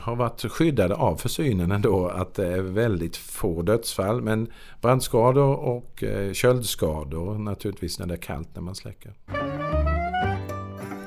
har 0.00 0.16
varit 0.16 0.52
skyddade 0.52 0.94
av 0.94 1.16
försynen 1.16 1.72
ändå 1.72 2.08
att 2.08 2.34
det 2.34 2.46
är 2.46 2.62
väldigt 2.62 3.16
få 3.16 3.62
dödsfall. 3.62 4.22
Men 4.22 4.48
brandskador 4.80 5.56
och 5.56 6.02
eh, 6.02 6.32
köldskador 6.32 7.38
naturligtvis 7.38 7.98
när 7.98 8.06
det 8.06 8.14
är 8.14 8.18
kallt 8.18 8.48
när 8.54 8.62
man 8.62 8.74
släcker. 8.74 9.14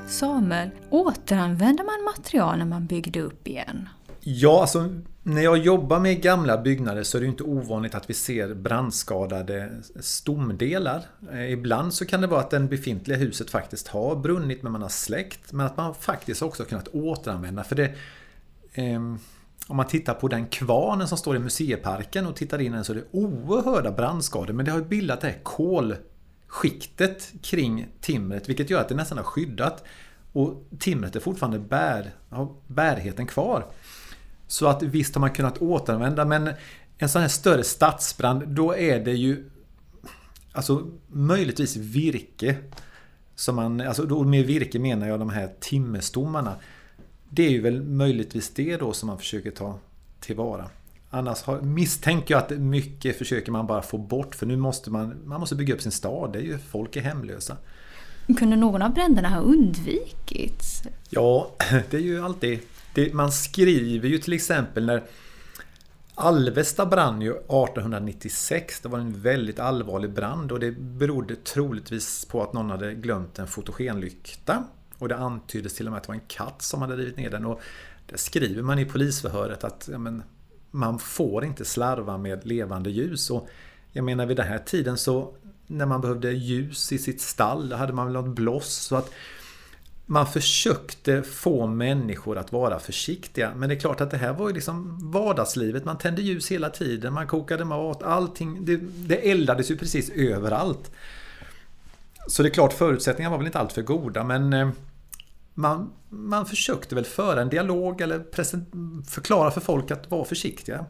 Samuel, 0.07 0.69
återanvänder 0.89 1.83
man 1.83 2.13
material 2.15 2.57
när 2.57 2.65
man 2.65 2.85
byggde 2.85 3.21
upp 3.21 3.47
igen? 3.47 3.89
Ja, 4.21 4.61
alltså 4.61 4.89
när 5.23 5.41
jag 5.41 5.57
jobbar 5.57 5.99
med 5.99 6.21
gamla 6.21 6.57
byggnader 6.57 7.03
så 7.03 7.17
är 7.17 7.21
det 7.21 7.27
inte 7.27 7.43
ovanligt 7.43 7.95
att 7.95 8.09
vi 8.09 8.13
ser 8.13 8.53
brandskadade 8.53 9.71
stomdelar. 9.99 11.01
Eh, 11.31 11.51
ibland 11.51 11.93
så 11.93 12.05
kan 12.05 12.21
det 12.21 12.27
vara 12.27 12.39
att 12.39 12.49
det 12.49 12.59
befintliga 12.59 13.17
huset 13.17 13.49
faktiskt 13.49 13.87
har 13.87 14.15
brunnit 14.15 14.63
men 14.63 14.71
man 14.71 14.81
har 14.81 14.89
släckt. 14.89 15.51
Men 15.51 15.65
att 15.65 15.77
man 15.77 15.95
faktiskt 15.95 16.41
också 16.41 16.65
kunnat 16.65 16.87
återanvända. 16.87 17.63
För 17.63 17.75
det, 17.75 17.91
Ehm, 18.79 19.19
om 19.67 19.77
man 19.77 19.87
tittar 19.87 20.13
på 20.13 20.27
den 20.27 20.47
kvarnen 20.47 21.07
som 21.07 21.17
står 21.17 21.35
i 21.35 21.39
museiparken 21.39 22.27
och 22.27 22.35
tittar 22.35 22.61
in 22.61 22.71
den 22.71 22.85
så 22.85 22.93
är 22.93 22.95
det 22.95 23.05
oerhörda 23.11 23.91
brandskador. 23.91 24.53
Men 24.53 24.65
det 24.65 24.71
har 24.71 24.81
bildat 24.81 25.21
det 25.21 25.27
här 25.27 25.39
kolskiktet 25.43 27.33
kring 27.41 27.87
timret 28.01 28.49
vilket 28.49 28.69
gör 28.69 28.81
att 28.81 28.89
det 28.89 28.95
nästan 28.95 29.17
har 29.17 29.25
skyddat. 29.25 29.83
Och 30.33 30.67
timret 30.79 31.15
är 31.15 31.19
fortfarande 31.19 31.59
bär, 31.59 32.11
har 32.29 32.55
bärheten 32.67 33.27
kvar. 33.27 33.65
Så 34.47 34.67
att 34.67 34.83
visst 34.83 35.15
har 35.15 35.19
man 35.19 35.31
kunnat 35.31 35.57
återanvända 35.57 36.25
men 36.25 36.49
en 36.97 37.09
sån 37.09 37.21
här 37.21 37.29
större 37.29 37.63
stadsbrand 37.63 38.47
då 38.47 38.75
är 38.75 38.99
det 38.99 39.13
ju 39.13 39.49
Alltså 40.51 40.87
möjligtvis 41.07 41.75
virke. 41.75 42.55
Som 43.35 43.55
man, 43.55 43.81
alltså 43.81 44.03
då 44.03 44.23
med 44.23 44.45
virke 44.45 44.79
menar 44.79 45.07
jag 45.07 45.19
de 45.19 45.29
här 45.29 45.49
timmerstommarna. 45.59 46.55
Det 47.29 47.45
är 47.45 47.49
ju 47.49 47.61
väl 47.61 47.81
möjligtvis 47.81 48.49
det 48.49 48.77
då 48.77 48.93
som 48.93 49.07
man 49.07 49.17
försöker 49.17 49.51
ta 49.51 49.79
tillvara. 50.19 50.69
Annars 51.09 51.41
har, 51.41 51.61
misstänker 51.61 52.33
jag 52.33 52.43
att 52.43 52.49
mycket 52.49 53.17
försöker 53.17 53.51
man 53.51 53.67
bara 53.67 53.81
få 53.81 53.97
bort 53.97 54.35
för 54.35 54.45
nu 54.45 54.55
måste 54.55 54.91
man, 54.91 55.15
man 55.25 55.39
måste 55.39 55.55
bygga 55.55 55.73
upp 55.73 55.81
sin 55.81 55.91
stad. 55.91 56.33
Det 56.33 56.39
är 56.39 56.43
ju, 56.43 56.57
folk 56.57 56.95
är 56.95 57.01
hemlösa. 57.01 57.57
Kunde 58.37 58.55
någon 58.55 58.81
av 58.81 58.93
bränderna 58.93 59.29
ha 59.29 59.41
undvikits? 59.41 60.83
Ja, 61.09 61.51
det 61.89 61.97
är 61.97 62.01
ju 62.01 62.23
alltid 62.23 62.59
det, 62.93 63.13
man 63.13 63.31
skriver 63.31 64.09
ju 64.09 64.17
till 64.17 64.33
exempel 64.33 64.85
när 64.85 65.03
Alvesta 66.15 66.85
brann 66.85 67.21
ju 67.21 67.31
1896. 67.31 68.79
Det 68.81 68.89
var 68.89 68.99
en 68.99 69.21
väldigt 69.21 69.59
allvarlig 69.59 70.13
brand 70.13 70.51
och 70.51 70.59
det 70.59 70.71
berodde 70.71 71.35
troligtvis 71.35 72.25
på 72.25 72.43
att 72.43 72.53
någon 72.53 72.69
hade 72.69 72.93
glömt 72.93 73.39
en 73.39 73.47
fotogenlykta. 73.47 74.63
Och 74.99 75.07
det 75.09 75.17
antyddes 75.17 75.75
till 75.75 75.87
och 75.87 75.91
med 75.91 75.97
att 75.97 76.03
det 76.03 76.07
var 76.07 76.15
en 76.15 76.27
katt 76.27 76.61
som 76.61 76.81
hade 76.81 76.95
rivit 76.95 77.17
ner 77.17 77.29
den. 77.29 77.45
Och 77.45 77.61
det 78.05 78.17
skriver 78.17 78.61
man 78.61 78.79
i 78.79 78.85
polisförhöret 78.85 79.63
att 79.63 79.89
ja, 79.91 79.97
men, 79.97 80.23
man 80.71 80.99
får 80.99 81.45
inte 81.45 81.65
slarva 81.65 82.17
med 82.17 82.45
levande 82.45 82.89
ljus. 82.89 83.29
Och 83.29 83.47
jag 83.91 84.05
menar 84.05 84.25
vid 84.25 84.37
den 84.37 84.47
här 84.47 84.59
tiden 84.59 84.97
så 84.97 85.33
när 85.67 85.85
man 85.85 86.01
behövde 86.01 86.31
ljus 86.31 86.91
i 86.91 86.97
sitt 86.97 87.21
stall, 87.21 87.69
då 87.69 87.75
hade 87.75 87.93
man 87.93 88.05
väl 88.05 88.13
något 88.13 88.35
bloss. 88.35 88.73
Så 88.73 88.95
att 88.95 89.11
man 90.05 90.27
försökte 90.27 91.23
få 91.23 91.67
människor 91.67 92.37
att 92.37 92.51
vara 92.51 92.79
försiktiga. 92.79 93.51
Men 93.55 93.69
det 93.69 93.75
är 93.75 93.79
klart 93.79 94.01
att 94.01 94.11
det 94.11 94.17
här 94.17 94.33
var 94.33 94.47
ju 94.47 94.55
liksom 94.55 94.97
vardagslivet. 95.11 95.85
Man 95.85 95.97
tände 95.97 96.21
ljus 96.21 96.51
hela 96.51 96.69
tiden, 96.69 97.13
man 97.13 97.27
kokade 97.27 97.65
mat, 97.65 98.03
allting. 98.03 98.65
Det, 98.65 98.77
det 98.81 99.31
eldades 99.31 99.71
ju 99.71 99.77
precis 99.77 100.09
överallt. 100.09 100.91
Så 102.27 102.43
det 102.43 102.49
är 102.49 102.53
klart, 102.53 102.73
förutsättningarna 102.73 103.31
var 103.31 103.37
väl 103.37 103.47
inte 103.47 103.59
alltför 103.59 103.81
goda 103.81 104.23
men 104.23 104.53
eh, 104.53 104.69
man, 105.59 105.91
man 106.09 106.45
försökte 106.45 106.95
väl 106.95 107.05
föra 107.05 107.41
en 107.41 107.49
dialog 107.49 108.01
eller 108.01 108.23
förklara 109.09 109.51
för 109.51 109.61
folk 109.61 109.91
att 109.91 110.11
vara 110.11 110.25
försiktiga. 110.25 110.85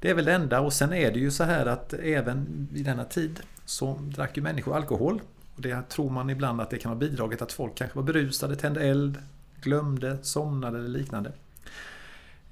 Det 0.00 0.10
är 0.10 0.14
väl 0.14 0.24
det 0.24 0.32
enda 0.32 0.60
och 0.60 0.72
sen 0.72 0.92
är 0.92 1.12
det 1.12 1.18
ju 1.18 1.30
så 1.30 1.44
här 1.44 1.66
att 1.66 1.92
även 1.92 2.68
i 2.74 2.82
denna 2.82 3.04
tid 3.04 3.40
så 3.64 3.98
drack 4.02 4.36
ju 4.36 4.42
människor 4.42 4.76
alkohol. 4.76 5.20
Och 5.56 5.62
det 5.62 5.88
tror 5.88 6.10
man 6.10 6.30
ibland 6.30 6.60
att 6.60 6.70
det 6.70 6.78
kan 6.78 6.90
ha 6.90 6.96
bidragit 6.96 7.42
att 7.42 7.52
folk 7.52 7.74
kanske 7.74 7.96
var 7.96 8.02
berusade, 8.02 8.56
tände 8.56 8.80
eld, 8.80 9.18
glömde, 9.60 10.18
somnade 10.22 10.78
eller 10.78 10.88
liknande. 10.88 11.32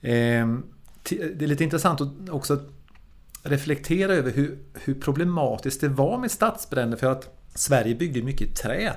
Ehm, 0.02 0.62
det 1.08 1.42
är 1.42 1.46
lite 1.46 1.64
intressant 1.64 2.00
att 2.00 2.28
också 2.30 2.60
reflektera 3.42 4.14
över 4.14 4.30
hur, 4.30 4.58
hur 4.74 4.94
problematiskt 4.94 5.80
det 5.80 5.88
var 5.88 6.18
med 6.18 6.30
stadsbränder 6.30 6.96
för 6.96 7.06
att 7.06 7.36
Sverige 7.54 7.94
byggde 7.94 8.22
mycket 8.22 8.56
trä. 8.56 8.96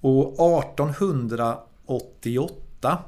Och 0.00 0.32
1800 0.62 1.58
88, 1.96 2.98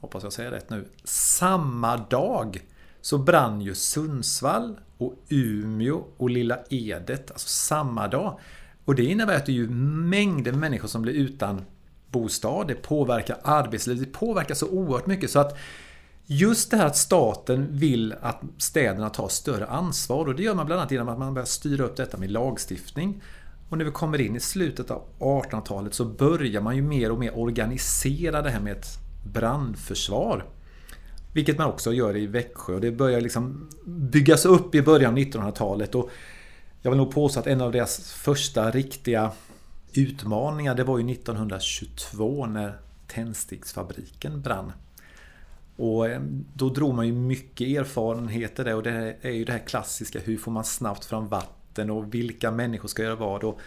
hoppas 0.00 0.22
jag 0.22 0.32
säger 0.32 0.50
rätt 0.50 0.70
nu, 0.70 0.88
samma 1.04 1.96
dag 1.96 2.62
så 3.00 3.18
brann 3.18 3.60
ju 3.60 3.74
Sundsvall 3.74 4.80
och 4.98 5.14
Umeå 5.28 6.04
och 6.16 6.30
Lilla 6.30 6.58
Edet, 6.70 7.30
alltså 7.30 7.48
samma 7.48 8.08
dag. 8.08 8.38
Och 8.84 8.94
det 8.94 9.04
innebär 9.04 9.36
att 9.36 9.46
det 9.46 9.52
är 9.52 9.54
ju 9.54 9.68
mängder 9.68 10.52
människor 10.52 10.88
som 10.88 11.02
blir 11.02 11.14
utan 11.14 11.64
bostad. 12.06 12.68
Det 12.68 12.74
påverkar 12.74 13.36
arbetslivet. 13.42 14.04
Det 14.04 14.18
påverkar 14.18 14.54
så 14.54 14.68
oerhört 14.68 15.06
mycket 15.06 15.30
så 15.30 15.38
att 15.38 15.58
Just 16.32 16.70
det 16.70 16.76
här 16.76 16.86
att 16.86 16.96
staten 16.96 17.66
vill 17.70 18.14
att 18.20 18.40
städerna 18.58 19.10
tar 19.10 19.28
större 19.28 19.66
ansvar 19.66 20.26
och 20.26 20.34
det 20.34 20.42
gör 20.42 20.54
man 20.54 20.66
bland 20.66 20.80
annat 20.80 20.90
genom 20.90 21.08
att 21.08 21.18
man 21.18 21.34
börjar 21.34 21.46
styra 21.46 21.84
upp 21.84 21.96
detta 21.96 22.16
med 22.16 22.30
lagstiftning. 22.30 23.22
Och 23.70 23.78
när 23.78 23.84
vi 23.84 23.90
kommer 23.90 24.20
in 24.20 24.36
i 24.36 24.40
slutet 24.40 24.90
av 24.90 25.02
1800-talet 25.18 25.94
så 25.94 26.04
börjar 26.04 26.60
man 26.60 26.76
ju 26.76 26.82
mer 26.82 27.12
och 27.12 27.18
mer 27.18 27.38
organisera 27.38 28.42
det 28.42 28.50
här 28.50 28.60
med 28.60 28.72
ett 28.72 28.98
brandförsvar. 29.32 30.44
Vilket 31.32 31.58
man 31.58 31.66
också 31.66 31.92
gör 31.92 32.16
i 32.16 32.26
Växjö 32.26 32.74
och 32.74 32.80
det 32.80 32.92
börjar 32.92 33.20
liksom 33.20 33.70
byggas 33.86 34.44
upp 34.44 34.74
i 34.74 34.82
början 34.82 35.12
av 35.12 35.18
1900-talet. 35.18 35.94
Och 35.94 36.10
jag 36.82 36.90
vill 36.90 36.98
nog 36.98 37.14
påstå 37.14 37.40
att 37.40 37.46
en 37.46 37.60
av 37.60 37.72
deras 37.72 38.12
första 38.12 38.70
riktiga 38.70 39.32
utmaningar 39.92 40.74
det 40.74 40.84
var 40.84 40.98
ju 40.98 41.12
1922 41.12 42.46
när 42.46 42.78
tändsticksfabriken 43.06 44.42
brann. 44.42 44.72
Och 45.76 46.08
eh, 46.08 46.20
då 46.54 46.68
drog 46.68 46.94
man 46.94 47.06
ju 47.06 47.12
mycket 47.12 47.68
erfarenheter 47.68 48.64
där 48.64 48.74
och 48.74 48.82
det 48.82 49.16
är 49.20 49.30
ju 49.30 49.44
det 49.44 49.52
här 49.52 49.66
klassiska 49.66 50.18
hur 50.18 50.36
får 50.36 50.52
man 50.52 50.64
snabbt 50.64 51.04
fram 51.04 51.28
vatten 51.28 51.59
och 51.78 52.14
vilka 52.14 52.50
människor 52.50 52.88
ska 52.88 53.02
göra 53.02 53.16
vad. 53.16 53.44
Och 53.44 53.60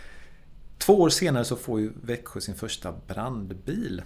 två 0.77 0.93
år 0.93 1.09
senare 1.09 1.45
så 1.45 1.55
får 1.55 1.79
ju 1.79 1.91
Växjö 2.01 2.41
sin 2.41 2.55
första 2.55 2.93
brandbil. 3.07 4.01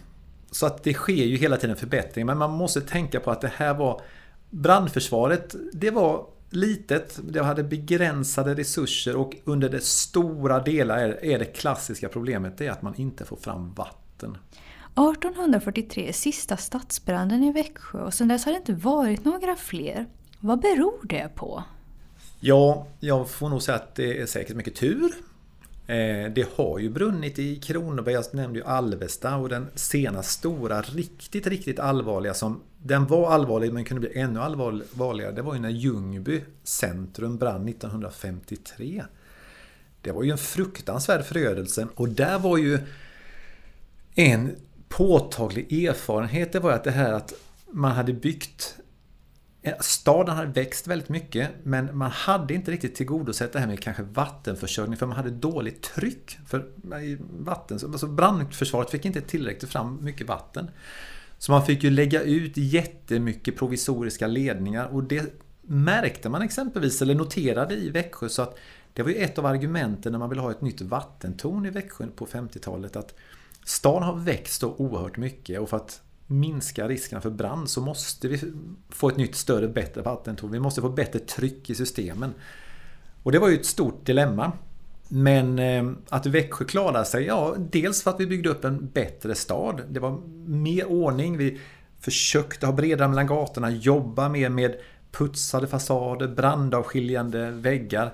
Så 0.51 0.65
att 0.65 0.83
det 0.83 0.93
sker 0.93 1.25
ju 1.25 1.38
hela 1.38 1.57
tiden 1.57 1.75
förbättring 1.75 2.25
men 2.25 2.38
man 2.38 2.51
måste 2.51 2.81
tänka 2.81 3.19
på 3.19 3.31
att 3.31 3.41
det 3.41 3.51
här 3.55 3.73
var 3.73 4.01
Brandförsvaret, 4.49 5.55
det 5.73 5.91
var 5.91 6.25
litet, 6.49 7.19
det 7.23 7.43
hade 7.43 7.63
begränsade 7.63 8.53
resurser 8.53 9.15
och 9.15 9.36
under 9.43 9.69
det 9.69 9.83
stora 9.83 10.60
delar 10.60 10.97
är 11.21 11.39
det 11.39 11.45
klassiska 11.45 12.10
problemet 12.10 12.57
det 12.57 12.67
är 12.67 12.71
att 12.71 12.81
man 12.81 12.95
inte 12.95 13.25
får 13.25 13.38
fram 13.38 13.73
vatten. 13.73 14.38
1843 14.91 16.07
är 16.07 16.13
sista 16.13 16.57
stadsbranden 16.57 17.43
i 17.43 17.51
Växjö 17.51 18.01
och 18.01 18.13
sedan 18.13 18.27
dess 18.27 18.45
har 18.45 18.51
det 18.51 18.57
inte 18.57 18.73
varit 18.73 19.25
några 19.25 19.55
fler. 19.55 20.05
Vad 20.39 20.62
beror 20.62 21.07
det 21.07 21.36
på? 21.36 21.63
Ja, 22.39 22.88
jag 23.00 23.30
får 23.30 23.50
nog 23.50 23.62
säga 23.62 23.76
att 23.76 23.95
det 23.95 24.21
är 24.21 24.26
säkert 24.26 24.56
mycket 24.56 24.76
tur. 24.76 25.12
Eh, 25.88 26.32
det 26.32 26.47
har 26.56 26.80
ju 26.80 26.89
brunnit 26.89 27.39
i 27.39 27.56
Kronoberg, 27.56 28.15
jag 28.15 28.26
nämnde 28.32 28.60
ju 28.60 28.65
Alvesta 28.65 29.36
och 29.36 29.50
den 29.50 29.67
senaste 29.76 30.34
stora, 30.34 30.82
riktigt, 30.82 31.47
riktigt 31.47 31.80
allvarliga 31.80 32.34
som 32.34 32.62
den 32.78 33.06
var 33.06 33.32
allvarlig 33.32 33.73
men 33.73 33.86
kunde 33.86 34.00
bli 34.00 34.19
ännu 34.19 34.39
allvarligare. 34.39 35.32
Det 35.32 35.41
var 35.41 35.53
ju 35.53 35.59
när 35.59 35.70
Ljungby 35.70 36.43
centrum 36.64 37.38
brann 37.38 37.68
1953. 37.68 39.03
Det 40.01 40.11
var 40.11 40.24
ju 40.24 40.32
en 40.32 40.38
fruktansvärd 40.38 41.26
förödelse 41.26 41.88
och 41.95 42.09
där 42.09 42.39
var 42.39 42.57
ju 42.57 42.80
en 44.16 44.55
påtaglig 44.89 45.86
erfarenhet 45.86 46.51
det 46.51 46.59
var 46.59 46.72
att 46.72 46.84
det 46.84 46.91
här 46.91 47.14
att 47.14 47.34
man 47.72 47.91
hade 47.91 48.14
byggt 48.14 48.76
Eh, 49.62 49.74
staden 49.80 50.36
hade 50.36 50.51
växt 50.51 50.88
väldigt 50.88 51.10
mycket 51.10 51.49
men 51.64 51.97
man 51.97 52.12
hade 52.12 52.53
inte 52.53 52.72
riktigt 52.72 52.95
tillgodosett 52.95 53.53
det 53.53 53.60
här 53.60 53.68
med 53.68 53.80
kanske 53.80 54.03
vattenförsörjning 54.03 54.97
för 54.97 55.05
man 55.05 55.18
hade 55.18 55.30
dåligt 55.30 55.82
tryck 55.82 56.38
för 56.45 56.60
eh, 56.60 57.20
vatten. 57.39 57.80
Alltså 57.84 58.08
brandförsvaret 58.08 58.89
fick 58.89 59.05
inte 59.05 59.22
tillräckligt 59.22 59.72
fram 59.72 59.99
mycket 60.01 60.28
vatten. 60.28 60.72
Så 61.38 61.51
man 61.51 61.66
fick 61.66 61.84
ju 61.84 61.89
lägga 61.89 62.22
ut 62.22 62.58
jättemycket 62.58 63.58
provisoriska 63.58 64.28
ledningar 64.28 64.86
och 64.86 65.03
det 65.03 65.34
märkte 65.62 66.30
man 66.30 66.41
exempelvis, 66.41 67.01
eller 67.01 67.16
noterade 67.16 67.76
i 67.76 67.89
Växjö 67.89 68.30
så 68.30 68.41
att 68.41 68.58
Det 68.93 69.03
var 69.03 69.10
ju 69.10 69.16
ett 69.16 69.38
av 69.38 69.45
argumenten 69.45 70.12
när 70.12 70.20
man 70.20 70.30
ville 70.30 70.41
ha 70.41 70.51
ett 70.51 70.62
nytt 70.62 70.82
vattentorn 70.82 71.66
i 71.66 71.70
Växjö 71.70 72.08
på 72.16 72.26
50-talet 72.26 72.95
att 72.95 73.16
stan 73.64 74.03
har 74.03 74.16
växt 74.16 74.60
så 74.60 74.74
oerhört 74.78 75.18
mycket 75.18 75.60
och 75.60 75.70
för 75.70 75.78
att 75.78 76.01
minska 76.28 76.88
riskerna 76.88 77.21
för 77.21 77.30
brand 77.30 77.69
så 77.69 77.82
måste 77.82 78.28
vi 78.28 78.41
få 78.89 79.09
ett 79.09 79.17
nytt 79.17 79.36
större 79.36 79.67
bättre 79.67 80.01
vattentorn. 80.01 80.51
Vi 80.51 80.59
måste 80.59 80.82
få 80.82 80.89
bättre 80.89 81.19
tryck 81.19 81.69
i 81.69 81.75
systemen. 81.75 82.34
Och 83.23 83.32
det 83.32 83.39
var 83.39 83.49
ju 83.49 83.55
ett 83.55 83.65
stort 83.65 84.05
dilemma. 84.05 84.51
Men 85.09 85.59
eh, 85.59 85.91
att 86.09 86.25
Växjö 86.25 86.65
klarade 86.65 87.05
sig, 87.05 87.25
ja 87.25 87.55
dels 87.71 88.03
för 88.03 88.11
att 88.11 88.19
vi 88.19 88.28
byggde 88.28 88.49
upp 88.49 88.65
en 88.65 88.89
bättre 88.89 89.36
stad. 89.36 89.82
Det 89.89 89.99
var 89.99 90.21
mer 90.45 90.86
ordning. 90.86 91.38
Vi 91.38 91.59
försökte 91.99 92.65
ha 92.65 92.73
bredare 92.73 93.07
mellan 93.07 93.28
gatorna, 93.28 93.71
jobba 93.71 94.30
mer 94.30 94.49
med 94.49 94.75
putsade 95.11 95.67
fasader, 95.67 96.28
brandavskiljande 96.28 97.51
väggar. 97.51 98.13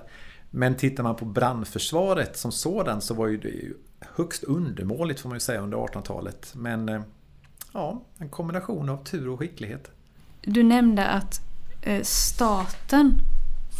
Men 0.50 0.74
tittar 0.74 1.02
man 1.02 1.16
på 1.16 1.24
brandförsvaret 1.24 2.36
som 2.36 2.52
sådant 2.52 3.04
så 3.04 3.14
var 3.14 3.26
ju 3.26 3.36
det 3.36 3.72
högst 4.14 4.44
undermåligt 4.44 5.20
får 5.20 5.28
man 5.28 5.36
ju 5.36 5.40
säga 5.40 5.60
under 5.60 5.78
1800-talet. 5.78 6.52
Men 6.56 6.88
eh, 6.88 7.00
ja, 7.74 8.02
en 8.18 8.28
kombination 8.28 8.88
av 8.88 9.04
tur 9.04 9.28
och 9.28 9.38
skicklighet. 9.38 9.90
Du 10.42 10.62
nämnde 10.62 11.06
att 11.06 11.40
eh, 11.82 12.02
staten 12.02 13.20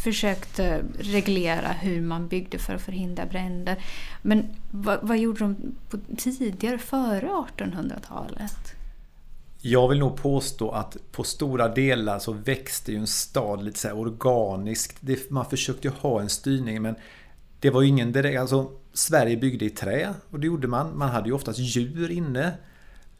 försökte 0.03 0.83
reglera 0.99 1.67
hur 1.67 2.01
man 2.01 2.27
byggde 2.27 2.57
för 2.57 2.75
att 2.75 2.81
förhindra 2.81 3.25
bränder. 3.25 3.83
Men 4.21 4.47
vad, 4.71 4.99
vad 5.01 5.17
gjorde 5.17 5.39
de 5.39 5.75
tidigare, 6.17 6.77
före 6.77 7.27
1800-talet? 7.57 8.75
Jag 9.61 9.87
vill 9.87 9.99
nog 9.99 10.15
påstå 10.15 10.71
att 10.71 10.97
på 11.11 11.23
stora 11.23 11.67
delar 11.67 12.19
så 12.19 12.31
växte 12.31 12.91
ju 12.91 12.97
en 12.97 13.07
stad 13.07 13.63
lite 13.63 13.79
så 13.79 13.91
organiskt. 13.91 14.97
Det, 14.99 15.31
man 15.31 15.45
försökte 15.45 15.89
ha 15.89 16.21
en 16.21 16.29
styrning 16.29 16.81
men 16.81 16.95
det 17.59 17.69
var 17.69 17.81
ju 17.81 17.87
ingen 17.87 18.11
direkt, 18.11 18.39
alltså 18.39 18.71
Sverige 18.93 19.37
byggde 19.37 19.65
i 19.65 19.69
trä 19.69 20.13
och 20.29 20.39
det 20.39 20.47
gjorde 20.47 20.67
man. 20.67 20.97
Man 20.97 21.09
hade 21.09 21.29
ju 21.29 21.35
oftast 21.35 21.59
djur 21.59 22.11
inne. 22.11 22.53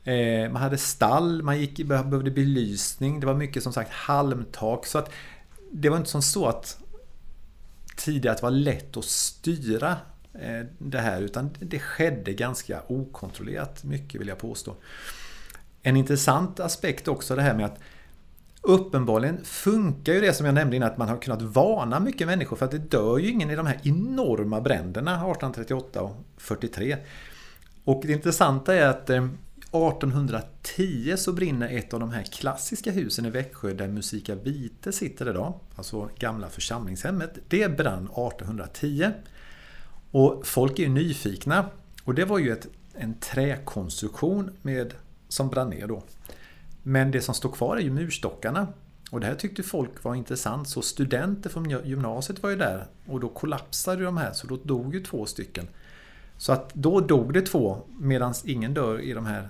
Eh, 0.05 0.51
man 0.51 0.61
hade 0.61 0.77
stall, 0.77 1.43
man 1.43 1.59
gick, 1.59 1.85
behövde 1.85 2.31
belysning. 2.31 3.19
Det 3.19 3.25
var 3.25 3.33
mycket 3.33 3.63
som 3.63 3.73
sagt 3.73 3.91
halmtak. 3.91 4.85
Så 4.85 4.97
att 4.97 5.11
det 5.71 5.89
var 5.89 5.97
inte 5.97 6.09
som 6.09 6.21
så 6.21 6.47
att 6.47 6.77
tidigare 7.95 8.33
att 8.33 8.41
det 8.41 8.45
var 8.45 8.51
lätt 8.51 8.97
att 8.97 9.05
styra 9.05 9.97
eh, 10.33 10.65
det 10.77 10.99
här 10.99 11.21
utan 11.21 11.49
det 11.59 11.79
skedde 11.79 12.33
ganska 12.33 12.81
okontrollerat 12.87 13.83
mycket 13.83 14.21
vill 14.21 14.27
jag 14.27 14.37
påstå. 14.37 14.75
En 15.81 15.97
intressant 15.97 16.59
aspekt 16.59 17.07
också 17.07 17.35
det 17.35 17.41
här 17.41 17.53
med 17.53 17.65
att 17.65 17.79
Uppenbarligen 18.67 19.43
funkar 19.43 20.13
ju 20.13 20.21
det 20.21 20.33
som 20.33 20.45
jag 20.45 20.55
nämnde 20.55 20.75
innan 20.75 20.91
att 20.91 20.97
man 20.97 21.09
har 21.09 21.17
kunnat 21.17 21.41
varna 21.41 21.99
mycket 21.99 22.27
människor 22.27 22.55
för 22.55 22.65
att 22.65 22.71
det 22.71 22.77
dör 22.77 23.17
ju 23.17 23.29
ingen 23.29 23.51
i 23.51 23.55
de 23.55 23.65
här 23.65 23.79
enorma 23.83 24.61
bränderna 24.61 25.11
1838 25.11 26.01
och 26.01 26.15
43. 26.37 26.97
Och 27.83 28.01
det 28.05 28.13
intressanta 28.13 28.75
är 28.75 28.87
att 28.87 29.09
eh, 29.09 29.27
1810 29.71 31.15
så 31.17 31.33
brinner 31.33 31.69
ett 31.69 31.93
av 31.93 31.99
de 31.99 32.09
här 32.09 32.23
klassiska 32.23 32.91
husen 32.91 33.25
i 33.25 33.29
Växjö 33.29 33.73
där 33.73 33.87
Musika 33.87 34.35
Vite 34.35 34.91
sitter 34.91 35.29
idag, 35.29 35.59
alltså 35.75 36.09
gamla 36.19 36.49
församlingshemmet. 36.49 37.37
Det 37.47 37.77
brann 37.77 38.03
1810. 38.03 39.11
Och 40.11 40.47
folk 40.47 40.79
är 40.79 40.83
ju 40.83 40.89
nyfikna. 40.89 41.65
Och 42.03 42.15
det 42.15 42.25
var 42.25 42.39
ju 42.39 42.51
ett, 42.51 42.67
en 42.93 43.13
träkonstruktion 43.19 44.51
med, 44.61 44.93
som 45.27 45.49
brann 45.49 45.69
ner 45.69 45.87
då. 45.87 46.03
Men 46.83 47.11
det 47.11 47.21
som 47.21 47.35
står 47.35 47.51
kvar 47.51 47.77
är 47.77 47.81
ju 47.81 47.91
murstockarna. 47.91 48.67
Och 49.11 49.19
det 49.19 49.27
här 49.27 49.35
tyckte 49.35 49.63
folk 49.63 50.03
var 50.03 50.15
intressant 50.15 50.69
så 50.69 50.81
studenter 50.81 51.49
från 51.49 51.69
gymnasiet 51.69 52.43
var 52.43 52.49
ju 52.49 52.55
där 52.55 52.87
och 53.05 53.19
då 53.19 53.29
kollapsade 53.29 54.03
de 54.03 54.17
här 54.17 54.33
så 54.33 54.47
då 54.47 54.57
dog 54.57 54.93
ju 54.93 55.03
två 55.03 55.25
stycken. 55.25 55.67
Så 56.37 56.51
att 56.51 56.73
då 56.73 56.99
dog 56.99 57.33
det 57.33 57.41
två 57.41 57.77
medan 57.99 58.33
ingen 58.45 58.73
dör 58.73 58.99
i 58.99 59.13
de 59.13 59.25
här 59.25 59.49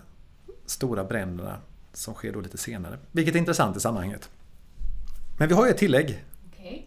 stora 0.65 1.03
bränderna 1.03 1.57
som 1.93 2.13
sker 2.13 2.33
då 2.33 2.41
lite 2.41 2.57
senare. 2.57 2.97
Vilket 3.11 3.35
är 3.35 3.39
intressant 3.39 3.77
i 3.77 3.79
sammanhanget. 3.79 4.29
Men 5.37 5.47
vi 5.47 5.53
har 5.53 5.65
ju 5.65 5.71
ett 5.71 5.77
tillägg. 5.77 6.23
Okay. 6.51 6.81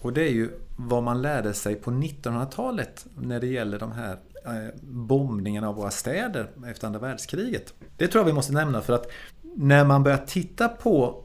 Och 0.00 0.12
det 0.12 0.22
är 0.22 0.32
ju 0.32 0.50
vad 0.76 1.02
man 1.02 1.22
lärde 1.22 1.54
sig 1.54 1.74
på 1.74 1.90
1900-talet 1.90 3.06
när 3.14 3.40
det 3.40 3.46
gäller 3.46 3.78
de 3.78 3.92
här 3.92 4.18
eh, 4.44 4.80
bombningarna 4.82 5.68
av 5.68 5.74
våra 5.74 5.90
städer 5.90 6.50
efter 6.66 6.86
andra 6.86 7.00
världskriget. 7.00 7.74
Det 7.96 8.08
tror 8.08 8.20
jag 8.20 8.26
vi 8.26 8.32
måste 8.32 8.52
nämna 8.52 8.80
för 8.80 8.92
att 8.92 9.10
när 9.42 9.84
man 9.84 10.02
börjar 10.02 10.24
titta 10.26 10.68
på 10.68 11.24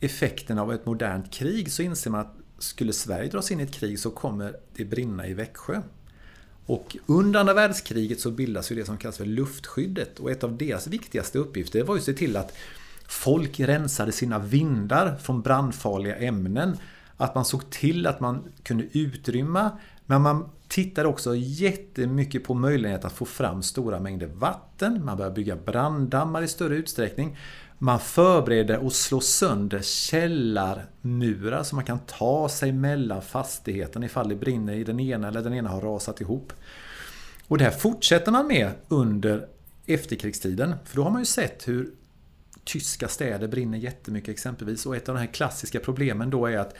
effekten 0.00 0.58
av 0.58 0.72
ett 0.72 0.86
modernt 0.86 1.32
krig 1.32 1.72
så 1.72 1.82
inser 1.82 2.10
man 2.10 2.20
att 2.20 2.34
skulle 2.58 2.92
Sverige 2.92 3.28
dras 3.28 3.50
in 3.50 3.60
i 3.60 3.62
ett 3.62 3.72
krig 3.72 3.98
så 3.98 4.10
kommer 4.10 4.56
det 4.76 4.84
brinna 4.84 5.26
i 5.26 5.34
Växjö. 5.34 5.82
Och 6.66 6.96
under 7.06 7.40
andra 7.40 7.54
världskriget 7.54 8.20
så 8.20 8.30
bildas 8.30 8.72
ju 8.72 8.76
det 8.76 8.84
som 8.84 8.96
kallas 8.96 9.16
för 9.16 9.24
luftskyddet 9.24 10.20
och 10.20 10.30
ett 10.30 10.44
av 10.44 10.56
deras 10.56 10.86
viktigaste 10.86 11.38
uppgifter 11.38 11.82
var 11.82 11.94
ju 11.94 11.98
att 11.98 12.04
se 12.04 12.12
till 12.12 12.36
att 12.36 12.56
folk 13.08 13.60
rensade 13.60 14.12
sina 14.12 14.38
vindar 14.38 15.16
från 15.16 15.42
brandfarliga 15.42 16.16
ämnen. 16.16 16.76
Att 17.16 17.34
man 17.34 17.44
såg 17.44 17.70
till 17.70 18.06
att 18.06 18.20
man 18.20 18.44
kunde 18.62 18.98
utrymma 18.98 19.70
men 20.06 20.22
man 20.22 20.48
tittade 20.68 21.08
också 21.08 21.36
jättemycket 21.36 22.44
på 22.44 22.54
möjligheten 22.54 23.06
att 23.06 23.12
få 23.12 23.24
fram 23.24 23.62
stora 23.62 24.00
mängder 24.00 24.26
vatten. 24.26 25.04
Man 25.04 25.16
började 25.16 25.34
bygga 25.34 25.56
branddammar 25.56 26.42
i 26.42 26.48
större 26.48 26.76
utsträckning. 26.76 27.36
Man 27.78 28.00
förbereder 28.00 28.78
och 28.78 28.92
slår 28.92 29.20
sönder 29.20 29.82
källarmurar 29.82 31.62
så 31.62 31.74
man 31.74 31.84
kan 31.84 31.98
ta 31.98 32.48
sig 32.48 32.72
mellan 32.72 33.22
fastigheten 33.22 34.04
ifall 34.04 34.28
det 34.28 34.36
brinner 34.36 34.72
i 34.72 34.84
den 34.84 35.00
ena 35.00 35.28
eller 35.28 35.42
den 35.42 35.54
ena 35.54 35.68
har 35.68 35.80
rasat 35.80 36.20
ihop. 36.20 36.52
Och 37.48 37.58
det 37.58 37.64
här 37.64 37.70
fortsätter 37.70 38.32
man 38.32 38.46
med 38.46 38.70
under 38.88 39.48
efterkrigstiden. 39.86 40.74
För 40.84 40.96
då 40.96 41.02
har 41.02 41.10
man 41.10 41.20
ju 41.20 41.26
sett 41.26 41.68
hur 41.68 41.90
tyska 42.64 43.08
städer 43.08 43.48
brinner 43.48 43.78
jättemycket 43.78 44.28
exempelvis. 44.28 44.86
Och 44.86 44.96
ett 44.96 45.08
av 45.08 45.14
de 45.14 45.20
här 45.20 45.32
klassiska 45.32 45.80
problemen 45.80 46.30
då 46.30 46.46
är 46.46 46.58
att 46.58 46.74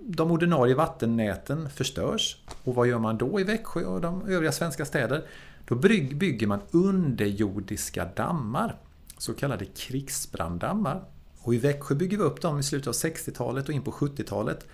de 0.00 0.30
ordinarie 0.30 0.74
vattennäten 0.74 1.70
förstörs. 1.70 2.36
Och 2.64 2.74
vad 2.74 2.88
gör 2.88 2.98
man 2.98 3.18
då 3.18 3.40
i 3.40 3.44
Växjö 3.44 3.84
och 3.84 4.00
de 4.00 4.28
övriga 4.28 4.52
svenska 4.52 4.84
städer? 4.84 5.24
Då 5.64 5.74
bygger 5.74 6.46
man 6.46 6.60
underjordiska 6.70 8.04
dammar 8.04 8.76
så 9.20 9.34
kallade 9.34 9.64
krigsbranddammar. 9.64 11.04
Och 11.38 11.54
i 11.54 11.58
Växjö 11.58 11.94
bygger 11.94 12.18
vi 12.18 12.22
upp 12.22 12.40
dem 12.40 12.58
i 12.58 12.62
slutet 12.62 12.88
av 12.88 12.94
60-talet 12.94 13.68
och 13.68 13.74
in 13.74 13.82
på 13.82 13.90
70-talet. 13.90 14.66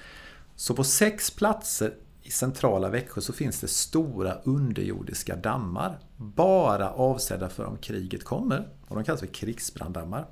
Så 0.57 0.75
på 0.75 0.85
sex 0.85 1.31
platser 1.31 1.95
i 2.23 2.31
centrala 2.31 2.89
Växjö 2.89 3.21
så 3.21 3.33
finns 3.33 3.61
det 3.61 3.69
stora 3.69 4.35
underjordiska 4.35 5.37
dammar. 5.37 5.99
Bara 6.17 6.91
avsedda 6.91 7.49
för 7.49 7.65
om 7.65 7.77
kriget 7.77 8.25
kommer. 8.25 8.69
Och 8.89 8.97
de 8.97 9.05
kallas 9.05 9.21
för 9.21 9.27
krigsbranddammar. 9.27 10.27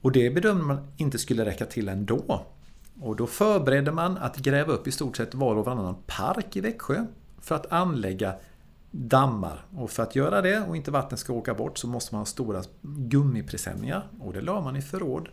Och 0.00 0.12
det 0.12 0.30
bedömde 0.30 0.64
man 0.64 0.92
inte 0.96 1.18
skulle 1.18 1.44
räcka 1.44 1.66
till 1.66 1.88
ändå. 1.88 2.46
Och 3.00 3.16
då 3.16 3.26
förberedde 3.26 3.92
man 3.92 4.16
att 4.16 4.36
gräva 4.36 4.72
upp 4.72 4.86
i 4.86 4.92
stort 4.92 5.16
sett 5.16 5.34
var 5.34 5.56
och 5.56 5.64
varannan 5.64 5.96
park 6.06 6.56
i 6.56 6.60
Växjö 6.60 7.06
för 7.40 7.54
att 7.54 7.72
anlägga 7.72 8.34
dammar. 8.90 9.64
Och 9.76 9.90
för 9.90 10.02
att 10.02 10.16
göra 10.16 10.42
det 10.42 10.60
och 10.60 10.76
inte 10.76 10.90
vattnet 10.90 11.20
ska 11.20 11.32
åka 11.32 11.54
bort 11.54 11.78
så 11.78 11.88
måste 11.88 12.14
man 12.14 12.20
ha 12.20 12.26
stora 12.26 12.62
gummipresenningar 12.82 14.08
och 14.20 14.32
det 14.32 14.40
la 14.40 14.60
man 14.60 14.76
i 14.76 14.82
förråd. 14.82 15.28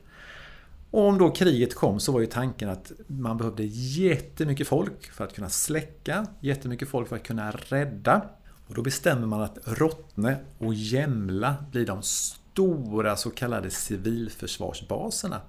Och 0.92 1.08
om 1.08 1.18
då 1.18 1.32
kriget 1.32 1.76
kom 1.76 2.00
så 2.00 2.12
var 2.12 2.20
ju 2.20 2.26
tanken 2.26 2.70
att 2.70 2.92
man 3.08 3.38
behövde 3.38 3.64
jättemycket 3.64 4.68
folk 4.68 5.12
för 5.12 5.24
att 5.24 5.34
kunna 5.34 5.50
släcka, 5.50 6.28
jättemycket 6.40 6.90
folk 6.90 7.10
för 7.10 7.16
att 7.16 7.24
kunna 7.24 7.52
rädda. 7.52 8.22
Och 8.68 8.76
då 8.76 8.82
bestämmer 8.82 9.28
man 9.28 9.42
att 9.42 9.58
Rottne 9.64 10.38
och 10.58 10.74
Jämla 10.74 11.56
blir 11.72 11.86
de 11.86 12.02
stora 12.02 13.16
så 13.16 13.30
kallade 13.30 13.70
civilförsvarsbaserna. 13.70 15.42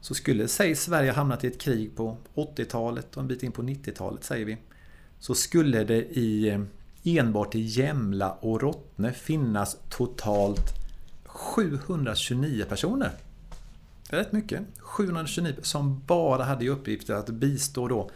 Så 0.00 0.14
skulle, 0.14 0.48
säg 0.48 0.74
Sverige 0.74 1.12
hamnat 1.12 1.44
i 1.44 1.46
ett 1.46 1.60
krig 1.60 1.96
på 1.96 2.16
80-talet 2.34 3.16
och 3.16 3.22
en 3.22 3.28
bit 3.28 3.42
in 3.42 3.52
på 3.52 3.62
90-talet 3.62 4.24
säger 4.24 4.46
vi. 4.46 4.56
Så 5.18 5.34
skulle 5.34 5.84
det 5.84 6.04
i 6.04 6.48
eh, 6.48 6.60
enbart 7.04 7.54
i 7.54 7.60
Jämla 7.60 8.32
och 8.32 8.62
Rottne 8.62 9.12
finnas 9.12 9.76
totalt 9.88 10.72
729 11.24 12.64
personer. 12.68 13.10
Det 14.10 14.16
är 14.16 14.20
rätt 14.20 14.32
mycket. 14.32 14.60
729 14.78 15.54
som 15.62 16.02
bara 16.06 16.44
hade 16.44 16.64
i 16.64 16.68
uppgift 16.68 17.10
att 17.10 17.30
bistå 17.30 17.88
då 17.88 18.10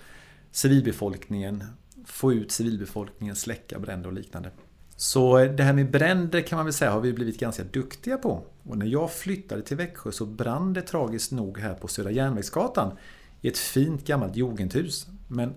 civilbefolkningen, 0.51 1.65
få 2.05 2.33
ut 2.33 2.53
civilbefolkningen, 2.53 3.37
släcka 3.37 3.79
bränder 3.79 4.09
och 4.09 4.15
liknande. 4.15 4.51
Så 4.97 5.39
det 5.39 5.63
här 5.63 5.73
med 5.73 5.91
bränder 5.91 6.41
kan 6.41 6.57
man 6.57 6.67
väl 6.67 6.73
säga 6.73 6.91
har 6.91 7.01
vi 7.01 7.13
blivit 7.13 7.41
ganska 7.41 7.65
duktiga 7.65 8.19
på. 8.19 8.43
Och 8.63 8.79
när 8.79 8.87
jag 8.87 9.13
flyttade 9.13 9.63
till 9.63 9.77
Växjö 9.77 10.13
så 10.13 10.27
brann 10.27 10.73
det 10.73 10.83
tragiskt 10.83 11.33
nog 11.33 11.59
här 11.59 11.75
på 11.75 11.89
Södra 11.89 12.11
Järnvägsgatan 12.11 12.97
i 13.41 13.49
ett 13.49 13.59
fint 13.59 14.07
gammalt 14.07 14.37
jugendhus. 14.37 15.07
Men 15.29 15.55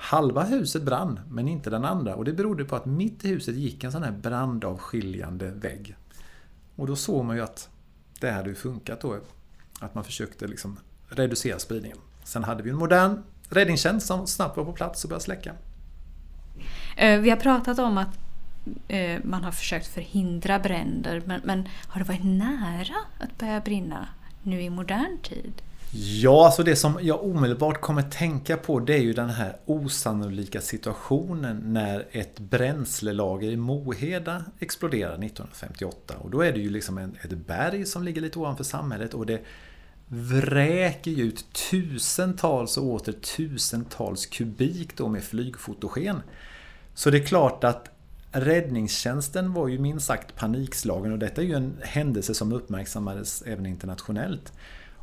Halva 0.00 0.42
huset 0.42 0.82
brann, 0.82 1.20
men 1.30 1.48
inte 1.48 1.70
den 1.70 1.84
andra. 1.84 2.14
Och 2.14 2.24
det 2.24 2.32
berodde 2.32 2.64
på 2.64 2.76
att 2.76 2.86
mitt 2.86 3.24
i 3.24 3.28
huset 3.28 3.54
gick 3.54 3.84
en 3.84 3.92
sån 3.92 4.02
här 4.02 4.12
brandavskiljande 4.12 5.50
vägg. 5.50 5.96
Och 6.76 6.86
då 6.86 6.96
såg 6.96 7.24
man 7.24 7.36
ju 7.36 7.42
att 7.42 7.68
det 8.20 8.30
hade 8.30 8.54
funkat 8.54 9.00
då. 9.00 9.18
Att 9.80 9.94
man 9.94 10.04
försökte 10.04 10.46
liksom 10.46 10.78
reducera 11.08 11.58
spridningen. 11.58 11.98
Sen 12.24 12.44
hade 12.44 12.62
vi 12.62 12.70
en 12.70 12.76
modern 12.76 13.22
räddningstjänst 13.48 14.06
som 14.06 14.26
snabbt 14.26 14.56
var 14.56 14.64
på 14.64 14.72
plats 14.72 15.04
och 15.04 15.10
började 15.10 15.24
släcka. 15.24 15.52
Eh, 16.96 17.20
vi 17.20 17.30
har 17.30 17.36
pratat 17.36 17.78
om 17.78 17.98
att 17.98 18.18
eh, 18.88 19.20
man 19.24 19.44
har 19.44 19.52
försökt 19.52 19.86
förhindra 19.86 20.58
bränder 20.58 21.22
men, 21.26 21.40
men 21.44 21.68
har 21.88 22.00
det 22.00 22.06
varit 22.06 22.24
nära 22.24 22.94
att 23.18 23.38
börja 23.38 23.60
brinna 23.60 24.08
nu 24.42 24.62
i 24.62 24.70
modern 24.70 25.18
tid? 25.22 25.62
Ja, 25.92 26.46
alltså 26.46 26.62
det 26.62 26.76
som 26.76 26.98
jag 27.02 27.24
omedelbart 27.24 27.80
kommer 27.80 28.02
tänka 28.02 28.56
på 28.56 28.80
det 28.80 28.94
är 28.94 29.02
ju 29.02 29.12
den 29.12 29.30
här 29.30 29.56
osannolika 29.64 30.60
situationen 30.60 31.72
när 31.72 32.06
ett 32.10 32.40
bränslelager 32.40 33.50
i 33.50 33.56
Moheda 33.56 34.44
exploderar 34.58 35.12
1958. 35.12 36.14
Och 36.18 36.30
då 36.30 36.40
är 36.40 36.52
det 36.52 36.58
ju 36.58 36.70
liksom 36.70 36.98
en, 36.98 37.16
ett 37.22 37.32
berg 37.32 37.86
som 37.86 38.02
ligger 38.02 38.20
lite 38.20 38.38
ovanför 38.38 38.64
samhället 38.64 39.14
och 39.14 39.26
det 39.26 39.40
vräker 40.08 41.10
ju 41.10 41.24
ut 41.24 41.46
tusentals 41.70 42.76
och 42.76 42.84
åter 42.84 43.12
tusentals 43.12 44.26
kubik 44.26 44.96
då 44.96 45.08
med 45.08 45.24
flygfotogen. 45.24 46.22
Så 46.94 47.10
det 47.10 47.18
är 47.18 47.26
klart 47.26 47.64
att 47.64 47.88
räddningstjänsten 48.32 49.52
var 49.52 49.68
ju 49.68 49.78
minst 49.78 50.06
sagt 50.06 50.36
panikslagen 50.36 51.12
och 51.12 51.18
detta 51.18 51.40
är 51.42 51.46
ju 51.46 51.54
en 51.54 51.76
händelse 51.82 52.34
som 52.34 52.52
uppmärksammades 52.52 53.42
även 53.42 53.66
internationellt. 53.66 54.52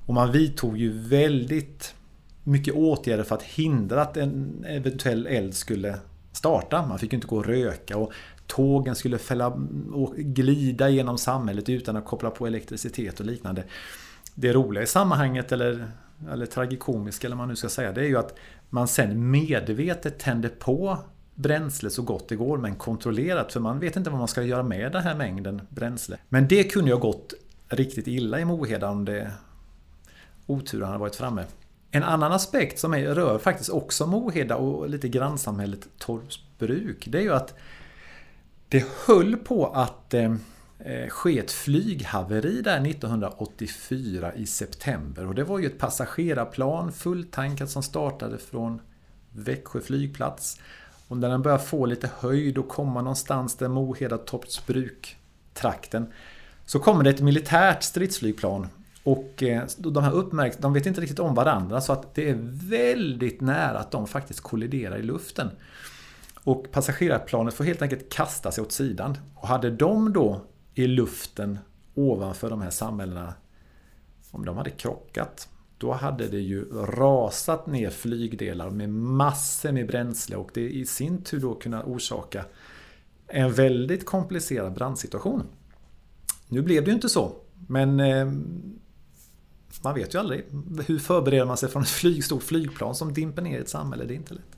Och 0.06 0.14
man 0.14 0.32
vidtog 0.32 0.78
ju 0.78 0.92
väldigt 0.92 1.96
mycket 2.44 2.74
åtgärder 2.74 3.24
för 3.24 3.36
att 3.36 3.44
hindra 3.44 4.02
att 4.02 4.18
en 4.18 4.66
eventuell 4.68 5.28
eld 5.28 5.54
skulle 5.54 5.98
starta. 6.32 6.88
Man 6.88 7.00
fick 7.00 7.14
ju 7.14 7.16
inte 7.16 7.28
gå 7.28 7.38
och 7.38 7.46
röka 7.46 7.98
och 7.98 8.14
tågen 8.48 8.96
skulle 8.96 9.18
fälla 9.18 9.48
och 9.94 10.16
glida 10.16 10.90
genom 10.90 11.18
samhället 11.18 11.70
utan 11.70 11.96
att 11.96 12.06
koppla 12.06 12.30
på 12.30 12.48
elektricitet 12.48 13.20
och 13.20 13.26
liknande. 13.26 13.64
Det 14.36 14.54
roliga 14.54 14.84
i 14.84 14.88
sammanhanget, 14.88 15.52
eller, 15.52 15.88
eller 16.32 16.46
tragikomiska 16.46 17.28
eller 17.28 17.36
vad 17.36 17.42
man 17.42 17.50
nu 17.50 17.56
ska 17.56 17.70
säga, 17.70 17.92
det 17.92 18.02
är 18.02 18.08
ju 18.08 18.18
att 18.18 18.36
man 18.70 18.88
sen 18.88 19.32
medvetet 19.32 20.20
tände 20.20 20.50
på 20.50 20.98
bränsle 21.36 21.90
så 21.90 22.02
gott 22.02 22.30
det 22.30 22.36
går 22.36 22.58
men 22.58 22.76
kontrollerat 22.76 23.54
för 23.54 23.60
man 23.60 23.80
vet 23.80 23.96
inte 23.96 24.10
vad 24.10 24.20
man 24.20 24.28
ska 24.28 24.44
göra 24.44 24.64
med 24.64 24.92
den 24.92 25.04
här 25.04 25.16
mängden 25.16 25.62
bränsle. 25.70 26.18
Men 26.30 26.48
det 26.48 26.64
kunde 26.64 26.90
ju 26.90 26.96
ha 26.96 27.02
gått 27.02 27.34
riktigt 27.70 28.08
illa 28.08 28.40
i 28.40 28.46
Moheda 28.46 28.90
om 28.90 29.06
det 29.06 29.32
oturen 30.46 30.90
har 30.90 30.98
varit 30.98 31.16
framme. 31.16 31.46
En 31.92 32.04
annan 32.04 32.32
aspekt 32.32 32.80
som 32.80 32.94
är, 32.94 33.16
rör 33.16 33.38
faktiskt 33.38 33.70
också 33.70 34.08
Moheda 34.08 34.56
och 34.56 34.90
lite 34.90 35.08
grannsamhället 35.08 35.88
Torpsbruk 35.98 37.08
det 37.08 37.18
är 37.18 37.22
ju 37.22 37.34
att 37.34 37.54
det 38.70 38.86
höll 39.06 39.38
på 39.38 39.66
att 39.68 40.14
eh, 40.14 40.34
eh 40.80 41.10
ske 41.10 41.40
ett 41.40 41.52
flyghaveri 41.52 42.62
där 42.62 42.88
1984 42.88 44.34
i 44.34 44.46
september 44.46 45.28
och 45.28 45.36
det 45.36 45.44
var 45.44 45.60
ju 45.60 45.66
ett 45.66 45.80
passagerarplan 45.80 46.92
fulltankat 46.92 47.70
som 47.70 47.84
startade 47.84 48.38
från 48.38 48.82
Växjö 49.32 49.82
flygplats 49.82 50.60
och 51.08 51.18
när 51.18 51.30
den 51.30 51.42
börjar 51.42 51.58
få 51.58 51.86
lite 51.86 52.10
höjd 52.20 52.58
och 52.58 52.70
komma 52.70 53.02
någonstans 53.02 53.56
där 53.56 53.68
Moheda 53.68 54.18
Torpsbruk 54.18 55.18
trakten 55.54 56.14
så 56.66 56.80
kommer 56.80 57.04
det 57.04 57.10
ett 57.10 57.22
militärt 57.22 57.84
stridsflygplan 57.84 58.68
och 59.06 59.44
eh, 59.44 59.64
de 59.78 60.04
här 60.04 60.12
uppmärks 60.12 60.58
de 60.58 60.74
vet 60.74 60.86
inte 60.86 61.02
riktigt 61.02 61.20
om 61.20 61.36
varandra 61.36 61.82
så 61.82 61.94
att 61.94 62.16
det 62.16 62.30
är 62.30 62.38
väldigt 62.70 63.42
nära 63.42 63.80
att 63.80 63.92
de 63.92 64.08
faktiskt 64.08 64.42
kolliderar 64.42 64.98
i 64.98 65.04
luften. 65.04 65.50
Och 66.44 66.72
passagerarplanet 66.72 67.54
får 67.54 67.64
helt 67.64 67.82
enkelt 67.82 68.10
kasta 68.14 68.52
sig 68.52 68.62
åt 68.62 68.72
sidan. 68.72 69.18
Och 69.36 69.48
hade 69.48 69.72
de 69.72 70.14
då 70.14 70.42
i 70.74 70.88
luften 70.88 71.60
ovanför 71.94 72.50
de 72.50 72.62
här 72.62 72.70
samhällena, 72.70 73.34
om 74.32 74.46
de 74.46 74.58
hade 74.58 74.70
krockat, 74.70 75.50
då 75.78 75.92
hade 75.92 76.28
det 76.28 76.40
ju 76.40 76.66
rasat 76.74 77.68
ner 77.68 77.90
flygdelar 77.90 78.70
med 78.70 78.90
massor 78.90 79.72
med 79.72 79.88
bränsle 79.88 80.36
och 80.36 80.52
det 80.54 80.70
i 80.70 80.86
sin 80.86 81.22
tur 81.22 81.40
då 81.40 81.56
kunnat 81.56 81.86
orsaka 81.86 82.46
en 83.28 83.54
väldigt 83.54 84.06
komplicerad 84.06 84.74
brandsituation. 84.74 85.44
Nu 86.48 86.62
blev 86.62 86.84
det 86.84 86.90
ju 86.90 86.96
inte 86.96 87.10
så, 87.10 87.32
men 87.68 88.00
eh, 88.00 88.32
man 89.82 89.96
vet 89.96 90.16
ju 90.16 90.20
aldrig. 90.20 90.46
Hur 90.86 91.00
förbereder 91.00 91.46
man 91.46 91.58
sig 91.58 91.70
från 91.70 91.82
ett 91.82 91.90
flyg, 91.90 92.24
stort 92.24 92.44
flygplan 92.44 92.96
som 92.96 93.14
dimper 93.14 93.42
ner 93.42 93.58
i 93.58 93.62
ett 93.62 93.70
samhälle? 93.70 94.06
Det 94.06 94.14
är 94.14 94.16
inte 94.16 94.34
lätt. 94.34 94.58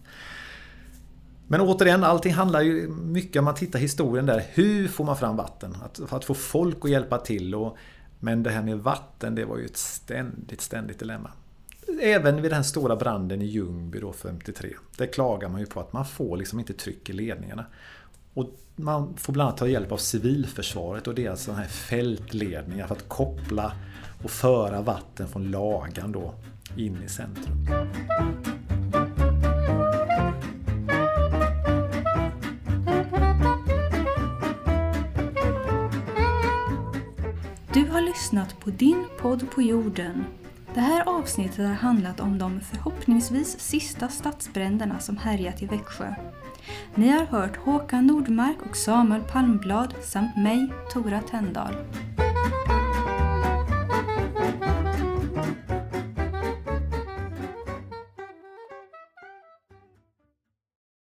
Men 1.48 1.62
återigen, 1.62 2.04
allting 2.04 2.34
handlar 2.34 2.62
ju 2.62 2.88
mycket 2.88 3.40
om 3.40 3.46
man 3.46 3.56
tittar 3.56 3.80
historien 3.80 4.26
där. 4.26 4.44
Hur 4.50 4.88
får 4.88 5.06
man 5.06 5.18
fram 5.18 5.36
vatten? 5.36 5.78
Att, 5.86 6.14
att 6.14 6.26
få 6.26 6.34
folk 6.34 6.78
att 6.86 6.92
hjälpa 6.92 7.18
till. 7.18 7.56
Och, 7.56 7.78
men 8.20 8.44
det 8.44 8.50
här 8.50 8.64
med 8.64 8.80
vatten, 8.80 9.36
det 9.36 9.46
var 9.46 9.58
ju 9.58 9.66
ett 9.66 9.78
ständigt, 9.78 10.62
ständigt 10.62 11.00
dilemma. 11.00 11.32
Även 12.02 12.42
vid 12.42 12.52
den 12.52 12.64
stora 12.64 12.96
branden 12.96 13.42
i 13.42 13.46
Ljungby 13.46 14.00
då 14.00 14.14
53. 14.14 14.74
Där 14.98 15.06
klagar 15.06 15.50
man 15.50 15.60
ju 15.60 15.66
på 15.66 15.80
att 15.80 15.94
man 15.94 16.06
får 16.06 16.38
liksom 16.38 16.60
inte 16.60 16.74
tryck 16.74 17.10
i 17.10 17.14
ledningarna. 17.14 17.66
Och 18.34 18.50
man 18.76 19.18
får 19.18 19.34
bland 19.34 19.48
annat 19.48 19.60
ta 19.60 19.68
hjälp 19.68 19.92
av 19.92 19.98
civilförsvaret 19.98 21.08
och 21.08 21.16
deras 21.16 21.44
sådana 21.44 21.62
här 21.62 21.70
fältledningar 21.70 22.88
för 22.88 22.96
att 22.96 23.10
koppla 23.10 23.74
och 24.24 24.32
föra 24.32 24.82
vatten 24.82 25.28
från 25.28 25.52
Lagan 25.52 26.12
då 26.12 26.34
in 26.76 27.04
i 27.04 27.10
centrum. 27.10 27.68
Du 37.74 37.88
har 37.88 38.02
lyssnat 38.02 38.60
på 38.60 38.70
din 38.70 39.06
podd 39.22 39.52
på 39.52 39.62
jorden. 39.62 40.26
Det 40.74 40.80
här 40.80 41.04
avsnittet 41.20 41.68
har 41.68 41.74
handlat 41.74 42.20
om 42.20 42.38
de 42.38 42.62
förhoppningsvis 42.62 43.60
sista 43.60 44.08
stadsbränderna 44.08 45.00
som 45.00 45.18
härjat 45.18 45.62
i 45.62 45.66
Växjö. 45.66 46.14
Ni 46.96 47.10
har 47.10 47.26
hört 47.26 47.58
Håkan 47.58 48.08
Nordmark 48.08 48.58
och 48.70 48.76
Samuel 48.76 49.22
Palmblad 49.22 49.94
samt 50.04 50.38
mig, 50.38 50.68
Tora 50.94 51.22
Tendahl. 51.22 51.76